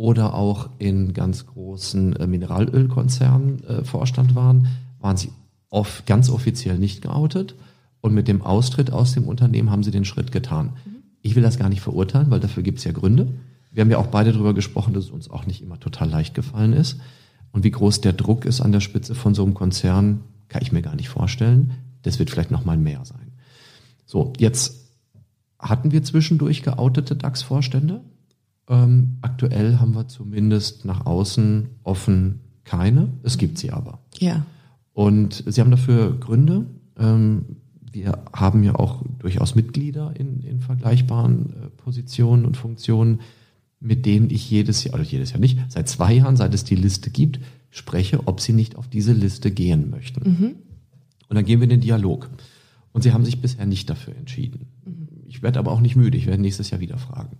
Oder 0.01 0.33
auch 0.33 0.71
in 0.79 1.13
ganz 1.13 1.45
großen 1.45 2.15
äh, 2.15 2.25
Mineralölkonzernen 2.25 3.63
äh, 3.65 3.83
Vorstand 3.83 4.33
waren, 4.33 4.65
waren 4.99 5.15
sie 5.15 5.29
oft 5.69 6.07
ganz 6.07 6.31
offiziell 6.31 6.79
nicht 6.79 7.03
geoutet. 7.03 7.53
Und 8.01 8.15
mit 8.15 8.27
dem 8.27 8.41
Austritt 8.41 8.91
aus 8.91 9.13
dem 9.13 9.25
Unternehmen 9.25 9.69
haben 9.69 9.83
sie 9.83 9.91
den 9.91 10.03
Schritt 10.03 10.31
getan. 10.31 10.73
Ich 11.21 11.35
will 11.35 11.43
das 11.43 11.59
gar 11.59 11.69
nicht 11.69 11.81
verurteilen, 11.81 12.31
weil 12.31 12.39
dafür 12.39 12.63
gibt 12.63 12.79
es 12.79 12.83
ja 12.83 12.93
Gründe. 12.93 13.27
Wir 13.71 13.81
haben 13.81 13.91
ja 13.91 13.99
auch 13.99 14.07
beide 14.07 14.33
darüber 14.33 14.55
gesprochen, 14.55 14.95
dass 14.95 15.03
es 15.03 15.11
uns 15.11 15.29
auch 15.29 15.45
nicht 15.45 15.61
immer 15.61 15.79
total 15.79 16.09
leicht 16.09 16.33
gefallen 16.33 16.73
ist. 16.73 16.99
Und 17.51 17.63
wie 17.63 17.69
groß 17.69 18.01
der 18.01 18.13
Druck 18.13 18.45
ist 18.45 18.59
an 18.59 18.71
der 18.71 18.79
Spitze 18.79 19.13
von 19.13 19.35
so 19.35 19.43
einem 19.43 19.53
Konzern, 19.53 20.21
kann 20.49 20.63
ich 20.63 20.71
mir 20.71 20.81
gar 20.81 20.95
nicht 20.95 21.09
vorstellen. 21.09 21.73
Das 22.01 22.17
wird 22.17 22.31
vielleicht 22.31 22.49
noch 22.49 22.65
mal 22.65 22.77
mehr 22.77 23.05
sein. 23.05 23.33
So, 24.07 24.33
jetzt 24.39 24.77
hatten 25.59 25.91
wir 25.91 26.01
zwischendurch 26.01 26.63
geoutete 26.63 27.15
DAX-Vorstände. 27.15 28.01
Ähm, 28.71 29.17
aktuell 29.21 29.79
haben 29.79 29.93
wir 29.93 30.07
zumindest 30.07 30.85
nach 30.85 31.05
außen 31.05 31.67
offen 31.83 32.39
keine. 32.63 33.09
Es 33.21 33.37
gibt 33.37 33.57
sie 33.57 33.71
aber. 33.71 33.99
Ja. 34.17 34.45
Und 34.93 35.43
sie 35.45 35.59
haben 35.59 35.71
dafür 35.71 36.17
Gründe. 36.17 36.65
Ähm, 36.97 37.57
wir 37.91 38.23
haben 38.31 38.63
ja 38.63 38.75
auch 38.75 39.03
durchaus 39.19 39.55
Mitglieder 39.55 40.13
in, 40.17 40.41
in 40.43 40.61
vergleichbaren 40.61 41.49
äh, 41.49 41.69
Positionen 41.75 42.45
und 42.45 42.55
Funktionen, 42.55 43.19
mit 43.81 44.05
denen 44.05 44.29
ich 44.29 44.49
jedes 44.49 44.85
Jahr, 44.85 44.93
oder 44.93 45.03
jedes 45.03 45.31
Jahr 45.31 45.41
nicht, 45.41 45.59
seit 45.67 45.89
zwei 45.89 46.13
Jahren, 46.13 46.37
seit 46.37 46.53
es 46.53 46.63
die 46.63 46.75
Liste 46.75 47.09
gibt, 47.09 47.41
spreche, 47.71 48.25
ob 48.25 48.39
sie 48.39 48.53
nicht 48.53 48.77
auf 48.77 48.87
diese 48.87 49.11
Liste 49.11 49.51
gehen 49.51 49.89
möchten. 49.89 50.29
Mhm. 50.29 50.55
Und 51.27 51.35
dann 51.35 51.43
gehen 51.43 51.59
wir 51.59 51.65
in 51.65 51.71
den 51.71 51.81
Dialog. 51.81 52.29
Und 52.93 53.01
sie 53.01 53.11
haben 53.11 53.25
sich 53.25 53.41
bisher 53.41 53.65
nicht 53.65 53.89
dafür 53.89 54.15
entschieden. 54.15 54.67
Mhm. 54.85 55.07
Ich 55.27 55.43
werde 55.43 55.59
aber 55.59 55.73
auch 55.73 55.81
nicht 55.81 55.97
müde, 55.97 56.17
ich 56.17 56.27
werde 56.27 56.41
nächstes 56.41 56.69
Jahr 56.69 56.79
wieder 56.79 56.97
fragen. 56.97 57.37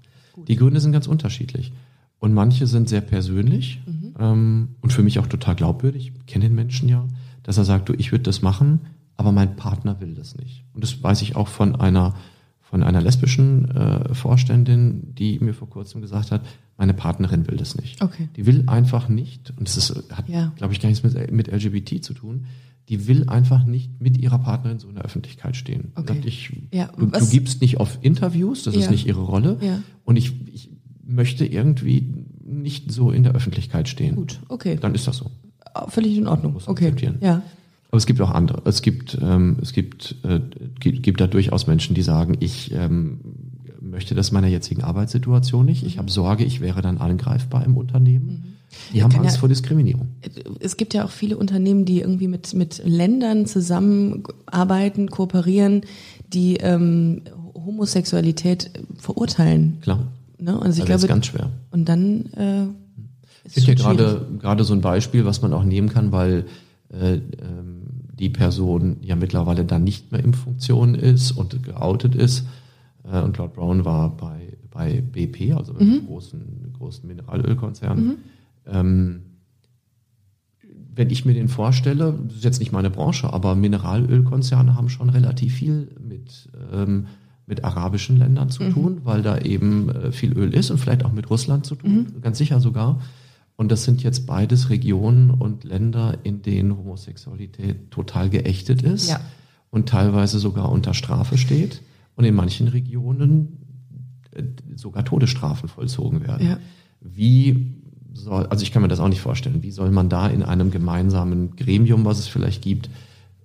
Die 0.47 0.55
Gründe 0.55 0.79
sind 0.79 0.91
ganz 0.91 1.07
unterschiedlich. 1.07 1.71
Und 2.19 2.33
manche 2.33 2.67
sind 2.67 2.87
sehr 2.89 3.01
persönlich 3.01 3.79
Mhm. 3.85 4.13
ähm, 4.19 4.67
und 4.81 4.93
für 4.93 5.01
mich 5.03 5.17
auch 5.19 5.27
total 5.27 5.55
glaubwürdig. 5.55 6.11
Ich 6.19 6.25
kenne 6.27 6.45
den 6.45 6.55
Menschen 6.55 6.87
ja, 6.89 7.07
dass 7.43 7.57
er 7.57 7.65
sagt, 7.65 7.89
du, 7.89 7.93
ich 7.93 8.11
würde 8.11 8.23
das 8.23 8.41
machen, 8.41 8.81
aber 9.17 9.31
mein 9.31 9.55
Partner 9.55 9.99
will 10.01 10.13
das 10.13 10.35
nicht. 10.37 10.63
Und 10.73 10.83
das 10.83 11.01
weiß 11.01 11.21
ich 11.23 11.35
auch 11.35 11.47
von 11.47 11.75
einer 11.75 12.15
von 12.61 12.83
einer 12.83 13.01
lesbischen 13.01 13.69
äh, 13.71 14.13
Vorständin, 14.15 15.13
die 15.13 15.39
mir 15.39 15.53
vor 15.53 15.69
kurzem 15.69 15.99
gesagt 15.99 16.31
hat, 16.31 16.41
meine 16.77 16.93
Partnerin 16.93 17.45
will 17.49 17.57
das 17.57 17.75
nicht. 17.75 18.01
Okay. 18.01 18.29
Die 18.37 18.45
will 18.45 18.63
einfach 18.67 19.09
nicht, 19.09 19.51
und 19.57 19.67
das 19.67 19.75
ist, 19.75 20.09
hat, 20.15 20.29
Ja. 20.29 20.53
glaube 20.55 20.71
ich, 20.73 20.79
gar 20.79 20.87
nichts 20.87 21.03
mit, 21.03 21.31
mit 21.33 21.49
LGBT 21.51 22.01
zu 22.01 22.13
tun, 22.13 22.45
die 22.89 23.07
will 23.07 23.29
einfach 23.29 23.63
nicht 23.65 24.01
mit 24.01 24.17
ihrer 24.17 24.39
Partnerin 24.39 24.79
so 24.79 24.89
in 24.89 24.95
der 24.95 25.05
Öffentlichkeit 25.05 25.55
stehen. 25.55 25.91
Okay. 25.95 26.13
Sagt, 26.13 26.25
ich, 26.25 26.51
Ja, 26.73 26.89
du, 26.97 27.05
du 27.05 27.27
gibst 27.29 27.61
nicht 27.61 27.79
auf 27.79 27.99
Interviews, 28.01 28.63
das 28.63 28.75
Ja. 28.75 28.81
ist 28.81 28.91
nicht 28.91 29.07
ihre 29.07 29.21
Rolle. 29.21 29.57
Ja. 29.61 29.81
Und 30.03 30.17
ich, 30.17 30.33
ich 30.53 30.69
möchte 31.05 31.45
irgendwie 31.45 32.25
nicht 32.43 32.91
so 32.91 33.11
in 33.11 33.23
der 33.23 33.33
Öffentlichkeit 33.33 33.87
stehen. 33.87 34.15
Gut, 34.15 34.39
okay. 34.49 34.77
Dann 34.79 34.93
ist 34.95 35.07
das 35.07 35.17
so. 35.17 35.31
Völlig 35.87 36.17
in 36.17 36.27
Ordnung. 36.27 36.53
Muss 36.53 36.65
man 36.67 36.71
Okay. 36.73 36.85
akzeptieren. 36.87 37.15
Ja. 37.21 37.41
Aber 37.89 37.97
es 37.97 38.05
gibt 38.05 38.19
auch 38.21 38.31
andere. 38.31 38.61
Es 38.65 38.81
gibt, 38.81 39.17
ähm, 39.21 39.57
es 39.61 39.73
gibt, 39.73 40.15
äh, 40.23 40.39
gibt, 40.79 41.03
gibt 41.03 41.21
da 41.21 41.27
durchaus 41.27 41.67
Menschen, 41.67 41.93
die 41.95 42.01
sagen, 42.01 42.35
ich 42.39 42.71
ähm, 42.73 43.19
möchte 43.81 44.15
das 44.15 44.31
meiner 44.31 44.47
jetzigen 44.47 44.83
Arbeitssituation 44.83 45.65
nicht. 45.65 45.85
Ich 45.85 45.97
habe 45.97 46.09
Sorge, 46.11 46.43
ich 46.45 46.61
wäre 46.61 46.81
dann 46.81 46.97
angreifbar 46.99 47.65
im 47.65 47.77
Unternehmen. 47.77 48.55
Die 48.93 49.03
haben 49.03 49.11
Mhm. 49.13 49.19
Angst 49.21 49.35
ja- 49.35 49.39
vor 49.39 49.49
Diskriminierung. 49.49 50.07
Es 50.59 50.77
gibt 50.77 50.93
ja 50.93 51.05
auch 51.05 51.11
viele 51.11 51.37
Unternehmen, 51.37 51.85
die 51.85 51.99
irgendwie 52.01 52.27
mit, 52.27 52.53
mit 52.53 52.81
Ländern 52.85 53.45
zusammenarbeiten, 53.45 55.09
kooperieren, 55.09 55.81
die 56.33 56.57
ähm, 56.57 57.21
Homosexualität 57.53 58.71
verurteilen. 58.97 59.77
Klar. 59.81 60.07
Ne? 60.39 60.53
Also 60.61 60.61
ich 60.61 60.63
Also 60.63 60.79
das 60.79 60.85
glaube, 60.85 61.01
ist 61.01 61.07
ganz 61.07 61.25
schwer. 61.27 61.49
und 61.71 61.87
dann 61.89 62.25
äh, 62.33 62.63
Es 63.43 63.57
ist 63.57 63.65
gibt 63.65 63.79
ja 63.79 63.85
gerade 63.93 64.25
gerade 64.39 64.63
so 64.63 64.73
ein 64.73 64.81
Beispiel, 64.81 65.25
was 65.25 65.41
man 65.41 65.53
auch 65.53 65.63
nehmen 65.63 65.89
kann, 65.89 66.11
weil 66.11 66.45
äh, 66.89 67.15
ähm, 67.15 67.21
die 68.17 68.29
Person 68.29 68.97
ja 69.01 69.15
mittlerweile 69.15 69.65
dann 69.65 69.83
nicht 69.83 70.11
mehr 70.11 70.23
in 70.23 70.33
Funktion 70.33 70.95
ist 70.95 71.31
und 71.31 71.63
geoutet 71.63 72.15
ist. 72.15 72.45
Äh, 73.11 73.21
und 73.21 73.37
Lord 73.37 73.53
Brown 73.53 73.85
war 73.85 74.15
bei, 74.15 74.53
bei 74.71 75.01
BP, 75.01 75.53
also 75.53 75.73
Mhm. 75.73 75.79
einem 75.79 76.05
großen, 76.07 76.73
großen 76.77 77.07
Mineralölkonzern. 77.07 78.17
Ähm, 78.71 79.21
wenn 80.93 81.09
ich 81.09 81.25
mir 81.25 81.33
den 81.33 81.47
vorstelle, 81.47 82.17
das 82.27 82.37
ist 82.37 82.43
jetzt 82.43 82.59
nicht 82.59 82.71
meine 82.71 82.89
Branche, 82.89 83.31
aber 83.31 83.55
Mineralölkonzerne 83.55 84.75
haben 84.75 84.89
schon 84.89 85.09
relativ 85.09 85.53
viel 85.55 85.87
mit, 86.05 86.49
ähm, 86.73 87.07
mit 87.47 87.63
arabischen 87.63 88.17
Ländern 88.17 88.49
zu 88.49 88.69
tun, 88.69 89.01
weil 89.03 89.21
da 89.21 89.37
eben 89.37 89.89
äh, 89.89 90.11
viel 90.11 90.33
Öl 90.37 90.53
ist 90.53 90.69
und 90.69 90.77
vielleicht 90.79 91.05
auch 91.05 91.13
mit 91.13 91.29
Russland 91.29 91.65
zu 91.65 91.75
tun, 91.75 92.13
ganz 92.21 92.37
sicher 92.37 92.59
sogar. 92.59 92.99
Und 93.55 93.71
das 93.71 93.83
sind 93.83 94.03
jetzt 94.03 94.25
beides 94.25 94.69
Regionen 94.69 95.31
und 95.31 95.63
Länder, 95.63 96.17
in 96.23 96.41
denen 96.41 96.75
Homosexualität 96.77 97.89
total 97.91 98.29
geächtet 98.29 98.81
ist 98.81 99.09
Ja. 99.09 99.19
und 99.69 99.87
teilweise 99.87 100.39
sogar 100.39 100.71
unter 100.71 100.93
Strafe 100.93 101.37
steht 101.37 101.81
und 102.15 102.25
in 102.25 102.35
manchen 102.35 102.67
Regionen 102.67 103.59
äh, 104.31 104.43
sogar 104.75 105.05
Todesstrafen 105.05 105.69
vollzogen 105.69 106.21
werden. 106.21 106.47
Ja. 106.47 106.57
Wie 107.01 107.80
soll, 108.13 108.45
also 108.47 108.63
ich 108.63 108.71
kann 108.71 108.81
mir 108.81 108.87
das 108.87 108.99
auch 108.99 109.07
nicht 109.07 109.21
vorstellen, 109.21 109.63
wie 109.63 109.71
soll 109.71 109.91
man 109.91 110.09
da 110.09 110.27
in 110.27 110.43
einem 110.43 110.71
gemeinsamen 110.71 111.55
Gremium, 111.55 112.05
was 112.05 112.19
es 112.19 112.27
vielleicht 112.27 112.61
gibt, 112.61 112.89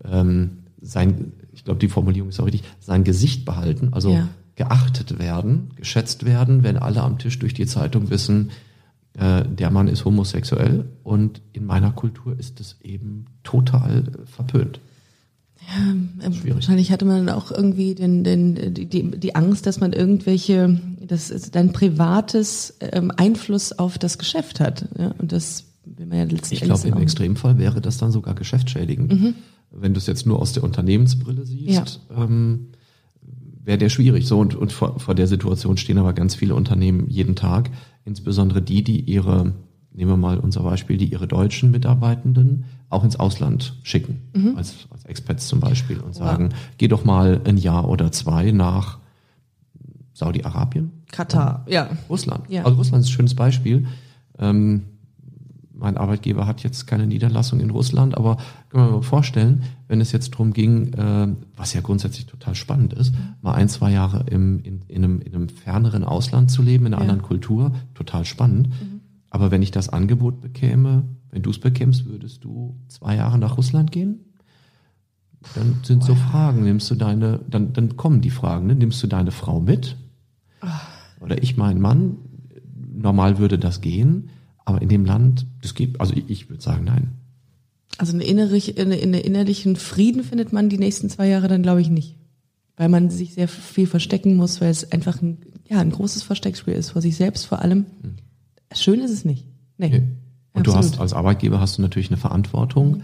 ähm, 0.05 0.59
sein, 0.81 1.33
ich 1.53 1.65
glaube, 1.65 1.81
die 1.81 1.89
Formulierung 1.89 2.29
ist 2.29 2.41
auch 2.41 2.47
richtig, 2.47 2.65
sein 2.81 3.05
Gesicht 3.05 3.45
behalten, 3.45 3.89
also 3.93 4.11
Ja. 4.13 4.29
geachtet 4.55 5.19
werden, 5.19 5.71
geschätzt 5.77 6.25
werden, 6.25 6.63
wenn 6.63 6.77
alle 6.77 7.03
am 7.03 7.19
Tisch 7.19 7.39
durch 7.39 7.55
die 7.55 7.67
Zeitung 7.67 8.11
wissen, 8.11 8.51
äh, 9.15 9.45
der 9.47 9.71
Mann 9.71 9.89
ist 9.89 10.05
homosexuell 10.05 10.87
und 11.03 11.41
in 11.53 11.67
meiner 11.67 11.93
Kultur 11.93 12.39
ist 12.39 12.61
es 12.61 12.77
eben 12.83 13.27
total 13.43 14.05
verpönt. 14.27 14.81
Ähm, 15.75 16.33
Schwierig. 16.33 16.55
Wahrscheinlich 16.55 16.93
hatte 16.93 17.05
man 17.05 17.29
auch 17.29 17.51
irgendwie 17.51 17.95
den, 17.95 18.25
den, 18.25 18.75
die, 18.75 19.11
die, 19.11 19.35
Angst, 19.35 19.67
dass 19.67 19.81
man 19.81 19.93
irgendwelche, 19.93 20.81
dass 21.01 21.31
es 21.31 21.51
dein 21.51 21.73
privates 21.73 22.77
ähm, 22.81 23.13
Einfluss 23.17 23.73
auf 23.73 23.99
das 23.99 24.19
Geschäft 24.19 24.61
hat. 24.61 24.89
Ja? 24.99 25.15
Und 25.19 25.33
das 25.33 25.65
will 25.85 26.07
man 26.07 26.19
ja 26.19 26.25
letzten 26.25 26.55
Ich 26.55 26.61
glaube, 26.61 26.87
im 26.89 26.99
Extremfall 26.99 27.59
wäre 27.59 27.81
das 27.81 27.99
dann 27.99 28.13
sogar 28.13 28.35
geschäftsschädigend. 28.35 29.35
Wenn 29.71 29.95
du 29.95 29.99
es 29.99 30.07
jetzt 30.07 30.27
nur 30.27 30.41
aus 30.41 30.53
der 30.53 30.63
Unternehmensbrille 30.63 31.45
siehst, 31.45 32.01
ähm, 32.17 32.69
wäre 33.63 33.79
der 33.79 33.89
schwierig. 33.89 34.27
So 34.27 34.39
und, 34.39 34.55
und 34.55 34.73
vor, 34.73 34.99
vor 35.01 35.15
der 35.15 35.27
Situation 35.27 35.77
stehen 35.77 35.99
aber 35.99 36.13
ganz 36.13 36.35
viele 36.35 36.55
Unternehmen 36.55 37.09
jeden 37.11 37.35
Tag, 37.35 37.71
insbesondere 38.05 38.63
die, 38.63 38.83
die 38.83 39.01
ihre, 39.01 39.55
nehmen 39.93 40.11
wir 40.13 40.17
mal 40.17 40.39
unser 40.39 40.63
Beispiel, 40.63 40.97
die 40.97 41.07
ihre 41.07 41.27
deutschen 41.27 41.73
Mitarbeitenden 41.73 42.65
auch 42.89 43.03
ins 43.05 43.17
Ausland 43.17 43.75
schicken, 43.83 44.23
als, 44.57 44.87
als 44.91 45.05
Expats 45.05 45.49
zum 45.49 45.61
Beispiel 45.61 45.99
und 45.99 46.15
sagen, 46.15 46.51
geh 46.79 46.89
doch 46.89 47.05
mal 47.05 47.41
ein 47.45 47.57
Jahr 47.57 47.89
oder 47.89 48.13
zwei 48.13 48.53
nach 48.53 48.99
Saudi-Arabien, 50.15 50.93
Katar, 51.13 51.65
ja. 51.69 51.89
Russland. 52.09 52.49
Ja. 52.49 52.65
Also 52.65 52.77
Russland 52.79 53.05
ist 53.05 53.11
ein 53.11 53.13
schönes 53.13 53.35
Beispiel. 53.35 53.87
Ähm, 54.39 54.83
mein 55.79 55.99
Arbeitgeber 55.99 56.47
hat 56.47 56.63
jetzt 56.63 56.87
keine 56.87 57.07
Niederlassung 57.07 57.61
in 57.61 57.69
Russland, 57.69 58.17
aber 58.17 58.39
können 58.71 58.87
wir 58.87 58.93
mal 58.93 59.03
vorstellen, 59.03 59.65
wenn 59.89 60.01
es 60.01 60.11
jetzt 60.13 60.31
drum 60.31 60.55
ging, 60.55 60.95
äh, 60.95 61.29
was 61.55 61.75
ja 61.75 61.83
grundsätzlich 61.83 62.25
total 62.25 62.55
spannend 62.55 62.95
ist, 62.95 63.13
mal 63.43 63.53
ein, 63.53 63.69
zwei 63.69 63.93
Jahre 63.93 64.25
im, 64.31 64.61
in, 64.61 64.81
in, 64.89 65.05
einem, 65.05 65.21
in 65.21 65.35
einem 65.35 65.49
ferneren 65.51 66.03
Ausland 66.05 66.51
zu 66.51 66.63
leben, 66.63 66.87
in 66.87 66.95
einer 66.95 67.03
Ja. 67.05 67.11
anderen 67.11 67.21
Kultur, 67.29 67.73
total 67.95 68.25
spannend. 68.25 68.71
Aber 69.29 69.51
wenn 69.51 69.61
ich 69.61 69.71
das 69.71 69.91
Angebot 69.91 70.41
bekäme, 70.41 71.03
wenn 71.37 71.43
du 71.43 71.51
es 71.51 71.59
bekämst, 71.59 72.07
würdest 72.07 72.45
du 72.45 72.75
zwei 72.89 73.15
Jahre 73.15 73.37
nach 73.37 73.59
Russland 73.59 73.93
gehen? 73.93 74.21
Dann 75.55 75.81
sind 75.83 76.03
so 76.03 76.15
Fragen, 76.15 76.65
nimmst 76.65 76.91
du 76.91 76.95
deine, 76.95 77.41
dann, 77.47 77.75
dann 77.75 77.99
kommen 77.99 78.23
die 78.23 78.31
Fragen, 78.31 78.67
ne? 78.67 78.75
nimmst 78.75 79.03
du 79.03 79.07
deine 79.07 79.33
Frau 79.33 79.61
mit? 79.61 79.97
Oder 81.21 81.43
ich 81.43 81.59
meinen 81.59 81.79
Mann? 81.79 82.17
Normal 82.75 83.37
würde 83.37 83.59
das 83.59 83.83
gehen, 83.83 84.31
aber 84.65 84.81
in 84.81 84.89
dem 84.89 85.05
Land, 85.05 85.47
das 85.61 85.75
geht, 85.75 86.01
also 86.01 86.15
ich, 86.15 86.31
ich 86.31 86.49
würde 86.49 86.63
sagen, 86.63 86.85
nein. 86.85 87.11
Also 87.99 88.15
eine 88.15 88.25
innerlich, 88.25 88.81
eine, 88.81 88.95
eine 88.95 89.21
innerlichen 89.21 89.77
Frieden 89.77 90.25
findet 90.25 90.55
man 90.55 90.71
die 90.71 90.79
nächsten 90.79 91.11
zwei 91.11 91.29
Jahre 91.29 91.49
dann, 91.49 91.63
glaube 91.63 91.83
ich, 91.83 91.91
nicht. 91.91 92.17
Weil 92.79 92.89
man 92.89 93.11
sich 93.11 93.35
sehr 93.35 93.49
viel 93.49 93.87
verstecken 93.87 94.37
muss, 94.37 94.63
weil 94.63 94.71
es 94.71 94.91
einfach 94.91 95.21
ein, 95.21 95.37
ja, 95.69 95.81
ein 95.81 95.91
großes 95.91 96.23
Versteckspiel 96.23 96.73
ist, 96.73 96.93
vor 96.93 97.03
sich 97.03 97.15
selbst 97.15 97.45
vor 97.45 97.61
allem. 97.61 97.85
Schön 98.73 99.01
ist 99.01 99.11
es 99.11 99.27
nicht. 99.27 99.45
Nee. 99.77 99.89
Okay. 99.89 100.03
Und 100.57 100.67
du 100.67 100.75
hast 100.75 101.01
als 101.01 101.13
Arbeitgeber 101.13 101.61
hast 101.61 101.79
du 101.79 101.83
natürlich 101.83 102.11
eine 102.11 102.17
Verantwortung, 102.17 103.03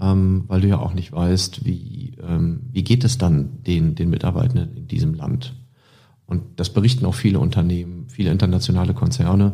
ähm, 0.00 0.44
weil 0.46 0.62
du 0.62 0.68
ja 0.68 0.78
auch 0.78 0.94
nicht 0.94 1.12
weißt, 1.12 1.64
wie, 1.64 2.12
ähm, 2.26 2.60
wie 2.72 2.84
geht 2.84 3.04
es 3.04 3.18
dann 3.18 3.62
den, 3.62 3.94
den 3.94 4.10
Mitarbeitenden 4.10 4.76
in 4.76 4.88
diesem 4.88 5.14
Land. 5.14 5.54
Und 6.26 6.42
das 6.56 6.72
berichten 6.72 7.04
auch 7.06 7.14
viele 7.14 7.38
Unternehmen, 7.38 8.06
viele 8.08 8.30
internationale 8.30 8.94
Konzerne, 8.94 9.52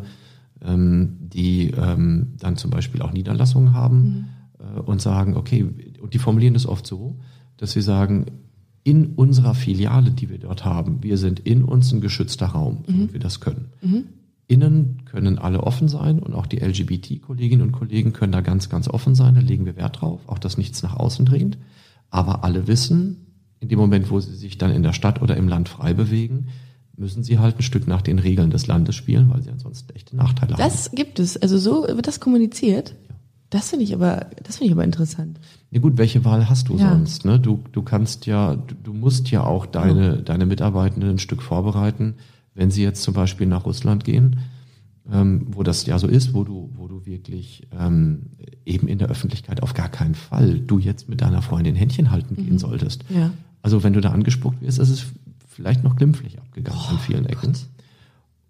ähm, 0.64 1.18
die 1.20 1.70
ähm, 1.70 2.34
dann 2.38 2.56
zum 2.56 2.70
Beispiel 2.70 3.02
auch 3.02 3.12
Niederlassungen 3.12 3.74
haben 3.74 4.28
äh, 4.58 4.80
und 4.80 5.02
sagen, 5.02 5.36
okay, 5.36 5.66
und 6.00 6.14
die 6.14 6.18
formulieren 6.18 6.54
das 6.54 6.66
oft 6.66 6.86
so, 6.86 7.18
dass 7.56 7.72
sie 7.72 7.82
sagen, 7.82 8.26
in 8.84 9.14
unserer 9.14 9.54
Filiale, 9.54 10.10
die 10.10 10.28
wir 10.28 10.38
dort 10.38 10.64
haben, 10.64 11.02
wir 11.02 11.18
sind 11.18 11.40
in 11.40 11.62
uns 11.62 11.92
ein 11.92 12.00
geschützter 12.00 12.46
Raum, 12.46 12.84
wie 12.86 13.12
wir 13.12 13.20
das 13.20 13.38
können. 13.40 13.70
Innen 14.52 15.02
können 15.06 15.38
alle 15.38 15.62
offen 15.62 15.88
sein 15.88 16.18
und 16.18 16.34
auch 16.34 16.46
die 16.46 16.58
LGBT-Kolleginnen 16.58 17.62
und 17.66 17.72
Kollegen 17.72 18.12
können 18.12 18.32
da 18.32 18.40
ganz, 18.40 18.68
ganz 18.68 18.86
offen 18.88 19.14
sein. 19.14 19.34
Da 19.34 19.40
legen 19.40 19.64
wir 19.64 19.76
Wert 19.76 20.00
drauf, 20.00 20.20
auch 20.26 20.38
dass 20.38 20.58
nichts 20.58 20.82
nach 20.82 20.94
außen 20.96 21.24
dringt. 21.24 21.56
Aber 22.10 22.44
alle 22.44 22.66
wissen, 22.66 23.26
in 23.60 23.68
dem 23.68 23.78
Moment, 23.78 24.10
wo 24.10 24.20
sie 24.20 24.34
sich 24.34 24.58
dann 24.58 24.70
in 24.70 24.82
der 24.82 24.92
Stadt 24.92 25.22
oder 25.22 25.36
im 25.36 25.48
Land 25.48 25.68
frei 25.68 25.94
bewegen, 25.94 26.48
müssen 26.96 27.22
sie 27.24 27.38
halt 27.38 27.58
ein 27.58 27.62
Stück 27.62 27.86
nach 27.88 28.02
den 28.02 28.18
Regeln 28.18 28.50
des 28.50 28.66
Landes 28.66 28.94
spielen, 28.94 29.30
weil 29.30 29.42
sie 29.42 29.50
ansonsten 29.50 29.94
echte 29.94 30.14
Nachteile 30.16 30.52
haben. 30.52 30.58
Das 30.62 30.90
gibt 30.92 31.18
es. 31.18 31.36
Also 31.40 31.56
so 31.58 31.84
wird 31.88 32.06
das 32.06 32.20
kommuniziert. 32.20 32.94
Das 33.48 33.70
finde 33.70 33.84
ich 33.84 33.94
aber, 33.94 34.26
das 34.42 34.56
finde 34.56 34.66
ich 34.68 34.72
aber 34.72 34.84
interessant. 34.84 35.38
Ja 35.70 35.80
gut, 35.80 35.98
welche 35.98 36.24
Wahl 36.24 36.48
hast 36.48 36.68
du 36.68 36.76
Ja. 36.76 36.90
sonst? 36.90 37.24
Ne? 37.24 37.38
Du, 37.38 37.60
du 37.72 37.82
kannst 37.82 38.26
ja, 38.26 38.54
du, 38.56 38.74
du 38.74 38.92
musst 38.92 39.30
ja 39.30 39.44
auch 39.44 39.66
deine, 39.66 40.18
deine 40.22 40.46
Mitarbeitenden 40.46 41.10
ein 41.10 41.18
Stück 41.18 41.42
vorbereiten, 41.42 42.14
wenn 42.54 42.70
sie 42.70 42.82
jetzt 42.82 43.02
zum 43.02 43.14
Beispiel 43.14 43.46
nach 43.46 43.64
Russland 43.64 44.04
gehen, 44.04 44.40
ähm, 45.10 45.46
wo 45.50 45.62
das 45.62 45.86
ja 45.86 45.98
so 45.98 46.06
ist, 46.06 46.34
wo 46.34 46.44
du, 46.44 46.70
wo 46.74 46.86
du 46.86 47.06
wirklich 47.06 47.66
ähm, 47.78 48.30
eben 48.64 48.88
in 48.88 48.98
der 48.98 49.08
Öffentlichkeit 49.08 49.62
auf 49.62 49.74
gar 49.74 49.88
keinen 49.88 50.14
Fall 50.14 50.60
du 50.60 50.78
jetzt 50.78 51.08
mit 51.08 51.20
deiner 51.20 51.42
Freundin 51.42 51.74
Händchen 51.74 52.10
halten 52.10 52.36
gehen 52.36 52.58
solltest. 52.58 53.04
Ja. 53.08 53.30
Also 53.62 53.82
wenn 53.82 53.92
du 53.92 54.00
da 54.00 54.10
angespuckt 54.10 54.60
wirst, 54.60 54.78
ist 54.78 54.90
es 54.90 55.06
vielleicht 55.48 55.82
noch 55.82 55.96
glimpflich 55.96 56.38
abgegangen 56.38 56.80
an 56.88 56.98
vielen 56.98 57.26
Ecken. 57.26 57.52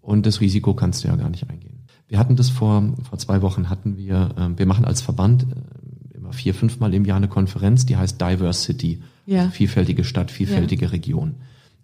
Und 0.01 0.25
das 0.25 0.41
Risiko 0.41 0.73
kannst 0.73 1.03
du 1.03 1.07
ja 1.07 1.15
gar 1.15 1.29
nicht 1.29 1.49
eingehen. 1.49 1.79
Wir 2.07 2.19
hatten 2.19 2.35
das 2.35 2.49
vor, 2.49 2.93
vor 3.09 3.17
zwei 3.17 3.41
Wochen 3.41 3.69
hatten 3.69 3.97
wir, 3.97 4.35
ähm, 4.37 4.59
wir 4.59 4.65
machen 4.65 4.85
als 4.85 5.01
Verband 5.01 5.43
äh, 5.43 6.17
immer 6.17 6.33
vier, 6.33 6.53
fünfmal 6.53 6.93
im 6.93 7.05
Jahr 7.05 7.17
eine 7.17 7.29
Konferenz, 7.29 7.85
die 7.85 7.97
heißt 7.97 8.19
Diversity. 8.19 9.01
Ja. 9.25 9.49
Vielfältige 9.49 10.03
Stadt, 10.03 10.29
vielfältige 10.29 10.91
Region. 10.91 11.35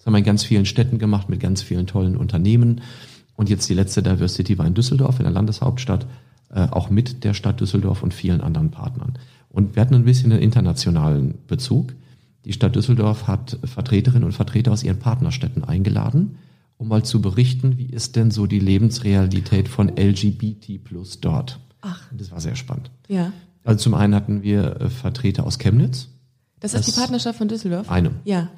Haben 0.10 0.16
wir 0.16 0.20
in 0.20 0.26
ganz 0.26 0.44
vielen 0.44 0.66
Städten 0.66 0.98
gemacht, 0.98 1.30
mit 1.30 1.40
ganz 1.40 1.62
vielen 1.62 1.86
tollen 1.86 2.18
Unternehmen. 2.18 2.82
Und 3.36 3.48
jetzt 3.48 3.70
die 3.70 3.76
letzte 3.76 4.02
Diversity 4.02 4.58
war 4.58 4.66
in 4.66 4.74
Düsseldorf, 4.74 5.20
in 5.20 5.24
der 5.26 5.32
Landeshauptstadt, 5.32 6.08
äh, 6.52 6.62
auch 6.72 6.90
mit 6.90 7.24
der 7.24 7.36
Stadt 7.36 7.60
Düsseldorf 7.60 8.02
und 8.02 8.12
vielen 8.12 8.42
anderen 8.42 8.72
Partnern. 8.72 9.20
Und 9.50 9.76
wir 9.76 9.82
hatten 9.84 9.94
ein 9.94 10.06
bisschen 10.06 10.32
einen 10.32 10.42
internationalen 10.42 11.36
Bezug. 11.46 11.94
Die 12.44 12.54
Stadt 12.54 12.76
Düsseldorf 12.76 13.28
hat 13.28 13.60
Vertreterinnen 13.64 14.24
und 14.24 14.32
Vertreter 14.32 14.72
aus 14.72 14.82
ihren 14.84 14.98
Partnerstädten 14.98 15.64
eingeladen, 15.64 16.38
um 16.78 16.88
mal 16.88 17.04
zu 17.06 17.22
berichten, 17.22 17.78
wie 17.78 17.86
ist 17.86 18.16
denn 18.16 18.32
so 18.32 18.48
die 18.48 18.58
Lebensrealität 18.58 19.68
von 19.68 19.90
LGBT 19.96 20.80
plus 20.84 21.20
dort. 21.22 21.60
Ach. 21.82 22.12
Und 22.12 22.20
das 22.20 22.32
war 22.32 22.42
sehr 22.42 22.56
spannend. 22.56 22.90
Ja. 23.08 23.32
Also 23.64 23.84
zum 23.84 23.94
einen 23.94 24.16
hatten 24.16 24.42
wir 24.42 24.82
äh, 24.82 24.90
Vertreter 24.90 25.46
aus 25.46 25.60
Chemnitz, 25.60 26.08
Das 26.60 26.74
ist 26.74 26.88
Das- 26.88 26.96
die 26.96 27.00
Partnerschaft 27.00 27.38
von 27.38 27.48
Düsseldorf? 27.48 27.92
eine. 27.92 28.10
Ja. 28.26 28.50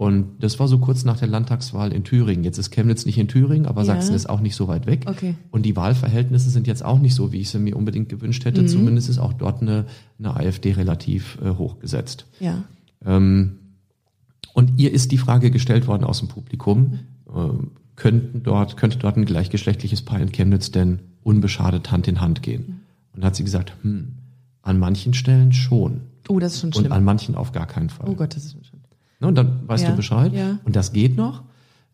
Und 0.00 0.42
das 0.42 0.58
war 0.58 0.66
so 0.66 0.78
kurz 0.78 1.04
nach 1.04 1.18
der 1.18 1.28
Landtagswahl 1.28 1.92
in 1.92 2.04
Thüringen. 2.04 2.42
Jetzt 2.42 2.56
ist 2.56 2.70
Chemnitz 2.70 3.04
nicht 3.04 3.18
in 3.18 3.28
Thüringen, 3.28 3.66
aber 3.66 3.82
Ja. 3.82 3.84
Sachsen 3.88 4.14
ist 4.14 4.30
auch 4.30 4.40
nicht 4.40 4.54
so 4.56 4.66
weit 4.66 4.86
weg. 4.86 5.04
Okay. 5.06 5.34
Und 5.50 5.66
die 5.66 5.76
Wahlverhältnisse 5.76 6.48
sind 6.48 6.66
jetzt 6.66 6.82
auch 6.82 6.98
nicht 7.00 7.14
so, 7.14 7.32
wie 7.32 7.40
ich 7.40 7.50
sie 7.50 7.58
mir 7.58 7.76
unbedingt 7.76 8.08
gewünscht 8.08 8.42
Mhm. 8.42 8.48
hätte. 8.48 8.64
Zumindest 8.64 9.10
ist 9.10 9.18
auch 9.18 9.34
dort 9.34 9.60
eine, 9.60 9.84
eine 10.18 10.34
AfD 10.34 10.72
relativ 10.72 11.36
äh, 11.44 11.50
hochgesetzt. 11.50 12.24
Ja. 12.40 12.64
Ähm, 13.04 13.58
und 14.54 14.78
ihr 14.80 14.90
ist 14.90 15.12
die 15.12 15.18
Frage 15.18 15.50
gestellt 15.50 15.86
worden 15.86 16.04
aus 16.04 16.20
dem 16.20 16.28
Publikum, 16.28 17.00
ähm, 17.36 17.72
könnten 17.96 18.42
dort, 18.42 18.78
könnte 18.78 18.96
dort 18.96 19.18
ein 19.18 19.26
gleichgeschlechtliches 19.26 20.00
Paar 20.00 20.18
in 20.20 20.32
Chemnitz 20.32 20.70
denn 20.70 21.00
unbeschadet 21.22 21.92
Hand 21.92 22.08
in 22.08 22.22
Hand 22.22 22.42
gehen? 22.42 22.80
Und 23.14 23.22
hat 23.22 23.36
sie 23.36 23.44
gesagt, 23.44 23.74
hm, 23.82 24.12
an 24.62 24.78
manchen 24.78 25.12
Stellen 25.12 25.52
schon. 25.52 26.00
Oh, 26.30 26.38
das 26.38 26.54
ist 26.54 26.60
schon 26.60 26.68
Und 26.68 26.74
schlimm. 26.78 26.92
an 26.92 27.04
manchen 27.04 27.34
auf 27.34 27.52
gar 27.52 27.66
keinen 27.66 27.90
Fall. 27.90 28.08
Oh 28.08 28.14
Gott, 28.14 28.34
das 28.34 28.46
ist 28.46 28.52
schon 28.52 28.64
schlimm. 28.64 28.79
Ne, 29.20 29.28
und 29.28 29.34
dann 29.36 29.68
weißt 29.68 29.84
Ja, 29.84 29.90
du 29.90 29.96
Bescheid. 29.96 30.32
ja. 30.32 30.58
Und 30.64 30.76
das 30.76 30.92
geht 30.92 31.16
noch. 31.16 31.42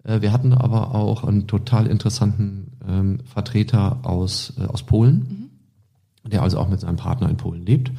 Äh, 0.04 0.20
Wir 0.20 0.32
hatten 0.32 0.52
aber 0.52 0.94
auch 0.94 1.24
einen 1.24 1.46
total 1.46 1.86
interessanten 1.86 2.72
ähm, 2.88 3.18
Vertreter 3.24 3.98
aus, 4.04 4.54
äh, 4.58 4.64
aus 4.64 4.84
Polen, 4.84 5.50
der 6.24 6.42
also 6.42 6.58
auch 6.58 6.68
mit 6.68 6.80
seinem 6.80 6.96
Partner 6.96 7.28
in 7.28 7.36
Polen 7.36 7.64
lebt, 7.66 7.90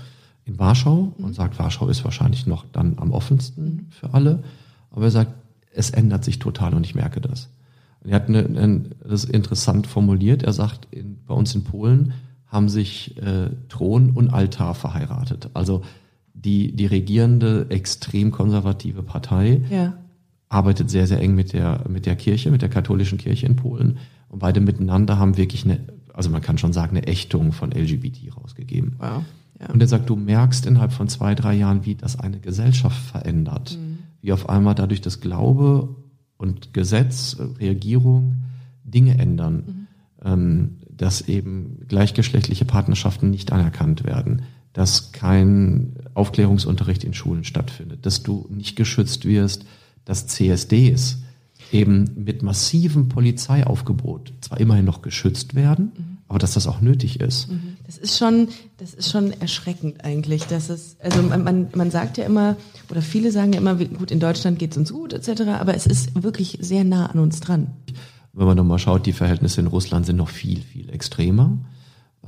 in 0.45 0.57
Warschau 0.59 1.13
und 1.17 1.33
sagt, 1.35 1.59
Warschau 1.59 1.87
ist 1.89 2.03
wahrscheinlich 2.05 2.47
noch 2.47 2.65
dann 2.71 2.97
am 2.99 3.11
offensten 3.11 3.87
für 3.91 4.13
alle. 4.13 4.43
Aber 4.91 5.05
er 5.05 5.11
sagt, 5.11 5.33
es 5.73 5.89
ändert 5.91 6.23
sich 6.23 6.39
total 6.39 6.73
und 6.73 6.85
ich 6.85 6.95
merke 6.95 7.19
das. 7.21 7.49
Und 8.01 8.09
er 8.11 8.15
hat 8.15 8.29
eine, 8.29 8.39
ein, 8.39 8.95
das 9.05 9.25
interessant 9.25 9.87
formuliert. 9.87 10.43
Er 10.43 10.53
sagt, 10.53 10.87
in, 10.91 11.17
bei 11.27 11.33
uns 11.33 11.53
in 11.53 11.63
Polen 11.65 12.13
haben 12.47 12.69
sich 12.69 13.17
äh, 13.17 13.49
Thron 13.67 14.11
und 14.11 14.29
Altar 14.29 14.73
verheiratet. 14.73 15.49
Also 15.53 15.81
die, 16.45 16.75
die 16.75 16.85
regierende, 16.85 17.67
extrem 17.69 18.31
konservative 18.31 19.03
Partei 19.03 19.61
Ja. 19.69 19.97
arbeitet 20.49 20.89
sehr, 20.89 21.07
sehr 21.07 21.19
eng 21.19 21.35
mit 21.35 21.53
der, 21.53 21.83
mit 21.89 22.05
der 22.05 22.15
Kirche, 22.15 22.51
mit 22.51 22.61
der 22.61 22.69
katholischen 22.69 23.17
Kirche 23.17 23.45
in 23.45 23.55
Polen. 23.55 23.97
Und 24.29 24.39
beide 24.39 24.59
miteinander 24.61 25.17
haben 25.17 25.37
wirklich 25.37 25.65
eine, 25.65 25.79
also 26.13 26.29
man 26.29 26.41
kann 26.41 26.57
schon 26.57 26.73
sagen, 26.73 26.95
eine 26.95 27.07
Ächtung 27.07 27.51
von 27.51 27.71
LGBT 27.71 28.35
rausgegeben. 28.35 28.95
Wow. 28.99 29.23
Ja. 29.59 29.69
Und 29.73 29.81
er 29.81 29.87
sagt, 29.87 30.09
du 30.09 30.15
merkst 30.15 30.65
innerhalb 30.67 30.93
von 30.93 31.07
zwei, 31.07 31.33
drei 31.33 31.55
Jahren, 31.55 31.85
wie 31.85 31.95
das 31.95 32.19
eine 32.19 32.39
Gesellschaft 32.39 33.01
verändert. 33.01 33.77
Wie 34.21 34.31
auf 34.31 34.49
einmal 34.49 34.75
dadurch 34.75 35.01
das 35.01 35.19
Glaube 35.19 35.95
und 36.37 36.73
Gesetz, 36.73 37.37
Regierung 37.59 38.43
Dinge 38.83 39.17
ändern. 39.17 39.87
Ähm, 40.23 40.77
dass 40.89 41.21
eben 41.21 41.79
gleichgeschlechtliche 41.87 42.65
Partnerschaften 42.65 43.29
nicht 43.29 43.51
anerkannt 43.51 44.03
werden. 44.03 44.43
Dass 44.77 45.11
kein 45.11 45.95
Aufklärungsunterricht 46.13 47.03
in 47.03 47.15
Schulen 47.15 47.43
stattfindet. 47.43 48.05
Dass 48.05 48.21
du 48.21 48.45
nicht 48.49 48.75
geschützt 48.75 49.25
wirst. 49.25 49.65
Dass 50.05 50.27
CSDs 50.27 51.17
eben 51.71 52.11
mit 52.15 52.43
massivem 52.43 53.09
Polizeiaufgebot 53.09 54.33
zwar 54.41 54.59
immerhin 54.59 54.85
noch 54.85 55.01
geschützt 55.01 55.55
werden, 55.55 56.19
aber 56.27 56.39
dass 56.39 56.53
das 56.53 56.67
auch 56.67 56.81
nötig 56.81 57.19
ist. 57.19 57.49
Das 57.85 57.97
ist 57.97 58.17
schon, 58.17 58.49
das 58.77 58.93
ist 58.93 59.11
schon 59.11 59.31
erschreckend 59.39 60.03
eigentlich, 60.03 60.43
dass 60.45 60.69
es, 60.69 60.97
also 61.01 61.21
man, 61.21 61.67
man, 61.73 61.91
sagt 61.91 62.17
ja 62.17 62.25
immer, 62.25 62.57
oder 62.89 63.01
viele 63.01 63.31
sagen 63.31 63.53
ja 63.53 63.59
immer, 63.59 63.75
gut, 63.75 64.11
in 64.11 64.19
Deutschland 64.19 64.59
geht 64.59 64.71
es 64.71 64.77
uns 64.77 64.91
gut, 64.91 65.13
etc., 65.13 65.41
aber 65.59 65.73
es 65.73 65.85
ist 65.85 66.21
wirklich 66.21 66.57
sehr 66.61 66.83
nah 66.83 67.07
an 67.07 67.19
uns 67.19 67.39
dran. 67.39 67.67
Wenn 68.33 68.45
man 68.45 68.57
nochmal 68.57 68.79
schaut, 68.79 69.05
die 69.05 69.13
Verhältnisse 69.13 69.61
in 69.61 69.67
Russland 69.67 70.05
sind 70.05 70.17
noch 70.17 70.29
viel, 70.29 70.61
viel 70.61 70.89
extremer. 70.89 71.57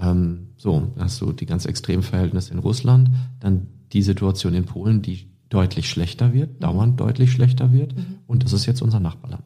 Ähm, 0.02 0.48
so, 0.58 0.92
hast 0.98 1.22
du 1.22 1.32
die 1.32 1.46
ganz 1.46 1.66
extremen 1.66 2.04
Verhältnisse 2.04 2.54
in 2.54 2.60
Russland, 2.60 3.10
dann 3.40 3.68
die 3.94 4.02
Situation 4.02 4.54
in 4.54 4.66
Polen, 4.66 5.02
die 5.02 5.28
deutlich 5.50 5.90
schlechter 5.90 6.34
wird, 6.34 6.62
dauernd 6.64 7.00
deutlich 7.00 7.32
schlechter 7.32 7.72
wird, 7.72 7.96
und 8.28 8.44
das 8.44 8.54
ist 8.54 8.66
jetzt 8.66 8.82
unser 8.82 9.00
Nachbarland. 9.00 9.44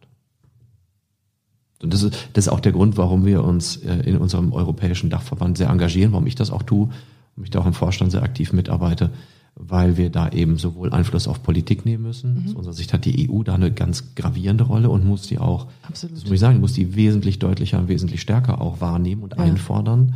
Und 1.81 1.93
das 1.93 2.01
ist, 2.03 2.29
das 2.33 2.45
ist 2.47 2.51
auch 2.51 2.59
der 2.61 2.71
Grund, 2.71 2.97
warum 2.97 3.25
wir 3.25 3.43
uns 3.43 3.77
äh, 3.77 3.93
in 4.05 4.17
unserem 4.17 4.53
europäischen 4.53 5.09
Dachverband 5.09 5.57
sehr 5.57 5.69
engagieren, 5.69 6.13
warum 6.13 6.27
ich 6.27 6.35
das 6.35 6.49
auch 6.51 6.63
tue 6.63 6.89
und 7.35 7.43
ich 7.43 7.49
da 7.49 7.59
auch 7.59 7.65
im 7.65 7.73
Vorstand 7.73 8.11
sehr 8.11 8.23
aktiv 8.23 8.53
mitarbeite, 8.53 9.09
weil 9.55 9.97
wir 9.97 10.09
da 10.09 10.29
eben 10.29 10.57
sowohl 10.57 10.91
Einfluss 10.93 11.27
auf 11.27 11.43
Politik 11.43 11.85
nehmen 11.85 12.03
müssen. 12.03 12.45
Aus 12.47 12.53
unserer 12.53 12.73
Sicht 12.73 12.93
hat 12.93 13.05
die 13.05 13.29
EU 13.29 13.43
da 13.43 13.55
eine 13.55 13.71
ganz 13.71 14.15
gravierende 14.15 14.63
Rolle 14.63 14.89
und 14.89 15.05
muss 15.05 15.23
die 15.27 15.39
auch, 15.39 15.67
Absolut. 15.87 16.15
das 16.15 16.23
muss 16.23 16.33
ich 16.33 16.39
sagen, 16.39 16.59
muss 16.61 16.73
die 16.73 16.95
wesentlich 16.95 17.39
deutlicher 17.39 17.79
und 17.79 17.87
wesentlich 17.89 18.21
stärker 18.21 18.61
auch 18.61 18.79
wahrnehmen 18.81 19.21
und 19.23 19.33
Ja. 19.33 19.39
einfordern, 19.39 20.15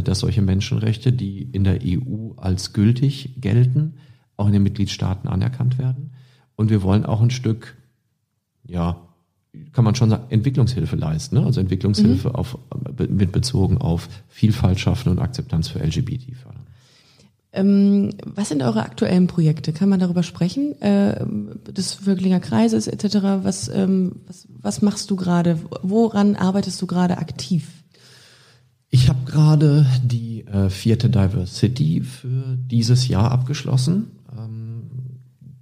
dass 0.00 0.20
solche 0.20 0.42
Menschenrechte, 0.42 1.12
die 1.12 1.42
in 1.42 1.64
der 1.64 1.80
EU 1.84 2.32
als 2.36 2.72
gültig 2.72 3.40
gelten, 3.40 3.94
auch 4.36 4.46
in 4.46 4.52
den 4.52 4.62
Mitgliedstaaten 4.62 5.28
anerkannt 5.28 5.78
werden. 5.78 6.12
Und 6.56 6.70
wir 6.70 6.82
wollen 6.82 7.04
auch 7.04 7.20
ein 7.20 7.30
Stück, 7.30 7.76
ja, 8.66 9.08
kann 9.72 9.84
man 9.84 9.94
schon 9.94 10.10
sagen, 10.10 10.24
Entwicklungshilfe 10.30 10.96
leisten, 10.96 11.36
ne? 11.36 11.44
also 11.44 11.60
Entwicklungshilfe 11.60 12.28
Mhm. 12.28 12.34
auf, 12.34 12.58
mit 13.08 13.32
bezogen 13.32 13.78
auf 13.78 14.08
Vielfalt 14.28 14.80
schaffen 14.80 15.10
und 15.10 15.18
Akzeptanz 15.18 15.68
für 15.68 15.80
LGBT 15.80 16.34
fördern. 16.34 16.62
Ähm, 17.54 18.10
was 18.24 18.48
sind 18.48 18.62
eure 18.62 18.82
aktuellen 18.82 19.26
Projekte? 19.26 19.74
Kann 19.74 19.90
man 19.90 20.00
darüber 20.00 20.22
sprechen? 20.22 20.80
Äh, 20.80 21.22
des 21.70 21.92
Vögelinger 21.92 22.40
Kreises 22.40 22.86
etc. 22.86 23.16
Was, 23.42 23.68
ähm, 23.68 24.20
was, 24.26 24.48
was 24.48 24.80
machst 24.80 25.10
du 25.10 25.16
gerade? 25.16 25.58
Woran 25.82 26.34
arbeitest 26.34 26.80
du 26.80 26.86
gerade 26.86 27.18
aktiv? 27.18 27.81
Ich 28.94 29.08
habe 29.08 29.20
gerade 29.24 29.86
die 30.04 30.44
äh, 30.46 30.68
vierte 30.68 31.08
Diversity 31.08 32.02
für 32.02 32.58
dieses 32.58 33.08
Jahr 33.08 33.30
abgeschlossen. 33.32 34.10
Ähm, 34.38 34.82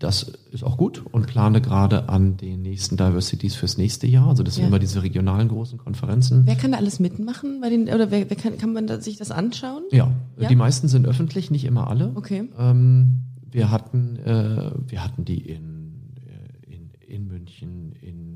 das 0.00 0.32
ist 0.50 0.64
auch 0.64 0.76
gut 0.76 1.04
und 1.12 1.28
plane 1.28 1.60
gerade 1.60 2.08
an 2.08 2.36
den 2.38 2.62
nächsten 2.62 2.96
Diversities 2.96 3.54
fürs 3.54 3.78
nächste 3.78 4.08
Jahr. 4.08 4.26
Also 4.28 4.42
das 4.42 4.54
sind 4.56 4.62
Ja. 4.62 4.68
immer 4.68 4.80
diese 4.80 5.02
regionalen 5.04 5.46
großen 5.48 5.78
Konferenzen. 5.78 6.42
Wer 6.44 6.56
kann 6.56 6.72
da 6.72 6.78
alles 6.78 6.98
mitmachen? 6.98 7.60
Bei 7.60 7.68
den, 7.70 7.82
oder 7.84 8.10
wer, 8.10 8.28
wer 8.28 8.36
kann, 8.36 8.58
kann 8.58 8.72
man 8.72 8.88
da, 8.88 9.00
sich 9.00 9.16
das 9.16 9.30
anschauen? 9.30 9.84
Ja, 9.92 10.10
Ja? 10.36 10.48
die 10.48 10.56
meisten 10.56 10.88
sind 10.88 11.06
öffentlich, 11.06 11.52
nicht 11.52 11.64
immer 11.66 11.86
alle. 11.88 12.10
Okay. 12.16 12.48
Ähm, 12.58 13.20
wir 13.48 13.70
hatten, 13.70 14.16
äh, 14.16 14.72
wir 14.88 15.04
hatten 15.04 15.24
die 15.24 15.38
in, 15.40 16.14
äh, 16.26 16.74
in, 16.74 16.90
in 17.06 17.28
München, 17.28 17.92
in 18.00 18.29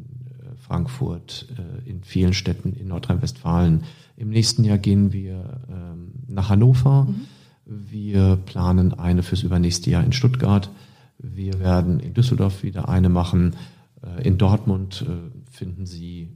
Frankfurt, 0.66 1.46
äh, 1.58 1.88
in 1.88 2.02
vielen 2.02 2.32
Städten 2.32 2.72
in 2.72 2.88
Nordrhein-Westfalen. 2.88 3.84
Im 4.16 4.30
nächsten 4.30 4.64
Jahr 4.64 4.78
gehen 4.78 5.12
wir 5.12 5.60
ähm, 5.68 6.12
nach 6.26 6.48
Hannover. 6.48 7.06
Wir 7.66 8.36
planen 8.36 8.94
eine 8.94 9.22
fürs 9.22 9.42
übernächste 9.42 9.90
Jahr 9.90 10.04
in 10.04 10.12
Stuttgart. 10.12 10.70
Wir 11.18 11.60
werden 11.60 12.00
in 12.00 12.14
Düsseldorf 12.14 12.62
wieder 12.62 12.88
eine 12.88 13.10
machen. 13.10 13.56
Äh, 14.02 14.26
in 14.26 14.38
Dortmund 14.38 15.04
äh, 15.06 15.50
finden 15.50 15.84
Sie 15.84 16.30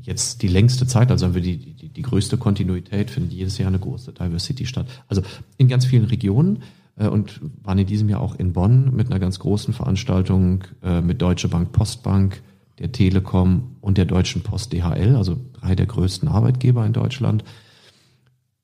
jetzt 0.00 0.42
die 0.42 0.48
längste 0.48 0.88
Zeit, 0.88 1.12
also 1.12 1.26
haben 1.26 1.34
wir 1.34 1.42
die, 1.42 1.58
die, 1.58 1.88
die 1.88 2.02
größte 2.02 2.38
Kontinuität, 2.38 3.10
findet 3.10 3.32
jedes 3.32 3.58
Jahr 3.58 3.68
eine 3.68 3.78
große 3.78 4.12
Diversity 4.12 4.66
statt. 4.66 4.88
Also 5.06 5.22
in 5.56 5.68
ganz 5.68 5.86
vielen 5.86 6.06
Regionen 6.06 6.64
und 6.96 7.40
waren 7.62 7.78
in 7.78 7.86
diesem 7.86 8.08
Jahr 8.08 8.20
auch 8.20 8.34
in 8.34 8.52
Bonn 8.52 8.94
mit 8.96 9.06
einer 9.06 9.20
ganz 9.20 9.38
großen 9.38 9.72
Veranstaltung 9.72 10.64
mit 11.04 11.22
Deutsche 11.22 11.48
Bank, 11.48 11.70
Postbank, 11.70 12.42
der 12.82 12.90
Telekom 12.90 13.76
und 13.80 13.96
der 13.96 14.06
Deutschen 14.06 14.42
Post 14.42 14.72
DHL, 14.72 15.14
also 15.14 15.36
drei 15.52 15.76
der 15.76 15.86
größten 15.86 16.28
Arbeitgeber 16.28 16.84
in 16.84 16.92
Deutschland. 16.92 17.44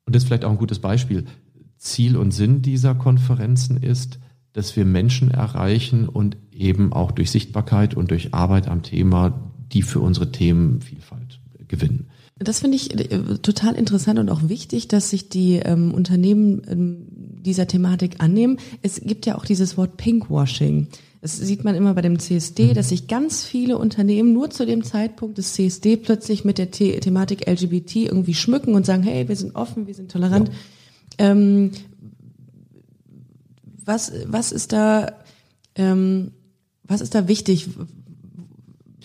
Und 0.05 0.15
das 0.15 0.25
ist 0.25 0.27
vielleicht 0.27 0.45
auch 0.45 0.51
ein 0.51 0.59
gutes 0.59 0.81
Beispiel. 0.81 1.25
Ziel 1.77 2.17
und 2.17 2.33
Sinn 2.33 2.61
dieser 2.61 2.97
Konferenzen 2.97 3.77
ist, 3.77 4.19
dass 4.53 4.75
wir 4.75 4.85
Menschen 4.85 5.31
erreichen 5.31 6.09
und 6.09 6.37
eben 6.51 6.93
auch 6.93 7.13
durch 7.13 7.31
Sichtbarkeit 7.31 7.95
und 7.95 8.11
durch 8.11 8.35
Arbeit 8.35 8.67
am 8.67 8.83
Thema 8.83 9.53
die 9.73 9.83
für 9.83 10.01
unsere 10.01 10.33
Themenvielfalt 10.33 11.41
gewinnen. 11.69 12.09
Das 12.39 12.61
finde 12.61 12.77
ich 12.77 12.95
äh, 12.95 13.39
total 13.39 13.75
interessant 13.75 14.19
und 14.19 14.31
auch 14.31 14.49
wichtig, 14.49 14.89
dass 14.89 15.11
sich 15.11 15.29
die 15.29 15.57
ähm, 15.57 15.93
Unternehmen 15.93 16.63
ähm, 16.69 17.07
dieser 17.43 17.67
Thematik 17.67 18.17
annehmen. 18.21 18.59
Es 18.83 19.01
gibt 19.01 19.27
ja 19.27 19.37
auch 19.37 19.45
dieses 19.45 19.77
Wort 19.77 19.97
Pinkwashing. 19.97 20.89
Das 21.21 21.37
sieht 21.37 21.65
man 21.65 21.75
immer 21.75 21.95
bei 21.95 22.03
dem 22.03 22.19
CSD, 22.19 22.69
mhm. 22.69 22.75
dass 22.75 22.91
sich 22.91 23.09
ganz 23.09 23.45
viele 23.45 23.77
Unternehmen 23.77 24.33
nur 24.33 24.51
zu 24.51 24.65
dem 24.65 24.85
Zeitpunkt 24.85 25.39
des 25.39 25.55
CSD 25.55 25.97
plötzlich 25.97 26.45
mit 26.45 26.59
der 26.59 26.69
The 26.73 27.01
Thematik 27.01 27.49
LGBT 27.49 27.97
irgendwie 27.97 28.35
schmücken 28.35 28.75
und 28.75 28.87
sagen, 28.87 29.03
hey, 29.03 29.29
wir 29.29 29.37
sind 29.37 29.57
offen, 29.57 29.87
wir 29.87 29.95
sind 29.95 30.13
tolerant. 30.13 30.49
Ja. 30.49 31.31
Ähm, 31.31 31.73
was, 33.85 34.13
was 34.27 34.53
ist 34.53 34.73
da, 34.73 35.13
ähm, 35.75 36.33
was 36.85 37.01
ist 37.01 37.15
da 37.15 37.27
wichtig? 37.27 37.69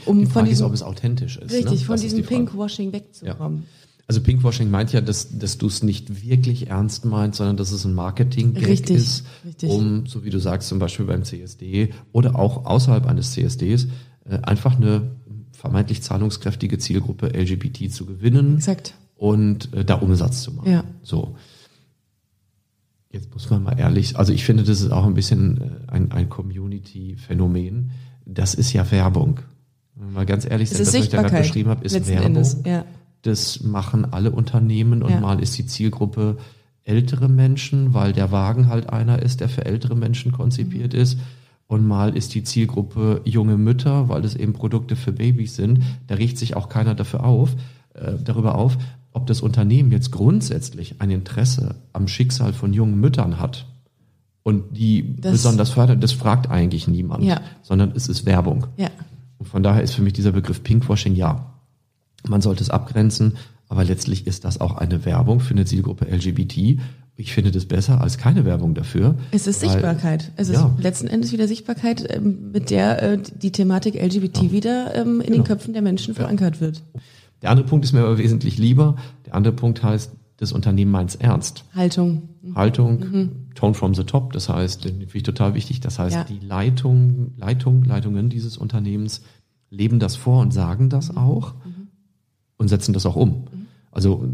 Um 0.05 0.20
die 0.20 0.26
Frage 0.26 0.34
von 0.34 0.45
diesem, 0.45 0.66
ist, 0.66 0.70
ob 0.70 0.74
es 0.74 0.84
authentisch 0.84 1.38
ist. 1.38 1.51
Richtig, 1.51 1.80
ne? 1.80 1.86
von 1.86 1.99
diesem 1.99 2.18
die 2.18 2.24
Pinkwashing 2.24 2.91
wegzukommen. 2.91 3.59
Ja. 3.59 3.83
Also 4.06 4.22
Pinkwashing 4.22 4.70
meint 4.70 4.91
ja, 4.91 4.99
dass, 4.99 5.38
dass 5.38 5.58
du 5.58 5.68
es 5.68 5.82
nicht 5.82 6.24
wirklich 6.24 6.68
ernst 6.68 7.06
meinst, 7.06 7.38
sondern 7.38 7.56
dass 7.56 7.72
es 7.72 7.86
ein 7.86 7.93
Marketing-Gag 7.93 8.89
ist, 8.89 9.26
richtig. 9.45 9.70
um, 9.70 10.06
so 10.08 10.26
wie 10.26 10.30
du 10.30 10.39
sagst, 10.39 10.68
zum 10.68 10.78
Beispiel 10.78 11.06
beim 11.06 11.24
CSD 11.24 11.93
oder 12.12 12.38
auch 12.38 12.66
außerhalb 12.66 13.06
eines 13.06 13.32
CSDs, 13.32 13.88
äh, 14.26 14.39
einfach 14.41 14.76
eine 14.76 15.12
vermeintlich 15.54 16.01
zahlungskräftige 16.01 16.78
Zielgruppe 16.78 17.28
LGBT 17.28 17.89
zu 17.89 18.06
gewinnen 18.06 18.58
Exakt. 18.58 18.95
und 19.16 19.74
äh, 19.74 19.86
da 19.86 19.95
Umsatz 19.95 20.43
zu 20.43 20.51
machen. 20.51 20.70
Ja. 20.70 20.84
So. 21.01 21.38
Jetzt 23.10 23.32
muss 23.32 23.49
man 23.49 23.64
mal 23.64 23.80
ehrlich, 23.80 24.18
also 24.18 24.34
ich 24.34 24.43
finde, 24.43 24.64
das 24.64 24.82
ist 24.82 24.91
auch 24.91 25.06
ein 25.06 25.14
bisschen 25.14 25.62
äh, 25.62 25.91
ein, 25.91 26.12
ein 26.12 26.28
Community-Phänomen. 26.28 27.91
Das 28.26 28.54
ist 28.54 28.74
ja 28.74 28.91
Werbung. 28.91 29.39
Wenn 29.95 30.08
wir 30.08 30.14
mal 30.14 30.26
ganz 30.26 30.45
ehrlich 30.45 30.70
sind, 30.70 30.82
das, 30.82 30.88
was 30.88 30.95
ich 30.95 31.10
da 31.10 31.22
gerade 31.22 31.38
beschrieben 31.38 31.70
habe, 31.70 31.86
ist 31.86 32.08
Werbung. 32.08 32.26
Endes, 32.26 32.58
ja. 32.66 32.84
Das 33.24 33.62
machen 33.64 34.06
alle 34.14 34.32
Unternehmen 34.32 35.04
und 35.04 35.12
ja. 35.12 35.20
mal 35.20 35.42
ist 35.42 35.58
die 35.58 35.66
Zielgruppe 35.66 36.38
ältere 36.84 37.30
Menschen, 37.30 37.94
weil 37.94 38.14
der 38.14 38.32
Wagen 38.32 38.68
halt 38.68 38.90
einer 38.90 39.22
ist, 39.22 39.40
der 39.40 39.50
für 39.50 39.66
ältere 39.66 39.96
Menschen 39.96 40.32
konzipiert 40.32 40.94
mhm. 40.94 41.00
ist. 41.00 41.18
Und 41.68 41.88
mal 41.88 42.16
ist 42.16 42.36
die 42.36 42.44
Zielgruppe 42.44 43.22
junge 43.24 43.58
Mütter, 43.58 44.10
weil 44.10 44.22
das 44.22 44.36
eben 44.36 44.54
Produkte 44.54 44.96
für 44.96 45.14
Babys 45.14 45.56
sind. 45.56 45.82
Da 46.08 46.16
riecht 46.16 46.38
sich 46.38 46.56
auch 46.56 46.70
keiner 46.70 46.94
dafür 46.94 47.24
auf, 47.24 47.56
äh, 47.94 48.14
darüber 48.24 48.56
auf, 48.56 48.78
ob 49.12 49.28
das 49.28 49.42
Unternehmen 49.42 49.92
jetzt 49.92 50.12
grundsätzlich 50.12 50.96
ein 51.00 51.10
Interesse 51.10 51.76
am 51.94 52.08
Schicksal 52.08 52.54
von 52.54 52.74
jungen 52.74 53.00
Müttern 53.00 53.40
hat 53.40 53.66
und 54.44 54.76
die 54.78 55.16
das, 55.20 55.32
besonders 55.32 55.70
fördert, 55.70 56.04
das 56.04 56.12
fragt 56.12 56.50
eigentlich 56.50 56.88
niemand, 56.88 57.24
ja. 57.24 57.42
sondern 57.62 57.94
es 57.96 58.10
ist 58.10 58.26
Werbung. 58.26 58.68
Ja. 58.78 58.90
Und 59.38 59.48
von 59.48 59.64
daher 59.64 59.82
ist 59.82 59.94
für 59.94 60.02
mich 60.02 60.14
dieser 60.14 60.34
Begriff 60.34 60.64
Pinkwashing 60.64 61.16
ja. 61.16 61.53
Man 62.28 62.42
sollte 62.42 62.64
es 62.64 62.70
abgrenzen, 62.70 63.34
aber 63.70 63.84
letztlich 63.84 64.28
ist 64.28 64.46
das 64.46 64.62
auch 64.62 64.76
eine 64.76 65.06
Werbung 65.06 65.40
für 65.40 65.54
eine 65.54 65.66
Zielgruppe 65.66 66.06
LGBT. 66.06 66.80
Ich 67.16 67.34
finde 67.34 67.52
das 67.52 67.66
besser 67.66 68.02
als 68.02 68.18
keine 68.18 68.44
Werbung 68.46 68.74
dafür. 68.74 69.16
Es 69.32 69.46
ist 69.46 69.62
weil, 69.62 69.70
Sichtbarkeit. 69.70 70.32
Es 70.36 70.50
ist 70.50 70.56
ja. 70.56 70.76
letzten 70.80 71.08
Endes 71.08 71.32
wieder 71.32 71.48
Sichtbarkeit, 71.48 72.06
ähm, 72.10 72.52
mit 72.52 72.70
der 72.70 73.04
äh, 73.04 73.20
die 73.42 73.52
Thematik 73.52 73.96
LGBT 74.02 74.44
ja. 74.44 74.52
wieder 74.52 74.96
ähm, 74.96 75.22
in 75.22 75.28
genau. 75.28 75.38
den 75.38 75.44
Köpfen 75.44 75.74
der 75.74 75.82
Menschen 75.82 76.16
verankert 76.16 76.60
wird. 76.60 76.84
Der 77.42 77.52
andere 77.52 77.68
Punkt 77.68 77.86
ist 77.86 77.94
mir 77.94 78.02
aber 78.02 78.18
wesentlich 78.18 78.58
lieber. 78.58 78.96
Der 79.26 79.36
andere 79.36 79.54
Punkt 79.54 79.84
heißt, 79.84 80.12
das 80.38 80.52
Unternehmen 80.52 80.92
meint 80.92 81.12
es 81.12 81.16
ernst. 81.16 81.66
Haltung. 81.76 82.30
Haltung, 82.56 83.00
mhm. 83.00 83.32
Tone 83.56 83.74
from 83.74 83.94
the 83.94 84.04
top, 84.04 84.34
das 84.34 84.50
heißt, 84.50 84.84
finde 84.84 85.08
ich 85.14 85.24
total 85.24 85.54
wichtig, 85.54 85.80
das 85.80 86.00
heißt, 86.00 86.16
ja. 86.16 86.24
die 86.24 86.40
Leitung, 86.40 87.34
Leitung, 87.38 87.84
Leitungen 87.84 88.30
dieses 88.30 88.58
Unternehmens 88.58 89.22
leben 89.70 90.00
das 90.00 90.16
vor 90.16 90.42
und 90.42 90.54
sagen 90.54 90.90
das 90.90 91.12
mhm. 91.12 91.18
auch. 91.18 91.54
Und 92.64 92.70
setzen 92.70 92.93
das 92.93 93.05
auch 93.05 93.18
um. 93.18 93.43
Also 93.91 94.26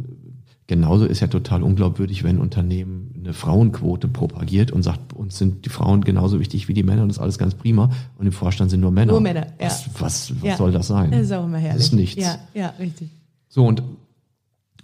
genauso 0.67 1.05
ist 1.05 1.19
ja 1.19 1.25
total 1.25 1.63
unglaubwürdig, 1.63 2.23
wenn 2.23 2.35
ein 2.35 2.41
Unternehmen 2.41 3.11
eine 3.17 3.33
Frauenquote 3.33 4.07
propagiert 4.07 4.71
und 4.71 4.83
sagt, 4.83 5.13
uns 5.13 5.39
sind 5.39 5.65
die 5.65 5.69
Frauen 5.69 6.01
genauso 6.01 6.39
wichtig 6.39 6.67
wie 6.67 6.75
die 6.75 6.83
Männer 6.83 7.01
und 7.01 7.07
das 7.07 7.17
ist 7.17 7.23
alles 7.23 7.39
ganz 7.39 7.55
prima 7.55 7.89
und 8.19 8.27
im 8.27 8.31
Vorstand 8.31 8.69
sind 8.69 8.81
nur 8.81 8.91
Männer. 8.91 9.13
Nur 9.13 9.21
Männer, 9.21 9.47
ja. 9.59 9.65
Was, 9.65 9.89
was, 9.99 10.35
was 10.35 10.43
ja. 10.43 10.57
soll 10.57 10.71
das 10.71 10.85
sein? 10.85 11.09
Das 11.09 11.21
ist 11.21 11.31
auch 11.31 11.45
immer 11.45 11.57
herrlich. 11.57 11.77
Das 11.77 11.85
ist 11.87 11.93
nichts. 11.93 12.23
Ja, 12.23 12.37
ja, 12.53 12.67
richtig. 12.77 13.09
So 13.47 13.65
und 13.65 13.81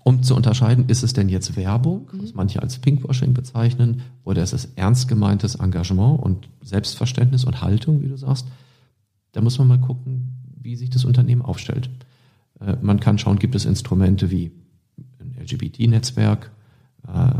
um 0.03 0.23
zu 0.23 0.35
unterscheiden, 0.35 0.85
ist 0.87 1.03
es 1.03 1.13
denn 1.13 1.29
jetzt 1.29 1.55
Werbung, 1.55 2.07
mhm. 2.11 2.23
was 2.23 2.33
manche 2.33 2.63
als 2.63 2.79
Pinkwashing 2.79 3.35
bezeichnen, 3.35 4.01
oder 4.23 4.41
ist 4.41 4.53
es 4.53 4.69
ernst 4.75 5.07
gemeintes 5.07 5.53
Engagement 5.53 6.19
und 6.19 6.49
Selbstverständnis 6.63 7.45
und 7.45 7.61
Haltung, 7.61 8.01
wie 8.01 8.07
du 8.07 8.17
sagst, 8.17 8.47
da 9.33 9.41
muss 9.41 9.59
man 9.59 9.67
mal 9.67 9.79
gucken, 9.79 10.33
wie 10.59 10.75
sich 10.75 10.89
das 10.89 11.05
Unternehmen 11.05 11.43
aufstellt. 11.43 11.91
Äh, 12.59 12.75
man 12.81 12.99
kann 12.99 13.17
schauen, 13.17 13.39
gibt 13.39 13.55
es 13.55 13.65
Instrumente 13.65 14.31
wie 14.31 14.51
ein 15.19 15.35
LGBT-Netzwerk, 15.41 16.51
äh, 17.07 17.31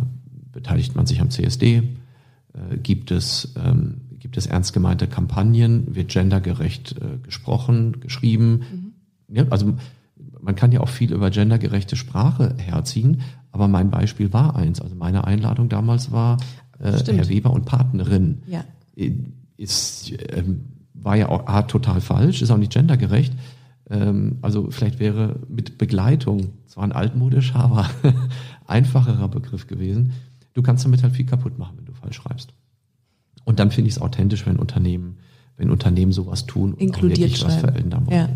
beteiligt 0.51 0.95
man 0.95 1.05
sich 1.05 1.22
am 1.22 1.30
CSD, 1.30 1.78
äh, 1.78 2.78
gibt 2.82 3.11
es, 3.11 3.53
ähm, 3.63 4.01
gibt 4.20 4.38
es 4.38 4.45
ernst 4.47 4.74
gemeinte 4.74 5.07
Kampagnen, 5.07 5.95
wird 5.95 6.09
gendergerecht 6.09 6.95
gesprochen, 7.22 7.99
geschrieben. 7.99 8.93
Mhm. 9.30 9.36
Ja, 9.36 9.45
also 9.49 9.76
man 10.41 10.55
kann 10.55 10.72
ja 10.72 10.80
auch 10.80 10.89
viel 10.89 11.13
über 11.13 11.30
gendergerechte 11.30 11.95
Sprache 11.95 12.55
herziehen, 12.57 13.22
aber 13.51 13.68
mein 13.68 13.91
Beispiel 13.91 14.34
war 14.34 14.55
eins. 14.55 14.82
Also 14.82 14.95
meine 14.95 15.26
Einladung 15.26 15.70
damals 15.70 16.11
war 16.11 16.38
äh, 16.80 16.91
Herr 16.91 17.30
Weber 17.30 17.51
und 17.51 17.66
Partnerin. 17.66 18.41
Ja. 18.47 18.63
Ist, 19.57 20.11
ähm, 20.30 20.66
war 20.93 21.16
ja 21.16 21.30
auch 21.30 21.47
A, 21.47 21.63
total 21.63 22.01
falsch, 22.01 22.41
ist 22.41 22.51
auch 22.51 22.57
nicht 22.57 22.74
gendergerecht. 22.74 23.34
Ähm, 23.89 24.38
also 24.41 24.69
vielleicht 24.71 24.99
wäre 24.99 25.39
mit 25.47 25.77
Begleitung, 25.77 26.53
zwar 26.65 26.83
ein 26.83 26.91
altmodischer, 26.91 27.55
aber 27.55 27.89
einfacherer 28.67 29.27
Begriff 29.27 29.67
gewesen. 29.67 30.13
Du 30.53 30.61
kannst 30.61 30.86
damit 30.86 31.03
halt 31.03 31.13
viel 31.13 31.25
kaputt 31.25 31.57
machen, 31.57 31.77
wenn 31.77 31.86
du 31.86 31.93
falsch 31.93 32.17
schreibst. 32.17 32.53
Und 33.43 33.59
dann 33.59 33.71
finde 33.71 33.89
ich 33.89 33.95
es 33.95 34.01
authentisch, 34.01 34.45
wenn 34.45 34.57
Unternehmen, 34.57 35.17
wenn 35.57 35.69
Unternehmen 35.69 36.11
sowas 36.11 36.45
tun 36.45 36.73
und 36.73 36.81
Inkludiert 36.81 37.41
auch 37.41 37.47
was 37.47 37.55
verändern 37.57 38.07
wollen. 38.07 38.17
Ja. 38.17 38.29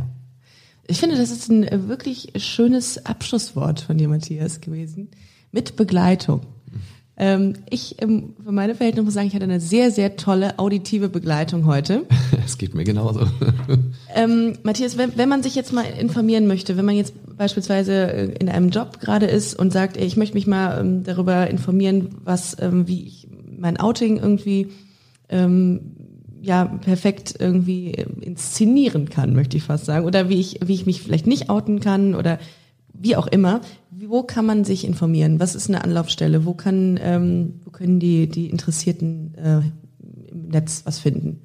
Ich 0.87 0.99
finde, 0.99 1.17
das 1.17 1.31
ist 1.31 1.49
ein 1.49 1.87
wirklich 1.87 2.33
schönes 2.37 3.05
Abschlusswort 3.05 3.79
von 3.79 3.97
dir, 3.97 4.07
Matthias, 4.07 4.59
gewesen. 4.59 5.09
Mit 5.51 5.75
Begleitung. 5.75 6.41
Ähm, 7.21 7.53
ich, 7.69 8.01
ähm, 8.01 8.33
für 8.43 8.53
meine 8.53 8.75
Verhältnisse 8.75 9.03
muss 9.03 9.13
sagen, 9.13 9.27
ich 9.27 9.35
hatte 9.35 9.43
eine 9.43 9.59
sehr, 9.59 9.91
sehr 9.91 10.15
tolle 10.15 10.57
auditive 10.57 11.09
Begleitung 11.09 11.65
heute. 11.65 12.05
Es 12.45 12.57
geht 12.57 12.73
mir 12.73 12.83
genauso. 12.83 13.27
Ähm, 14.15 14.53
Matthias, 14.63 14.97
wenn, 14.97 15.15
wenn 15.17 15.29
man 15.29 15.43
sich 15.43 15.53
jetzt 15.53 15.71
mal 15.71 15.83
informieren 15.83 16.47
möchte, 16.47 16.75
wenn 16.77 16.85
man 16.85 16.95
jetzt 16.95 17.13
beispielsweise 17.37 18.11
äh, 18.11 18.25
in 18.39 18.49
einem 18.49 18.69
Job 18.69 18.99
gerade 18.99 19.27
ist 19.27 19.53
und 19.53 19.71
sagt, 19.71 19.97
ey, 19.97 20.05
ich 20.05 20.17
möchte 20.17 20.33
mich 20.33 20.47
mal 20.47 20.79
ähm, 20.79 21.03
darüber 21.03 21.47
informieren, 21.47 22.15
was, 22.23 22.57
ähm, 22.59 22.87
wie 22.87 23.03
ich 23.03 23.27
mein 23.55 23.79
Outing 23.79 24.17
irgendwie 24.17 24.69
ähm, 25.29 25.95
ja 26.41 26.65
perfekt 26.65 27.35
irgendwie 27.37 27.93
äh, 27.93 28.07
inszenieren 28.21 29.09
kann, 29.09 29.35
möchte 29.35 29.57
ich 29.57 29.63
fast 29.63 29.85
sagen, 29.85 30.05
oder 30.05 30.27
wie 30.27 30.39
ich 30.39 30.59
wie 30.65 30.73
ich 30.73 30.87
mich 30.87 31.03
vielleicht 31.03 31.27
nicht 31.27 31.51
outen 31.51 31.79
kann 31.79 32.15
oder 32.15 32.39
wie 32.99 33.15
auch 33.15 33.27
immer. 33.27 33.61
Wo 33.91 34.23
kann 34.23 34.45
man 34.45 34.63
sich 34.65 34.85
informieren? 34.85 35.39
Was 35.39 35.55
ist 35.55 35.69
eine 35.69 35.83
Anlaufstelle? 35.83 36.45
Wo, 36.45 36.53
kann, 36.53 36.99
ähm, 37.01 37.61
wo 37.63 37.71
können 37.71 37.99
die, 37.99 38.27
die 38.27 38.49
Interessierten 38.49 39.33
äh, 39.35 39.61
im 40.31 40.49
Netz 40.49 40.81
was 40.85 40.99
finden? 40.99 41.41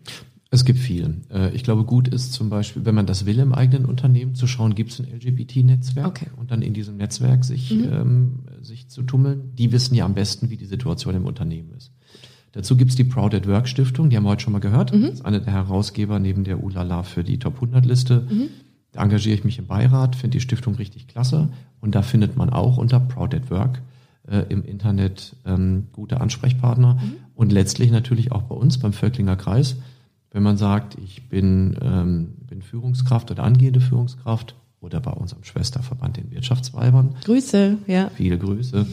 Es 0.50 0.64
gibt 0.64 0.78
viel. 0.78 1.22
Äh, 1.32 1.54
ich 1.54 1.64
glaube, 1.64 1.84
gut 1.84 2.06
ist 2.06 2.32
zum 2.32 2.48
Beispiel, 2.48 2.84
wenn 2.84 2.94
man 2.94 3.06
das 3.06 3.26
will 3.26 3.38
im 3.38 3.52
eigenen 3.52 3.86
Unternehmen, 3.86 4.34
zu 4.34 4.46
schauen, 4.46 4.74
gibt 4.74 4.92
es 4.92 5.00
ein 5.00 5.06
LGBT-Netzwerk 5.06 6.06
okay. 6.06 6.26
und 6.36 6.50
dann 6.50 6.62
in 6.62 6.74
diesem 6.74 6.96
Netzwerk 6.96 7.44
sich, 7.44 7.72
mhm. 7.72 7.88
ähm, 7.92 8.32
sich 8.60 8.88
zu 8.88 9.02
tummeln. 9.02 9.52
Die 9.56 9.72
wissen 9.72 9.94
ja 9.94 10.04
am 10.04 10.14
besten, 10.14 10.50
wie 10.50 10.56
die 10.56 10.66
Situation 10.66 11.14
im 11.16 11.26
Unternehmen 11.26 11.72
ist. 11.76 11.92
Dazu 12.52 12.76
gibt 12.76 12.90
es 12.90 12.96
die 12.96 13.02
Proud 13.02 13.34
at 13.34 13.48
Work 13.48 13.66
Stiftung, 13.66 14.10
die 14.10 14.16
haben 14.16 14.22
wir 14.22 14.30
heute 14.30 14.42
schon 14.42 14.52
mal 14.52 14.60
gehört. 14.60 14.94
Mhm. 14.94 15.02
Das 15.02 15.14
ist 15.14 15.24
eine 15.24 15.40
der 15.40 15.52
Herausgeber 15.52 16.20
neben 16.20 16.44
der 16.44 16.62
Ulala 16.62 17.02
für 17.02 17.24
die 17.24 17.40
Top 17.40 17.56
100 17.56 17.84
Liste. 17.84 18.24
Mhm. 18.30 18.48
Da 18.94 19.02
engagiere 19.02 19.34
ich 19.34 19.44
mich 19.44 19.58
im 19.58 19.66
Beirat, 19.66 20.14
finde 20.14 20.36
die 20.36 20.40
Stiftung 20.40 20.76
richtig 20.76 21.08
klasse. 21.08 21.48
Und 21.80 21.96
da 21.96 22.02
findet 22.02 22.36
man 22.36 22.48
auch 22.48 22.76
unter 22.76 23.00
Proud 23.00 23.34
at 23.34 23.50
Work 23.50 23.82
äh, 24.28 24.44
im 24.48 24.64
Internet 24.64 25.34
ähm, 25.44 25.88
gute 25.92 26.20
Ansprechpartner. 26.20 26.94
Mhm. 26.94 27.16
Und 27.34 27.50
letztlich 27.52 27.90
natürlich 27.90 28.30
auch 28.30 28.42
bei 28.42 28.54
uns 28.54 28.78
beim 28.78 28.92
Völklinger 28.92 29.34
Kreis. 29.34 29.76
Wenn 30.30 30.44
man 30.44 30.56
sagt, 30.56 30.96
ich 31.02 31.28
bin, 31.28 31.76
ähm, 31.82 32.34
bin 32.46 32.62
Führungskraft 32.62 33.32
oder 33.32 33.42
angehende 33.42 33.80
Führungskraft 33.80 34.54
oder 34.80 35.00
bei 35.00 35.10
unserem 35.10 35.42
Schwesterverband 35.42 36.16
den 36.16 36.30
Wirtschaftsweibern. 36.30 37.16
Grüße, 37.24 37.78
ja. 37.88 38.10
Viele 38.14 38.38
Grüße. 38.38 38.86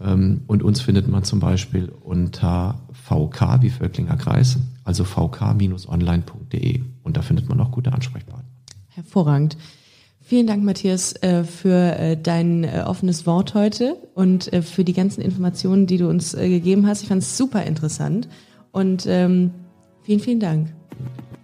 Ähm, 0.00 0.40
und 0.48 0.64
uns 0.64 0.80
findet 0.80 1.06
man 1.06 1.22
zum 1.22 1.38
Beispiel 1.38 1.92
unter 2.00 2.80
VK 2.92 3.62
wie 3.62 3.70
Völklinger 3.70 4.16
Kreis, 4.16 4.58
also 4.82 5.04
vk-online.de. 5.04 6.82
Und 7.04 7.16
da 7.16 7.22
findet 7.22 7.48
man 7.48 7.60
auch 7.60 7.70
gute 7.70 7.92
Ansprechpartner. 7.92 8.53
Hervorragend. 8.94 9.56
Vielen 10.20 10.46
Dank, 10.46 10.64
Matthias, 10.64 11.12
äh, 11.22 11.44
für 11.44 11.98
äh, 11.98 12.16
dein 12.16 12.64
äh, 12.64 12.84
offenes 12.86 13.26
Wort 13.26 13.54
heute 13.54 13.96
und 14.14 14.50
für 14.62 14.84
die 14.84 14.94
ganzen 14.94 15.20
Informationen, 15.20 15.86
die 15.86 15.98
du 15.98 16.08
uns 16.08 16.32
gegeben 16.32 16.86
hast. 16.86 17.02
Ich 17.02 17.08
fand 17.08 17.22
es 17.22 17.36
super 17.36 17.64
interessant 17.64 18.28
und 18.72 19.04
ähm, 19.06 19.50
vielen, 20.02 20.20
vielen 20.20 20.40
Dank. 20.40 20.72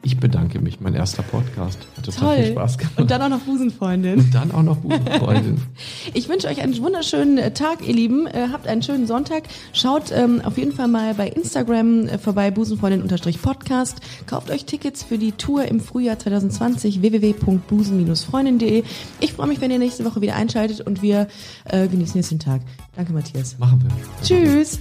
Ich 0.03 0.19
bedanke 0.19 0.61
mich. 0.61 0.81
Mein 0.81 0.95
erster 0.95 1.23
Podcast. 1.23 1.79
Hat 1.97 2.07
total 2.07 2.37
Toll. 2.37 2.45
viel 2.45 2.53
Spaß 2.53 2.79
gemacht. 2.79 2.99
Und 2.99 3.11
dann 3.11 3.21
auch 3.21 3.29
noch 3.29 3.41
Busenfreundin. 3.41 4.19
Und 4.21 4.35
dann 4.35 4.51
auch 4.51 4.63
noch 4.63 4.79
Busenfreundin. 4.79 5.61
ich 6.15 6.29
wünsche 6.29 6.49
euch 6.49 6.63
einen 6.63 6.77
wunderschönen 6.79 7.37
äh, 7.37 7.53
Tag, 7.53 7.87
ihr 7.87 7.93
Lieben. 7.93 8.27
Äh, 8.27 8.49
habt 8.51 8.67
einen 8.67 8.83
schönen 8.83 9.07
Sonntag. 9.07 9.43
Schaut 9.75 10.11
ähm, 10.11 10.41
auf 10.43 10.57
jeden 10.57 10.73
Fall 10.73 10.89
mal 10.89 11.13
bei 11.15 11.29
Instagram 11.29 12.07
äh, 12.07 12.19
vorbei, 12.19 12.51
busenfreundin-podcast. 12.51 14.01
Kauft 14.27 14.51
euch 14.51 14.65
Tickets 14.65 15.03
für 15.03 15.19
die 15.19 15.33
Tour 15.33 15.67
im 15.67 15.81
Frühjahr 15.81 16.19
2020, 16.19 17.03
www.busen-freundin.de. 17.03 18.85
Ich 19.21 19.35
freue 19.35 19.49
mich, 19.49 19.61
wenn 19.61 19.71
ihr 19.71 19.79
nächste 19.79 20.07
Woche 20.07 20.23
wieder 20.23 20.35
einschaltet 20.35 20.81
und 20.81 21.03
wir 21.03 21.29
äh, 21.67 21.89
genießen 21.89 22.17
jetzt 22.17 22.31
den 22.31 22.39
Tag. 22.39 22.63
Danke, 22.97 23.13
Matthias. 23.13 23.59
Machen 23.59 23.83
wir. 23.83 23.91
Tschüss. 24.25 24.81